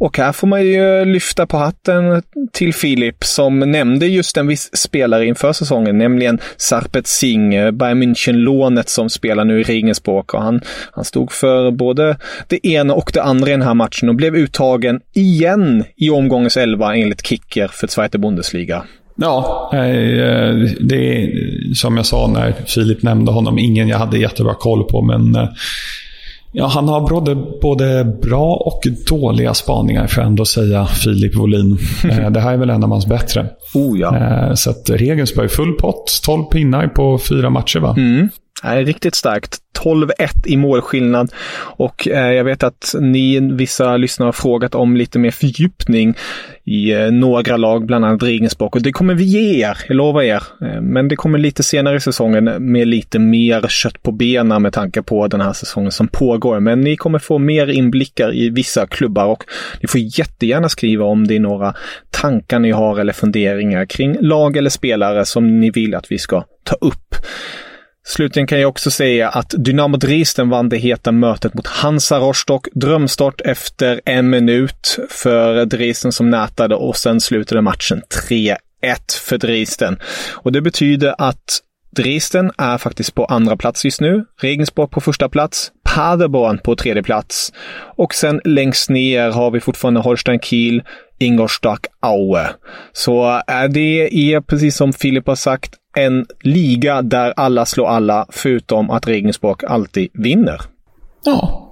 Och 0.00 0.18
här 0.18 0.32
får 0.32 0.46
man 0.46 0.66
ju 0.66 1.04
lyfta 1.04 1.46
på 1.46 1.56
hatten 1.56 2.22
till 2.52 2.74
Filip 2.74 3.24
som 3.24 3.58
nämnde 3.58 4.06
just 4.06 4.36
en 4.36 4.46
viss 4.46 4.76
spelare 4.76 5.26
inför 5.26 5.52
säsongen, 5.52 5.98
nämligen 5.98 6.38
Sarpet 6.56 7.06
Singh, 7.06 7.70
Bayern 7.70 8.02
München-lånet 8.02 8.88
som 8.88 9.10
spelar 9.10 9.44
nu 9.44 9.60
i 9.60 9.62
Regensburg. 9.62 10.34
Och 10.34 10.42
han, 10.42 10.60
han 10.92 11.04
stod 11.04 11.32
för 11.32 11.70
både 11.70 12.16
det 12.48 12.66
ena 12.66 12.94
och 12.94 13.10
det 13.14 13.22
andra 13.22 13.48
i 13.48 13.50
den 13.50 13.62
här 13.62 13.74
matchen 13.74 14.08
och 14.08 14.14
blev 14.14 14.36
uttagen 14.36 15.00
igen 15.14 15.84
i 15.96 16.10
omgångens 16.10 16.56
elva 16.56 16.96
enligt 16.96 17.26
Kicker 17.26 17.68
för 17.68 17.86
Zweite 17.86 18.18
Bundesliga. 18.18 18.82
Ja, 19.16 19.70
eh, 19.72 20.54
det 20.80 21.22
är 21.22 21.30
som 21.74 21.96
jag 21.96 22.06
sa 22.06 22.26
när 22.26 22.52
Filip 22.66 23.02
nämnde 23.02 23.32
honom, 23.32 23.58
ingen 23.58 23.88
jag 23.88 23.98
hade 23.98 24.18
jättebra 24.18 24.54
koll 24.54 24.84
på. 24.84 25.02
Men 25.02 25.36
eh, 25.36 25.48
ja, 26.52 26.66
han 26.66 26.88
har 26.88 27.08
både, 27.08 27.34
både 27.62 28.04
bra 28.22 28.54
och 28.54 28.80
dåliga 29.08 29.54
spaningar, 29.54 30.06
för 30.06 30.20
att 30.20 30.26
ändå 30.26 30.44
säga 30.44 30.86
Filip 30.86 31.36
Wolin. 31.36 31.78
Eh, 32.10 32.30
det 32.30 32.40
här 32.40 32.52
är 32.52 32.56
väl 32.56 32.70
en 32.70 32.84
av 32.84 32.90
hans 32.90 33.06
bättre. 33.06 33.46
Oh 33.74 34.00
ja. 34.00 34.56
Så 34.56 34.70
att 34.70 34.90
Regensburg, 34.90 35.50
full 35.50 35.72
pott, 35.72 36.20
12 36.24 36.44
pinnar 36.44 36.88
på 36.88 37.18
fyra 37.18 37.50
matcher 37.50 37.78
va? 37.80 37.94
Mm 37.98 38.28
är 38.62 38.84
riktigt 38.84 39.14
starkt. 39.14 39.58
12-1 39.84 40.10
i 40.46 40.56
målskillnad. 40.56 41.32
Och 41.60 42.08
eh, 42.08 42.32
jag 42.32 42.44
vet 42.44 42.62
att 42.62 42.94
ni, 43.00 43.40
vissa 43.40 43.96
lyssnare, 43.96 44.26
har 44.26 44.32
frågat 44.32 44.74
om 44.74 44.96
lite 44.96 45.18
mer 45.18 45.30
fördjupning 45.30 46.14
i 46.64 46.92
eh, 46.92 47.10
några 47.10 47.56
lag, 47.56 47.86
bland 47.86 48.04
annat 48.04 48.22
Regensburg. 48.22 48.76
Och 48.76 48.82
det 48.82 48.92
kommer 48.92 49.14
vi 49.14 49.24
ge 49.24 49.64
er, 49.64 49.78
jag 49.88 49.96
lovar 49.96 50.22
er. 50.22 50.42
Eh, 50.62 50.80
men 50.80 51.08
det 51.08 51.16
kommer 51.16 51.38
lite 51.38 51.62
senare 51.62 51.96
i 51.96 52.00
säsongen 52.00 52.44
med 52.44 52.88
lite 52.88 53.18
mer 53.18 53.68
kött 53.68 54.02
på 54.02 54.12
benen 54.12 54.62
med 54.62 54.72
tanke 54.72 55.02
på 55.02 55.26
den 55.26 55.40
här 55.40 55.52
säsongen 55.52 55.92
som 55.92 56.08
pågår. 56.08 56.60
Men 56.60 56.80
ni 56.80 56.96
kommer 56.96 57.18
få 57.18 57.38
mer 57.38 57.66
inblickar 57.66 58.34
i 58.34 58.50
vissa 58.50 58.86
klubbar 58.86 59.24
och 59.24 59.44
ni 59.82 59.88
får 59.88 60.00
jättegärna 60.00 60.68
skriva 60.68 61.04
om 61.04 61.26
det 61.26 61.36
är 61.36 61.40
några 61.40 61.74
tankar 62.10 62.58
ni 62.58 62.70
har 62.70 62.98
eller 62.98 63.12
funderingar 63.12 63.84
kring 63.86 64.16
lag 64.20 64.56
eller 64.56 64.70
spelare 64.70 65.24
som 65.24 65.60
ni 65.60 65.70
vill 65.70 65.94
att 65.94 66.12
vi 66.12 66.18
ska 66.18 66.44
ta 66.64 66.76
upp. 66.80 67.14
Slutligen 68.06 68.46
kan 68.46 68.60
jag 68.60 68.68
också 68.68 68.90
säga 68.90 69.28
att 69.28 69.54
Dynamo 69.58 69.96
Dresden 69.96 70.48
vann 70.48 70.68
det 70.68 70.76
heta 70.76 71.12
mötet 71.12 71.54
mot 71.54 71.66
Hansa 71.66 72.18
Rostock. 72.18 72.68
Drömstart 72.72 73.40
efter 73.40 74.00
en 74.04 74.30
minut 74.30 74.98
för 75.08 75.64
Dresden 75.64 76.12
som 76.12 76.30
nätade 76.30 76.74
och 76.74 76.96
sen 76.96 77.20
slutade 77.20 77.60
matchen 77.60 78.02
3-1 78.30 78.56
för 79.22 79.38
Dresden. 79.38 79.98
Och 80.32 80.52
det 80.52 80.60
betyder 80.60 81.14
att 81.18 81.60
Dresden 81.96 82.52
är 82.58 82.78
faktiskt 82.78 83.14
på 83.14 83.24
andra 83.24 83.56
plats 83.56 83.84
just 83.84 84.00
nu. 84.00 84.24
Regensburg 84.40 84.90
på 84.90 85.00
första 85.00 85.28
plats. 85.28 85.72
Paderborn 85.84 86.58
på 86.58 86.76
tredje 86.76 87.02
plats. 87.02 87.52
Och 87.96 88.14
sen 88.14 88.40
längst 88.44 88.90
ner 88.90 89.30
har 89.30 89.50
vi 89.50 89.60
fortfarande 89.60 90.00
Holstein 90.00 90.40
Kiel, 90.40 90.82
Ingolstadt 91.18 91.86
Aue. 92.00 92.48
Så 92.92 93.42
är 93.46 93.68
det 93.68 94.08
är, 94.12 94.40
precis 94.40 94.76
som 94.76 94.92
Filip 94.92 95.26
har 95.26 95.34
sagt, 95.34 95.74
en 95.96 96.26
liga 96.40 97.02
där 97.02 97.34
alla 97.36 97.66
slår 97.66 97.88
alla, 97.88 98.26
förutom 98.28 98.90
att 98.90 99.08
Regensburg 99.08 99.64
alltid 99.64 100.08
vinner. 100.14 100.60
Ja. 101.24 101.66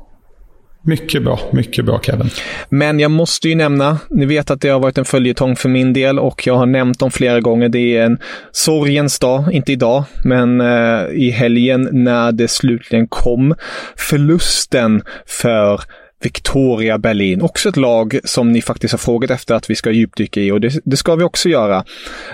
Mycket 0.82 1.22
bra, 1.22 1.40
mycket 1.52 1.84
bra 1.84 2.00
Kevin. 2.02 2.30
Men 2.68 3.00
jag 3.00 3.10
måste 3.10 3.48
ju 3.48 3.54
nämna, 3.54 3.98
ni 4.10 4.26
vet 4.26 4.50
att 4.50 4.60
det 4.60 4.68
har 4.68 4.80
varit 4.80 4.98
en 4.98 5.04
följetong 5.04 5.56
för 5.56 5.68
min 5.68 5.92
del 5.92 6.18
och 6.18 6.46
jag 6.46 6.54
har 6.54 6.66
nämnt 6.66 6.98
dem 6.98 7.10
flera 7.10 7.40
gånger. 7.40 7.68
Det 7.68 7.96
är 7.96 8.04
en 8.04 8.18
sorgens 8.52 9.18
dag, 9.18 9.52
inte 9.52 9.72
idag, 9.72 10.04
men 10.24 10.60
eh, 10.60 11.02
i 11.12 11.30
helgen 11.30 11.88
när 11.92 12.32
det 12.32 12.48
slutligen 12.48 13.08
kom. 13.08 13.54
Förlusten 13.96 15.02
för 15.26 15.80
Victoria 16.22 16.98
Berlin. 16.98 17.42
Också 17.42 17.68
ett 17.68 17.76
lag 17.76 18.18
som 18.24 18.52
ni 18.52 18.62
faktiskt 18.62 18.92
har 18.92 18.98
frågat 18.98 19.30
efter 19.30 19.54
att 19.54 19.70
vi 19.70 19.74
ska 19.74 19.90
djupdyka 19.90 20.40
i 20.40 20.50
och 20.50 20.60
det, 20.60 20.80
det 20.84 20.96
ska 20.96 21.14
vi 21.14 21.24
också 21.24 21.48
göra. 21.48 21.84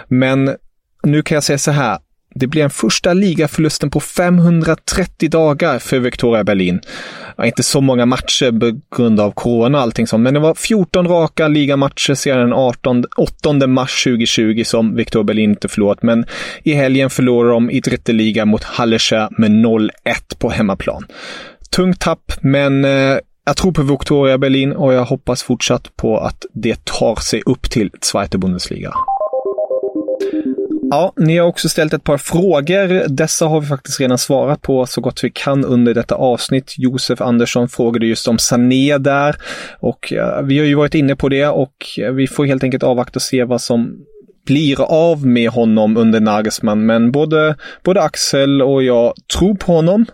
Men 0.09 0.57
nu 1.05 1.23
kan 1.23 1.35
jag 1.35 1.45
säga 1.45 1.59
så 1.59 1.71
här. 1.71 1.99
Det 2.37 2.47
blir 2.47 2.61
den 2.61 2.71
första 2.71 3.13
ligaförlusten 3.13 3.91
på 3.91 4.01
530 4.01 5.31
dagar 5.31 5.79
för 5.79 5.99
Victoria 5.99 6.45
Berlin. 6.45 6.81
Ja, 7.37 7.47
inte 7.47 7.63
så 7.63 7.81
många 7.81 8.07
matcher 8.07 8.61
på 8.61 8.81
grund 8.97 9.21
av 9.21 9.31
corona 9.31 9.79
och 9.79 9.83
allting 9.83 10.07
sånt, 10.07 10.23
men 10.23 10.35
det 10.35 10.41
var 10.41 10.55
14 10.55 11.09
raka 11.09 11.49
ligamatcher 11.49 12.15
sedan 12.15 12.39
den 12.39 12.53
18, 12.53 13.05
8 13.17 13.67
mars 13.67 14.05
2020 14.05 14.63
som 14.65 14.97
Victoria 14.97 15.25
Berlin 15.25 15.51
inte 15.51 15.69
förlorat. 15.69 16.03
Men 16.03 16.27
i 16.63 16.73
helgen 16.73 17.11
förlorade 17.11 17.53
de 17.53 17.71
i 17.71 17.81
Dritte 17.81 18.45
mot 18.45 18.65
Hallescher 18.65 19.41
med 19.41 19.51
0-1 19.51 19.91
på 20.39 20.51
hemmaplan. 20.51 21.07
Tungt 21.71 22.01
tapp, 22.01 22.33
men 22.41 22.85
eh, 22.85 23.19
jag 23.45 23.57
tror 23.57 23.73
på 23.73 23.83
Victoria 23.83 24.39
Berlin 24.39 24.73
och 24.73 24.95
jag 24.95 25.05
hoppas 25.05 25.43
fortsatt 25.43 25.97
på 25.97 26.19
att 26.19 26.45
det 26.53 26.85
tar 26.85 27.17
sig 27.17 27.43
upp 27.47 27.71
till 27.71 27.91
Zweite 28.01 28.39
Bundesliga. 28.39 28.95
Ja, 30.91 31.13
ni 31.17 31.39
har 31.39 31.47
också 31.47 31.69
ställt 31.69 31.93
ett 31.93 32.05
par 32.05 32.19
frågor. 32.19 33.09
Dessa 33.09 33.47
har 33.47 33.61
vi 33.61 33.67
faktiskt 33.67 34.01
redan 34.01 34.19
svarat 34.19 34.63
på 34.63 34.87
så 34.87 35.01
gott 35.01 35.25
vi 35.25 35.31
kan 35.31 35.65
under 35.65 35.95
detta 35.95 36.15
avsnitt. 36.15 36.75
Josef 36.79 37.21
Andersson 37.21 37.69
frågade 37.69 38.07
just 38.07 38.29
om 38.29 38.39
Sané 38.39 38.99
där 38.99 39.37
och 39.81 40.13
eh, 40.13 40.43
vi 40.43 40.59
har 40.59 40.67
ju 40.67 40.75
varit 40.75 40.95
inne 40.95 41.17
på 41.17 41.29
det 41.29 41.47
och 41.47 41.75
eh, 41.99 42.13
vi 42.13 42.27
får 42.27 42.45
helt 42.45 42.65
enkelt 42.65 42.83
avvakta 42.83 43.17
och 43.17 43.23
se 43.23 43.45
vad 43.45 43.61
som 43.61 43.97
blir 44.47 44.81
av 44.81 45.27
med 45.27 45.51
honom 45.51 45.97
under 45.97 46.21
Nagelsmann. 46.21 46.87
Men 46.87 47.13
både, 47.13 47.57
både 47.83 48.03
Axel 48.03 48.63
och 48.63 48.83
jag 48.83 49.13
tror 49.39 49.55
på 49.55 49.73
honom. 49.73 50.07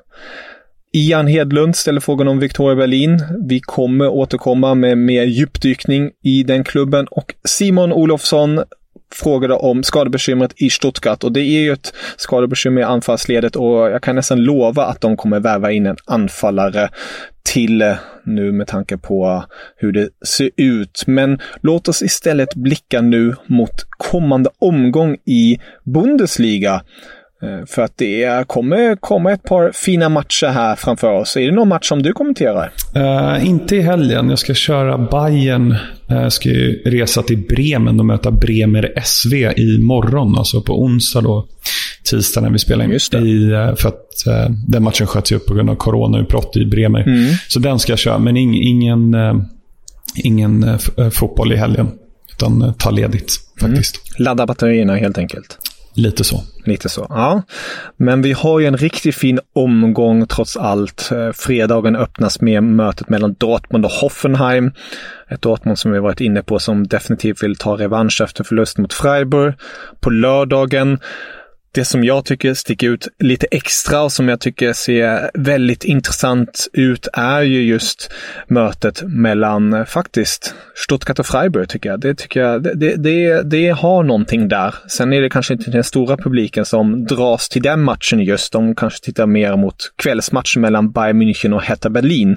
Ian 0.93 1.27
Hedlund 1.27 1.77
ställer 1.77 2.01
frågan 2.01 2.29
om 2.29 2.39
Victoria 2.39 2.77
Berlin. 2.77 3.25
Vi 3.49 3.61
kommer 3.61 4.09
återkomma 4.09 4.75
med 4.75 4.99
mer 4.99 5.25
djupdykning 5.25 6.11
i 6.25 6.43
den 6.43 6.65
klubben 6.65 7.07
och 7.11 7.35
Simon 7.45 7.93
Olofsson 7.93 8.61
frågade 9.15 9.55
om 9.55 9.83
skadebekymret 9.83 10.53
i 10.57 10.71
Stuttgart 10.71 11.25
och 11.25 11.33
det 11.33 11.41
är 11.41 11.61
ju 11.61 11.73
ett 11.73 11.95
skadebekymmer 12.17 12.81
i 12.81 12.85
anfallsledet 12.85 13.57
och 13.57 13.91
jag 13.91 14.03
kan 14.03 14.17
nästan 14.17 14.43
lova 14.43 14.85
att 14.85 15.01
de 15.01 15.17
kommer 15.17 15.41
värva 15.41 15.73
in 15.73 15.87
en 15.87 15.97
anfallare 16.07 16.89
till 17.43 17.83
eh, 17.83 17.97
nu 18.25 18.53
med 18.53 18.67
tanke 18.67 18.97
på 18.97 19.45
hur 19.77 19.93
det 19.93 20.09
ser 20.27 20.51
ut. 20.57 21.05
Men 21.07 21.39
låt 21.61 21.89
oss 21.89 22.03
istället 22.03 22.55
blicka 22.55 23.01
nu 23.01 23.35
mot 23.47 23.85
kommande 23.89 24.51
omgång 24.59 25.17
i 25.25 25.59
Bundesliga. 25.85 26.83
Eh, 27.43 27.67
för 27.67 27.83
att 27.83 27.93
det 27.97 28.49
kommer 28.49 28.97
komma 28.97 29.33
ett 29.33 29.43
par 29.43 29.73
fina 29.73 30.09
matcher 30.09 30.47
här 30.47 30.77
framför 30.77 31.13
oss. 31.13 31.37
Är 31.37 31.41
det 31.41 31.53
någon 31.53 31.69
match 31.69 31.89
som 31.89 32.03
du 32.03 32.13
kommenterar? 32.13 32.73
Uh, 32.97 33.47
inte 33.47 33.77
i 33.77 33.81
helgen. 33.81 34.31
Jag 34.31 34.39
ska 34.39 34.55
köra 34.55 34.99
Bayern. 34.99 35.77
Jag 36.07 36.23
uh, 36.23 36.29
ska 36.29 36.49
ju 36.49 36.83
resa 36.85 37.23
till 37.23 37.39
Bremen 37.39 38.01
och 38.01 38.07
möta 38.07 38.31
Bremer 38.31 38.93
SV 39.05 39.35
i 39.35 39.79
morgon. 39.79 40.39
Alltså 40.39 40.63
på 40.63 40.83
onsdag 40.83 41.21
då. 41.21 41.47
Tisdag 42.05 42.41
när 42.41 42.51
vi 42.51 42.59
spelar 42.59 42.85
in. 42.85 42.91
Just 42.91 43.13
det. 43.13 43.19
I, 43.19 43.53
uh, 43.53 43.75
för 43.75 43.89
att 43.89 44.07
den 44.69 44.83
matchen 44.83 45.07
sköts 45.07 45.33
upp 45.33 45.47
på 45.47 45.55
grund 45.55 45.71
av 45.71 45.75
coronautbrott 45.75 46.57
i 46.57 46.65
Bremer. 46.67 47.01
Mm. 47.01 47.35
Så 47.49 47.59
den 47.59 47.79
ska 47.79 47.93
jag 47.93 47.99
köra. 47.99 48.19
Men 48.19 48.37
ing, 48.37 48.55
ingen, 48.63 49.17
ingen 50.17 50.79
fotboll 51.13 51.53
i 51.53 51.57
helgen. 51.57 51.91
Utan 52.33 52.75
ta 52.79 52.91
ledigt 52.91 53.33
faktiskt. 53.61 53.97
Mm. 53.97 54.25
Ladda 54.25 54.47
batterierna 54.47 54.97
helt 54.97 55.19
enkelt. 55.19 55.59
Lite 55.95 56.25
så. 56.25 56.43
Lite 56.65 56.89
så, 56.89 57.07
ja. 57.09 57.43
Men 57.97 58.23
vi 58.23 58.33
har 58.33 58.61
ju 58.61 58.67
en 58.67 58.77
riktigt 58.77 59.15
fin 59.15 59.41
omgång 59.53 60.27
trots 60.27 60.57
allt. 60.57 61.11
Eh, 61.13 61.33
fredagen 61.33 61.97
öppnas 61.97 62.41
med 62.41 62.63
mötet 62.63 63.09
mellan 63.09 63.35
Dortmund 63.39 63.85
och 63.85 63.91
Hoffenheim. 63.91 64.73
Ett 65.29 65.43
Dortmund 65.43 65.79
som 65.79 65.93
vi 65.93 65.99
varit 65.99 66.21
inne 66.21 66.43
på 66.43 66.59
som 66.59 66.87
definitivt 66.87 67.43
vill 67.43 67.57
ta 67.57 67.77
revansch 67.77 68.21
efter 68.21 68.45
förlusten 68.45 68.83
mot 68.83 68.93
Freiburg. 68.93 69.55
På 70.01 70.11
lördagen 70.11 70.99
det 71.73 71.85
som 71.85 72.05
jag 72.05 72.25
tycker 72.25 72.55
sticker 72.55 72.91
ut 72.91 73.09
lite 73.19 73.47
extra 73.51 74.03
och 74.03 74.13
som 74.13 74.29
jag 74.29 74.41
tycker 74.41 74.73
ser 74.73 75.31
väldigt 75.35 75.85
intressant 75.85 76.69
ut 76.73 77.09
är 77.13 77.43
ju 77.43 77.63
just 77.63 78.13
mötet 78.49 79.03
mellan 79.03 79.73
eh, 79.73 79.85
faktiskt 79.85 80.55
Stuttgart 80.75 81.19
och 81.19 81.27
Freiburg 81.27 81.69
tycker 81.69 81.91
jag. 81.91 82.01
Det 82.01 82.15
tycker 82.15 82.41
jag, 82.41 82.63
det, 82.63 82.97
det, 82.97 83.43
det 83.43 83.69
har 83.69 84.03
någonting 84.03 84.49
där. 84.49 84.75
Sen 84.89 85.13
är 85.13 85.21
det 85.21 85.31
kanske 85.31 85.55
inte 85.55 85.71
den 85.71 85.85
stora 85.85 86.17
publiken 86.17 86.65
som 86.65 87.05
dras 87.05 87.49
till 87.49 87.63
den 87.63 87.83
matchen 87.83 88.21
just. 88.21 88.53
De 88.53 88.75
kanske 88.75 89.05
tittar 89.05 89.27
mer 89.27 89.57
mot 89.57 89.93
kvällsmatchen 89.97 90.63
mellan 90.63 90.93
Bayern 90.93 91.23
München 91.23 91.55
och 91.55 91.63
Hertha 91.63 91.91
Berlin. 91.91 92.37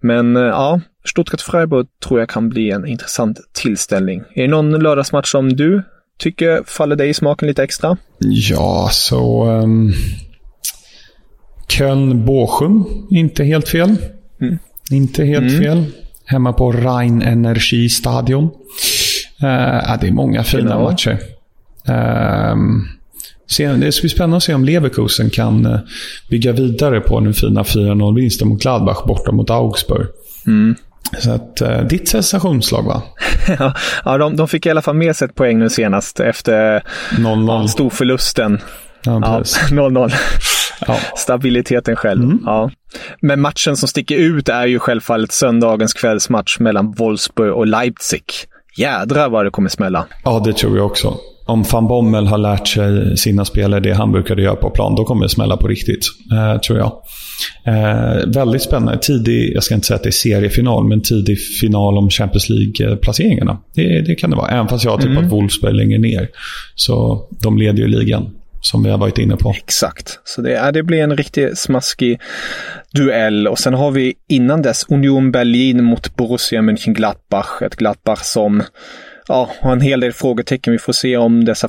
Men 0.00 0.36
eh, 0.36 0.42
ja, 0.42 0.80
Stuttgart-Freiburg 1.04 1.86
tror 2.04 2.20
jag 2.20 2.28
kan 2.28 2.48
bli 2.48 2.70
en 2.70 2.86
intressant 2.86 3.40
tillställning. 3.52 4.24
Är 4.34 4.42
det 4.42 4.48
någon 4.48 4.70
lördagsmatch 4.70 5.30
som 5.30 5.56
du 5.56 5.82
tycker 6.20 6.62
faller 6.66 6.96
dig 6.96 7.08
i 7.08 7.14
smaken 7.14 7.48
lite 7.48 7.62
extra? 7.62 7.96
Ja, 8.18 8.88
så... 8.92 9.44
Um, 9.44 9.92
Köln-Båsjön, 11.68 12.84
inte 13.10 13.44
helt 13.44 13.68
fel. 13.68 13.96
Mm. 14.40 14.58
Inte 14.90 15.24
helt 15.24 15.50
mm. 15.50 15.62
fel. 15.62 15.84
Hemma 16.24 16.52
på 16.52 16.72
Rhein 16.72 17.22
Energy 17.22 17.88
Stadion. 17.88 18.44
Uh, 18.44 19.98
det 20.00 20.06
är 20.06 20.12
många 20.12 20.44
fina 20.44 20.62
genau. 20.62 20.82
matcher. 20.82 21.18
Um, 21.86 22.88
det 23.80 23.92
ska 23.92 24.02
bli 24.02 24.08
spännande 24.08 24.36
att 24.36 24.42
se 24.42 24.54
om 24.54 24.64
Leverkusen 24.64 25.30
kan 25.30 25.66
eh, 25.66 25.78
bygga 26.30 26.52
vidare 26.52 27.00
på 27.00 27.20
den 27.20 27.34
fina 27.34 27.62
4-0-vinsten 27.62 28.48
mot 28.48 28.62
Gladbach 28.62 29.04
borta 29.06 29.32
mot 29.32 29.50
Augsburg. 29.50 30.06
Mm. 30.46 30.74
Så 31.18 31.30
att, 31.30 31.62
uh, 31.62 31.86
ditt 31.86 32.08
sensationslag 32.08 32.82
va? 32.82 33.02
ja, 34.04 34.18
de, 34.18 34.36
de 34.36 34.48
fick 34.48 34.66
i 34.66 34.70
alla 34.70 34.82
fall 34.82 34.94
med 34.96 35.16
sig 35.16 35.28
ett 35.28 35.34
poäng 35.34 35.58
nu 35.58 35.70
senast 35.70 36.20
efter 36.20 36.82
0-0. 37.10 37.66
storförlusten. 37.66 38.60
Ja, 39.04 39.12
0-0. 39.70 40.12
Ja. 40.86 40.96
Stabiliteten 41.16 41.96
själv. 41.96 42.24
Mm. 42.24 42.38
Ja. 42.46 42.70
Men 43.20 43.40
matchen 43.40 43.76
som 43.76 43.88
sticker 43.88 44.16
ut 44.16 44.48
är 44.48 44.66
ju 44.66 44.78
självfallet 44.78 45.32
söndagens 45.32 45.92
kvällsmatch 45.94 46.58
mellan 46.58 46.92
Wolfsburg 46.92 47.52
och 47.54 47.66
Leipzig. 47.66 48.24
Jädrar 48.76 49.28
vad 49.28 49.44
det 49.46 49.50
kommer 49.50 49.68
smälla. 49.68 50.06
Ja, 50.24 50.42
det 50.44 50.52
tror 50.52 50.76
jag 50.76 50.86
också. 50.86 51.14
om 51.46 51.62
van 51.72 51.86
Bommel 51.88 52.26
har 52.26 52.38
lärt 52.38 52.68
sig 52.68 53.16
sina 53.16 53.44
spelare 53.44 53.80
det 53.80 53.92
han 53.92 54.12
brukade 54.12 54.42
göra 54.42 54.56
på 54.56 54.70
plan, 54.70 54.94
då 54.94 55.04
kommer 55.04 55.22
det 55.22 55.28
smälla 55.28 55.56
på 55.56 55.68
riktigt. 55.68 56.04
Eh, 56.32 56.60
tror 56.60 56.78
jag. 56.78 56.92
Eh, 57.64 58.26
väldigt 58.26 58.62
spännande. 58.62 58.98
Tidig, 59.02 59.52
jag 59.54 59.62
ska 59.62 59.74
inte 59.74 59.86
säga 59.86 59.96
att 59.96 60.02
det 60.02 60.08
är 60.08 60.10
seriefinal, 60.10 60.88
men 60.88 61.02
tidig 61.02 61.38
final 61.60 61.98
om 61.98 62.10
Champions 62.10 62.48
League-placeringarna. 62.48 63.58
Det, 63.74 64.00
det, 64.00 64.14
kan 64.14 64.30
det 64.30 64.36
vara. 64.36 64.48
Även 64.50 64.68
fast 64.68 64.84
jag 64.84 64.90
har 64.90 64.98
tippat 64.98 65.18
mm. 65.18 65.28
Wolfsburg 65.28 65.74
längre 65.74 65.98
ner. 65.98 66.28
Så 66.74 67.26
de 67.42 67.58
leder 67.58 67.78
ju 67.78 67.88
ligan 67.88 68.30
som 68.60 68.82
vi 68.82 68.90
har 68.90 68.98
varit 68.98 69.18
inne 69.18 69.36
på. 69.36 69.54
Exakt. 69.56 70.20
Så 70.24 70.42
det, 70.42 70.50
ja, 70.50 70.72
det 70.72 70.82
blir 70.82 71.02
en 71.02 71.16
riktigt 71.16 71.58
smaskig 71.58 72.20
duell. 72.94 73.48
Och 73.48 73.58
sen 73.58 73.74
har 73.74 73.90
vi 73.90 74.14
innan 74.28 74.62
dess 74.62 74.84
Union 74.88 75.32
Berlin 75.32 75.84
mot 75.84 76.16
Borussia 76.16 76.62
Mönchengladbach. 76.62 77.62
Ett 77.62 77.76
Gladbach 77.76 78.22
som 78.22 78.62
ja, 79.30 79.50
har 79.60 79.72
en 79.72 79.80
hel 79.80 80.00
del 80.00 80.12
frågetecken. 80.12 80.72
Vi 80.72 80.78
får 80.78 80.92
se 80.92 81.16
om 81.16 81.44
dessa 81.44 81.68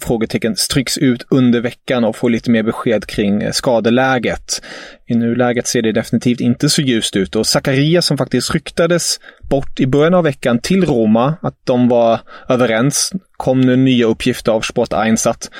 frågetecken 0.00 0.56
stryks 0.56 0.98
ut 0.98 1.26
under 1.30 1.60
veckan 1.60 2.04
och 2.04 2.16
får 2.16 2.30
lite 2.30 2.50
mer 2.50 2.62
besked 2.62 3.06
kring 3.06 3.42
eh, 3.42 3.52
skadeläget. 3.52 4.62
I 5.06 5.14
nuläget 5.14 5.66
ser 5.66 5.82
det 5.82 5.92
definitivt 5.92 6.40
inte 6.40 6.68
så 6.68 6.82
ljust 6.82 7.16
ut 7.16 7.36
och 7.36 7.46
Zakaria 7.46 8.02
som 8.02 8.18
faktiskt 8.18 8.54
ryktades 8.54 9.20
bort 9.50 9.80
i 9.80 9.86
början 9.86 10.14
av 10.14 10.24
veckan 10.24 10.58
till 10.58 10.84
Roma, 10.84 11.34
att 11.42 11.56
de 11.64 11.88
var 11.88 12.20
överens, 12.48 13.12
kom 13.36 13.60
nu 13.60 13.76
nya 13.76 14.06
uppgifter 14.06 14.52
av 14.52 14.60
Sport 14.60 14.92
att 14.92 15.50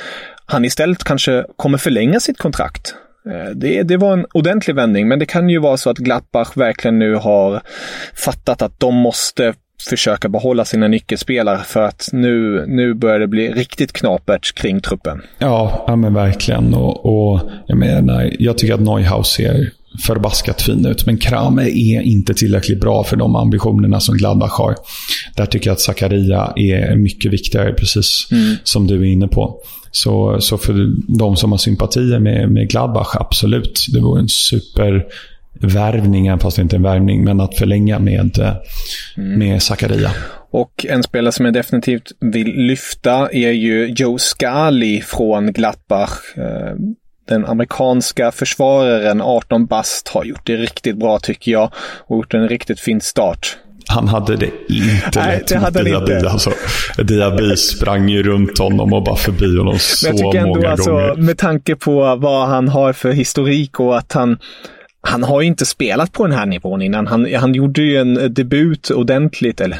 han 0.47 0.65
istället 0.65 1.05
kanske 1.05 1.45
kommer 1.57 1.79
förlänga 1.79 2.21
sitt 2.21 2.39
kontrakt. 2.39 2.95
Eh, 3.31 3.51
det, 3.55 3.83
det 3.83 3.97
var 3.97 4.13
en 4.13 4.27
ordentlig 4.33 4.75
vändning, 4.75 5.09
men 5.09 5.19
det 5.19 5.27
kan 5.27 5.49
ju 5.49 5.59
vara 5.59 5.77
så 5.77 5.91
att 5.91 5.99
Gladbach 5.99 6.57
verkligen 6.57 6.99
nu 6.99 7.15
har 7.15 7.63
fattat 8.15 8.63
att 8.63 8.81
de 8.81 8.95
måste 8.95 9.55
försöka 9.83 10.29
behålla 10.29 10.65
sina 10.65 10.89
nyckelspelare 10.89 11.59
för 11.59 11.83
att 11.83 12.09
nu, 12.13 12.65
nu 12.67 12.95
börjar 12.95 13.19
det 13.19 13.27
bli 13.27 13.53
riktigt 13.53 13.93
knapert 13.93 14.55
kring 14.55 14.81
truppen. 14.81 15.23
Ja, 15.39 15.85
ja 15.87 15.97
men 15.97 16.15
verkligen. 16.15 16.75
Och, 16.75 17.07
och 17.07 17.41
jag 17.67 17.79
menar, 17.79 18.31
jag 18.39 18.59
tycker 18.59 18.75
att 18.75 18.81
Neuhaus 18.81 19.29
ser 19.29 19.71
förbaskat 20.07 20.63
fin 20.63 20.87
ut. 20.87 21.07
Men 21.07 21.19
Krame 21.19 21.63
är 21.63 22.01
inte 22.01 22.35
tillräckligt 22.35 22.81
bra 22.81 23.05
för 23.05 23.17
de 23.17 23.37
ambitionerna 23.37 24.01
som 24.01 24.17
Gladbach 24.17 24.59
har. 24.59 24.75
Där 25.37 25.47
tycker 25.47 25.71
jag 25.71 25.73
att 25.73 25.81
Zakaria 25.81 26.53
är 26.57 26.97
mycket 26.97 27.33
viktigare, 27.33 27.73
precis 27.73 28.29
mm. 28.31 28.57
som 28.65 28.87
du 28.87 29.01
är 29.01 29.05
inne 29.05 29.29
på. 29.29 29.61
Så, 29.91 30.41
så 30.41 30.59
för 30.59 30.93
de 31.19 31.37
som 31.37 31.51
har 31.53 31.59
sympatier 31.59 32.19
med, 32.19 32.51
med 32.53 32.71
Gladbach, 32.71 33.17
absolut. 33.21 33.87
Det 33.93 34.01
vore 34.01 34.21
en 34.21 34.29
supervärvning, 35.55 36.39
fast 36.39 36.59
inte 36.59 36.77
en 36.77 36.83
värvning, 36.83 37.25
men 37.25 37.41
att 37.41 37.59
förlänga 37.59 37.99
med, 37.99 38.39
mm. 39.17 39.39
med 39.39 39.63
Zakaria. 39.63 40.11
Och 40.51 40.87
en 40.89 41.03
spelare 41.03 41.33
som 41.33 41.45
jag 41.45 41.55
definitivt 41.55 42.13
vill 42.21 42.55
lyfta 42.55 43.29
är 43.33 43.51
ju 43.51 43.87
Joe 43.97 44.19
Scali 44.19 45.01
från 45.01 45.53
Gladbach. 45.53 46.37
Eh, 46.37 46.75
den 47.29 47.47
amerikanska 47.47 48.33
försvararen 48.33 49.21
18 49.21 49.67
bast 49.67 50.09
har 50.09 50.25
gjort 50.25 50.47
det 50.47 50.57
riktigt 50.57 50.97
bra 50.97 51.19
tycker 51.19 51.53
jag 51.53 51.73
och 52.07 52.17
gjort 52.17 52.35
en 52.35 52.49
riktigt 52.49 52.81
fin 52.81 53.01
start 53.01 53.57
han 53.89 54.09
hade 54.09 54.37
det 54.37 54.51
inte 54.69 55.21
Nej, 55.21 55.39
lätt 55.39 55.47
det 55.47 55.59
hade 55.59 55.79
mot 55.79 55.89
Diaby. 55.89 56.15
Inte. 56.15 56.31
Alltså, 56.31 56.53
Diaby 56.99 57.57
sprang 57.57 58.09
ju 58.09 58.23
runt 58.23 58.59
honom 58.59 58.93
och 58.93 59.03
bara 59.03 59.17
förbi 59.17 59.59
honom 59.59 59.79
så 59.79 60.13
många 60.13 60.23
gånger. 60.23 60.55
Men 60.55 60.63
jag 60.63 60.77
tycker 60.77 60.89
ändå 60.89 60.93
alltså, 61.09 61.21
med 61.21 61.39
tanke 61.39 61.77
på 61.77 62.17
vad 62.17 62.49
han 62.49 62.69
har 62.69 62.93
för 62.93 63.13
historik 63.13 63.81
och 63.81 63.99
att 63.99 64.13
han 64.13 64.39
han 65.01 65.23
har 65.23 65.41
ju 65.41 65.47
inte 65.47 65.67
spelat 65.67 66.13
på 66.13 66.27
den 66.27 66.37
här 66.37 66.47
nivån 66.47 66.83
innan. 66.83 67.07
Han, 67.07 67.35
han 67.35 67.55
gjorde 67.55 67.83
ju 67.83 67.97
en 67.97 68.35
debut 68.35 68.91
ordentligt, 68.91 69.61
eller 69.61 69.79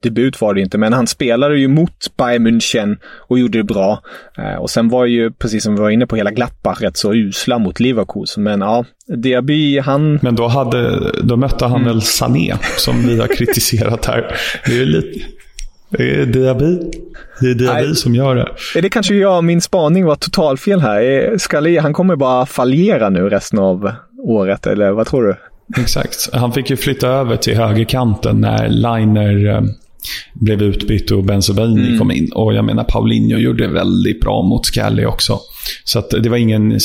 debut 0.00 0.40
var 0.40 0.54
det 0.54 0.60
inte, 0.60 0.78
men 0.78 0.92
han 0.92 1.06
spelade 1.06 1.58
ju 1.58 1.68
mot 1.68 2.16
Bayern 2.16 2.46
München 2.46 2.96
och 3.28 3.38
gjorde 3.38 3.58
det 3.58 3.64
bra. 3.64 4.02
Eh, 4.38 4.54
och 4.54 4.70
sen 4.70 4.88
var 4.88 5.06
ju, 5.06 5.30
precis 5.30 5.64
som 5.64 5.74
vi 5.74 5.80
var 5.80 5.90
inne 5.90 6.06
på, 6.06 6.16
hela 6.16 6.30
Gladbach 6.30 6.82
rätt 6.82 6.96
så 6.96 7.14
usla 7.14 7.58
mot 7.58 7.80
Leverkusen. 7.80 8.42
Men 8.42 8.60
ja, 8.60 8.84
Diaby, 9.16 9.78
han... 9.78 10.18
Men 10.22 10.36
då, 10.36 10.46
hade, 10.46 11.12
då 11.22 11.36
mötte 11.36 11.64
han 11.64 11.80
mm. 11.80 11.88
väl 11.88 12.02
Sané, 12.02 12.54
som 12.76 13.06
vi 13.06 13.20
har 13.20 13.26
kritiserat 13.26 14.06
här. 14.06 14.34
Det 14.66 14.80
är 14.80 14.86
lite... 14.86 15.20
Det 15.90 16.20
är 16.20 16.26
Diaby. 16.26 16.78
Det 17.40 17.50
är 17.50 17.54
Diaby 17.54 17.86
Nej. 17.86 17.94
som 17.94 18.14
gör 18.14 18.34
det. 18.34 18.48
Är 18.76 18.82
det 18.82 18.88
kanske 18.88 19.14
jag, 19.14 19.44
min 19.44 19.60
spaning 19.60 20.04
var 20.04 20.16
totalfel 20.16 20.80
här. 20.80 21.34
Skalé, 21.38 21.78
han 21.78 21.92
kommer 21.92 22.16
bara 22.16 22.46
fallera 22.46 23.08
nu 23.10 23.28
resten 23.28 23.58
av 23.58 23.92
året, 24.18 24.66
eller 24.66 24.90
vad 24.90 25.06
tror 25.06 25.22
du? 25.22 25.36
Exakt. 25.82 26.28
Han 26.32 26.52
fick 26.52 26.70
ju 26.70 26.76
flytta 26.76 27.08
över 27.08 27.36
till 27.36 27.56
högerkanten 27.56 28.40
när 28.40 28.68
Liner 28.68 29.54
eh, 29.54 29.62
blev 30.34 30.62
utbytt 30.62 31.10
och 31.10 31.24
Benzobaini 31.24 31.86
mm. 31.86 31.98
kom 31.98 32.10
in. 32.10 32.32
Och 32.32 32.54
jag 32.54 32.64
menar, 32.64 32.84
Paulinho 32.84 33.38
gjorde 33.38 33.68
väldigt 33.68 34.20
bra 34.20 34.42
mot 34.42 34.66
Scally 34.66 35.04
också. 35.04 35.40
Så 35.84 36.00
det 36.00 36.28
var 36.28 36.36
ingen 36.36 36.78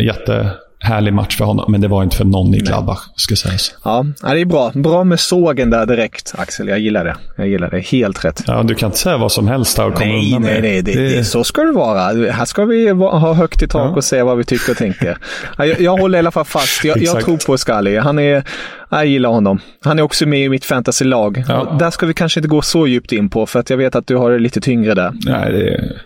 jätte 0.00 0.50
härlig 0.80 1.14
match 1.14 1.36
för 1.36 1.44
honom, 1.44 1.72
men 1.72 1.80
det 1.80 1.88
var 1.88 2.02
inte 2.02 2.16
för 2.16 2.24
någon 2.24 2.54
i 2.54 2.58
Gladbach, 2.58 2.98
ska 3.16 3.36
sägas. 3.36 3.74
Ja, 3.84 4.06
det 4.20 4.40
är 4.40 4.44
bra. 4.44 4.72
Bra 4.74 5.04
med 5.04 5.20
sågen 5.20 5.70
där 5.70 5.86
direkt, 5.86 6.34
Axel. 6.38 6.68
Jag 6.68 6.78
gillar 6.78 7.04
det. 7.04 7.16
Jag 7.36 7.48
gillar 7.48 7.70
det. 7.70 7.80
Helt 7.80 8.24
rätt. 8.24 8.42
Ja, 8.46 8.62
du 8.62 8.74
kan 8.74 8.86
inte 8.86 8.98
säga 8.98 9.16
vad 9.16 9.32
som 9.32 9.48
helst 9.48 9.76
där 9.76 9.86
och 9.86 9.94
komma 9.94 10.14
undan 10.14 10.42
nej, 10.42 10.60
nej, 10.60 10.82
det, 10.82 10.92
det... 10.92 11.16
det, 11.16 11.24
så 11.24 11.44
ska 11.44 11.62
det 11.62 11.72
vara. 11.72 12.30
Här 12.32 12.44
ska 12.44 12.64
vi 12.64 12.90
ha 12.90 13.32
högt 13.32 13.62
i 13.62 13.68
tak 13.68 13.90
ja. 13.90 13.96
och 13.96 14.04
säga 14.04 14.24
vad 14.24 14.38
vi 14.38 14.44
tycker 14.44 14.72
och 14.72 14.78
tänker. 14.78 15.18
Jag, 15.58 15.80
jag 15.80 15.96
håller 15.96 16.18
i 16.18 16.20
alla 16.20 16.30
fall 16.30 16.44
fast. 16.44 16.84
Jag, 16.84 17.02
jag 17.02 17.24
tror 17.24 17.36
på 17.46 17.58
Scully. 17.58 17.96
Han 17.96 18.18
är, 18.18 18.44
jag 18.90 19.06
gillar 19.06 19.30
honom. 19.30 19.60
Han 19.84 19.98
är 19.98 20.02
också 20.02 20.26
med 20.26 20.40
i 20.40 20.48
mitt 20.48 20.64
fantasylag. 20.64 21.44
Ja. 21.48 21.76
Där 21.78 21.90
ska 21.90 22.06
vi 22.06 22.14
kanske 22.14 22.40
inte 22.40 22.48
gå 22.48 22.62
så 22.62 22.86
djupt 22.86 23.12
in 23.12 23.28
på, 23.28 23.46
för 23.46 23.60
att 23.60 23.70
jag 23.70 23.76
vet 23.76 23.94
att 23.94 24.06
du 24.06 24.16
har 24.16 24.30
det 24.30 24.38
lite 24.38 24.60
tyngre 24.60 24.94
där. 24.94 25.12
Nej, 25.26 25.52
det 25.52 25.68
är... 25.68 26.02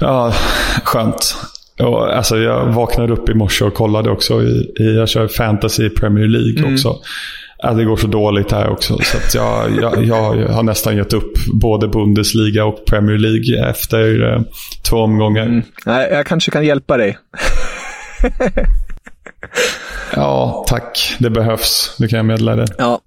Ja, 0.00 0.32
skönt. 0.84 1.36
Och, 1.78 2.16
alltså, 2.16 2.38
jag 2.38 2.66
vaknade 2.66 3.12
upp 3.12 3.28
i 3.28 3.34
morse 3.34 3.64
och 3.64 3.74
kollade 3.74 4.10
också. 4.10 4.42
I, 4.42 4.74
i, 4.80 4.96
jag 4.96 5.08
kör 5.08 5.28
fantasy 5.28 5.86
i 5.86 5.90
Premier 5.90 6.26
League 6.26 6.58
mm. 6.58 6.74
också. 6.74 6.96
Ja, 7.62 7.72
det 7.72 7.84
går 7.84 7.96
så 7.96 8.06
dåligt 8.06 8.52
här 8.52 8.68
också. 8.68 8.98
Så 9.02 9.38
jag, 9.38 9.70
jag, 9.82 10.04
jag, 10.04 10.48
har 10.48 10.62
nästan 10.62 10.96
gett 10.96 11.12
upp 11.12 11.32
både 11.60 11.88
Bundesliga 11.88 12.64
och 12.64 12.86
Premier 12.86 13.18
League 13.18 13.70
efter 13.70 14.32
eh, 14.32 14.40
två 14.88 14.96
omgångar. 14.96 15.42
Mm. 15.42 15.62
Nej, 15.86 16.08
jag 16.12 16.26
kanske 16.26 16.50
kan 16.50 16.64
hjälpa 16.64 16.96
dig. 16.96 17.18
ja, 20.14 20.64
tack. 20.68 21.16
Det 21.18 21.30
behövs. 21.30 21.96
Det 21.98 22.08
kan 22.08 22.16
jag 22.16 22.26
meddela 22.26 22.56
dig. 22.56 22.66
Ja. 22.78 23.00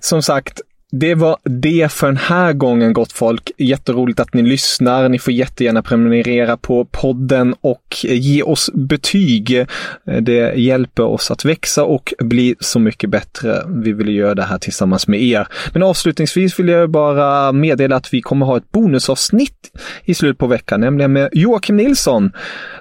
Som 0.00 0.22
sagt, 0.22 0.60
det 1.00 1.14
var 1.14 1.36
det 1.42 1.92
för 1.92 2.06
den 2.06 2.16
här 2.16 2.52
gången 2.52 2.92
gott 2.92 3.12
folk. 3.12 3.50
Jätteroligt 3.58 4.20
att 4.20 4.34
ni 4.34 4.42
lyssnar. 4.42 5.08
Ni 5.08 5.18
får 5.18 5.32
jättegärna 5.32 5.82
prenumerera 5.82 6.56
på 6.56 6.84
podden 6.84 7.54
och 7.60 7.96
ge 8.02 8.42
oss 8.42 8.70
betyg. 8.74 9.66
Det 10.20 10.54
hjälper 10.54 11.02
oss 11.02 11.30
att 11.30 11.44
växa 11.44 11.84
och 11.84 12.14
bli 12.18 12.54
så 12.60 12.78
mycket 12.78 13.10
bättre. 13.10 13.62
Vi 13.68 13.92
vill 13.92 14.14
göra 14.14 14.34
det 14.34 14.42
här 14.42 14.58
tillsammans 14.58 15.08
med 15.08 15.22
er. 15.22 15.46
Men 15.72 15.82
avslutningsvis 15.82 16.58
vill 16.58 16.68
jag 16.68 16.90
bara 16.90 17.52
meddela 17.52 17.96
att 17.96 18.14
vi 18.14 18.22
kommer 18.22 18.46
ha 18.46 18.56
ett 18.56 18.72
bonusavsnitt 18.72 19.70
i 20.04 20.14
slutet 20.14 20.38
på 20.38 20.46
veckan, 20.46 20.80
nämligen 20.80 21.12
med 21.12 21.28
Joakim 21.32 21.76
Nilsson, 21.76 22.32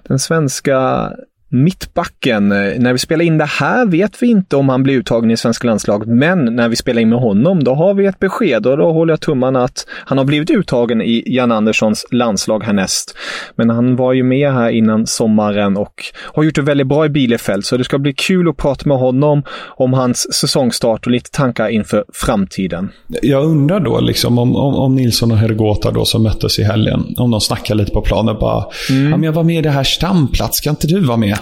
den 0.08 0.20
svenska 0.20 1.10
mittbacken. 1.54 2.50
När 2.50 2.94
vi 2.94 3.00
spelar 3.00 3.26
in 3.26 3.38
det 3.38 3.46
här 3.46 3.86
vet 3.86 4.24
vi 4.24 4.28
inte 4.28 4.56
om 4.56 4.70
han 4.70 4.84
blir 4.84 4.98
uttagen 4.98 5.32
i 5.32 5.38
svenska 5.38 5.68
landslaget, 5.68 6.08
men 6.08 6.46
när 6.56 6.70
vi 6.70 6.76
spelar 6.76 7.02
in 7.02 7.10
med 7.10 7.20
honom, 7.20 7.64
då 7.64 7.74
har 7.74 7.94
vi 7.94 8.06
ett 8.06 8.20
besked 8.20 8.68
och 8.68 8.78
då 8.78 8.92
håller 8.92 9.14
jag 9.14 9.20
tummarna 9.20 9.64
att 9.64 9.86
han 9.90 10.18
har 10.18 10.26
blivit 10.26 10.50
uttagen 10.50 11.02
i 11.02 11.24
Jan 11.26 11.52
Anderssons 11.52 12.06
landslag 12.12 12.64
härnäst. 12.64 13.16
Men 13.56 13.70
han 13.70 13.96
var 13.96 14.14
ju 14.14 14.24
med 14.24 14.54
här 14.54 14.70
innan 14.70 15.08
sommaren 15.08 15.78
och 15.78 16.04
har 16.34 16.44
gjort 16.44 16.56
det 16.56 16.62
väldigt 16.62 16.88
bra 16.88 17.06
i 17.06 17.10
Bielefeld, 17.10 17.66
så 17.66 17.78
det 17.78 17.84
ska 17.84 17.98
bli 17.98 18.14
kul 18.14 18.50
att 18.50 18.58
prata 18.58 18.90
med 18.90 18.98
honom 18.98 19.44
om 19.66 19.94
hans 19.94 20.34
säsongstart 20.34 21.06
och 21.06 21.12
lite 21.12 21.32
tankar 21.32 21.70
inför 21.70 22.06
framtiden. 22.14 22.90
Jag 23.22 23.46
undrar 23.46 23.80
då 23.80 24.00
liksom 24.00 24.40
om, 24.40 24.56
om, 24.56 24.76
om 24.76 24.96
Nilsson 24.96 25.32
och 25.32 25.38
Hergota 25.38 25.92
då 25.92 26.06
som 26.06 26.24
möttes 26.24 26.60
i 26.60 26.64
helgen, 26.64 27.16
om 27.18 27.32
de 27.32 27.42
snackar 27.42 27.76
lite 27.76 27.92
på 27.92 28.02
planen 28.02 28.36
bara, 28.40 28.66
mm. 28.90 29.12
ja 29.12 29.18
men 29.18 29.24
jag 29.24 29.34
var 29.34 29.44
med 29.44 29.58
i 29.58 29.62
det 29.62 29.70
här 29.70 29.84
stamplats, 29.84 30.58
ska 30.58 30.70
inte 30.70 30.88
du 30.88 31.00
vara 31.00 31.18
med? 31.18 31.38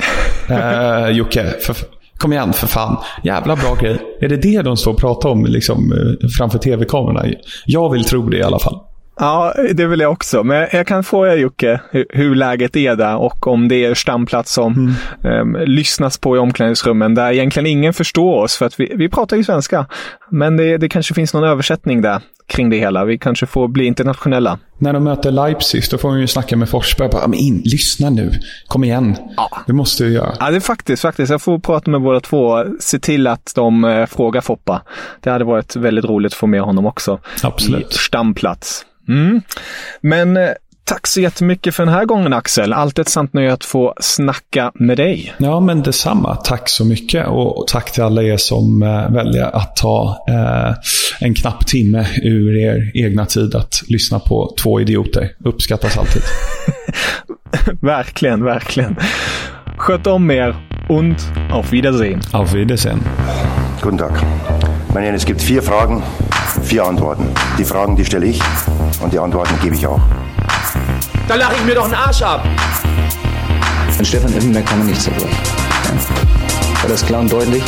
Eh, 0.49 1.09
Jocke, 1.09 1.53
för, 1.61 1.75
kom 2.17 2.33
igen 2.33 2.53
för 2.53 2.67
fan. 2.67 2.97
Jävla 3.23 3.55
bra 3.55 3.75
grej. 3.75 4.01
Är 4.21 4.29
det 4.29 4.37
det 4.37 4.61
de 4.61 4.77
står 4.77 4.91
och 4.91 4.99
pratar 4.99 5.29
om 5.29 5.45
liksom, 5.45 5.91
eh, 5.91 6.27
framför 6.37 6.59
tv-kamerorna? 6.59 7.25
Jag 7.65 7.91
vill 7.91 8.03
tro 8.03 8.29
det 8.29 8.37
i 8.37 8.43
alla 8.43 8.59
fall. 8.59 8.79
Ja, 9.19 9.53
det 9.73 9.87
vill 9.87 9.99
jag 9.99 10.11
också. 10.11 10.43
Men 10.43 10.67
jag 10.71 10.87
kan 10.87 11.03
fråga 11.03 11.35
Jocke 11.35 11.81
hur 12.09 12.35
läget 12.35 12.75
är 12.75 12.95
där 12.95 13.17
och 13.17 13.47
om 13.47 13.67
det 13.67 13.85
är 13.85 13.93
stamplats 13.93 14.53
som 14.53 14.95
mm. 15.23 15.55
um, 15.55 15.65
lyssnas 15.65 16.17
på 16.17 16.35
i 16.35 16.39
omklädningsrummen 16.39 17.15
där 17.15 17.31
egentligen 17.31 17.67
ingen 17.67 17.93
förstår 17.93 18.43
oss 18.43 18.57
för 18.57 18.65
att 18.65 18.79
vi, 18.79 18.93
vi 18.95 19.09
pratar 19.09 19.37
ju 19.37 19.43
svenska. 19.43 19.85
Men 20.31 20.57
det, 20.57 20.77
det 20.77 20.89
kanske 20.89 21.13
finns 21.13 21.33
någon 21.33 21.43
översättning 21.43 22.01
där 22.01 22.21
kring 22.47 22.69
det 22.69 22.77
hela. 22.77 23.05
Vi 23.05 23.17
kanske 23.17 23.45
får 23.45 23.67
bli 23.67 23.85
internationella. 23.85 24.59
När 24.77 24.93
de 24.93 25.03
möter 25.03 25.31
Leipzig, 25.31 25.83
då 25.91 25.97
får 25.97 26.11
vi 26.11 26.21
ju 26.21 26.27
snacka 26.27 26.57
med 26.57 26.69
Forsberg. 26.69 27.09
Bara, 27.09 27.27
men 27.27 27.39
in, 27.39 27.61
lyssna 27.65 28.09
nu. 28.09 28.31
Kom 28.67 28.83
igen. 28.83 29.15
Ja. 29.37 29.49
Det 29.67 29.73
måste 29.73 30.03
du 30.03 30.13
göra. 30.13 30.35
Ja, 30.39 30.49
det 30.49 30.55
är 30.55 30.59
faktiskt, 30.59 31.01
faktiskt. 31.01 31.31
Jag 31.31 31.41
får 31.41 31.59
prata 31.59 31.91
med 31.91 32.01
båda 32.01 32.19
två. 32.19 32.65
Se 32.79 32.99
till 32.99 33.27
att 33.27 33.51
de 33.55 33.83
eh, 33.83 34.05
frågar 34.05 34.41
Foppa. 34.41 34.81
Det 35.21 35.29
hade 35.29 35.45
varit 35.45 35.75
väldigt 35.75 36.05
roligt 36.05 36.33
att 36.33 36.37
få 36.37 36.47
med 36.47 36.61
honom 36.61 36.85
också. 36.85 37.19
Absolut. 37.43 37.91
I 37.91 37.97
stamplats. 37.97 38.85
Mm. 39.07 39.41
Men 40.01 40.37
eh, 40.37 40.49
Tack 40.91 41.07
så 41.07 41.21
jättemycket 41.21 41.75
för 41.75 41.85
den 41.85 41.93
här 41.93 42.05
gången 42.05 42.33
Axel. 42.33 42.73
Alltid 42.73 43.01
ett 43.01 43.09
sant 43.09 43.33
nöje 43.33 43.53
att 43.53 43.65
få 43.65 43.93
snacka 43.99 44.71
med 44.75 44.97
dig. 44.97 45.33
Ja, 45.37 45.59
men 45.59 45.83
detsamma. 45.83 46.35
Tack 46.35 46.69
så 46.69 46.85
mycket. 46.85 47.27
Och 47.27 47.67
tack 47.67 47.91
till 47.91 48.03
alla 48.03 48.23
er 48.23 48.37
som 48.37 48.83
eh, 48.83 49.11
väljer 49.11 49.55
att 49.55 49.75
ta 49.75 50.25
eh, 50.29 50.73
en 51.27 51.33
knapp 51.33 51.67
timme 51.67 52.07
ur 52.23 52.57
er 52.57 52.91
egna 52.93 53.25
tid 53.25 53.55
att 53.55 53.81
lyssna 53.87 54.19
på 54.19 54.53
två 54.61 54.81
idioter. 54.81 55.31
Uppskattas 55.45 55.97
alltid. 55.97 56.21
verkligen, 57.81 58.43
verkligen. 58.43 58.95
Sköt 59.77 60.07
om 60.07 60.31
er 60.31 60.55
und 60.89 61.17
auf 61.51 61.71
Wiedersehen. 61.71 62.21
Auf 62.31 62.53
Wiedersehen. 62.53 62.99
Guten 63.81 63.97
Tag. 63.97 64.25
Meine 64.93 65.15
es 65.15 65.25
gibt 65.25 65.41
vier 65.41 65.61
Fragen, 65.61 66.03
vier 66.63 66.83
Antworten. 66.83 67.25
Die 67.57 67.65
Fragen, 67.65 67.95
die 67.95 68.05
stelle 68.05 68.25
ich 68.25 68.41
und 69.03 69.13
die 69.13 69.19
Antworten 69.19 69.53
gebe 69.63 69.75
ich 69.75 69.87
auch. 69.87 70.01
Da 71.31 71.37
lache 71.37 71.55
ich 71.55 71.63
mir 71.63 71.75
doch 71.75 71.85
einen 71.85 71.93
Arsch 71.93 72.21
ab. 72.23 72.45
An 73.97 74.03
Stefan 74.03 74.33
Effenberg 74.35 74.65
kann 74.65 74.79
man 74.79 74.87
nicht 74.87 75.01
zerbrechen. 75.01 75.29
Ja. 75.85 76.81
War 76.81 76.89
das 76.89 77.05
klar 77.05 77.21
und 77.21 77.31
deutlich? 77.31 77.63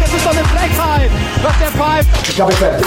Das 0.00 0.12
ist 0.14 0.24
doch 0.24 0.30
eine 0.30 0.44
Frechheit! 0.44 1.10
Was 1.42 1.58
der 1.58 1.68
pfeift! 1.72 2.08
Ich 2.26 2.40
habe 2.40 2.52
fertig. 2.52 2.86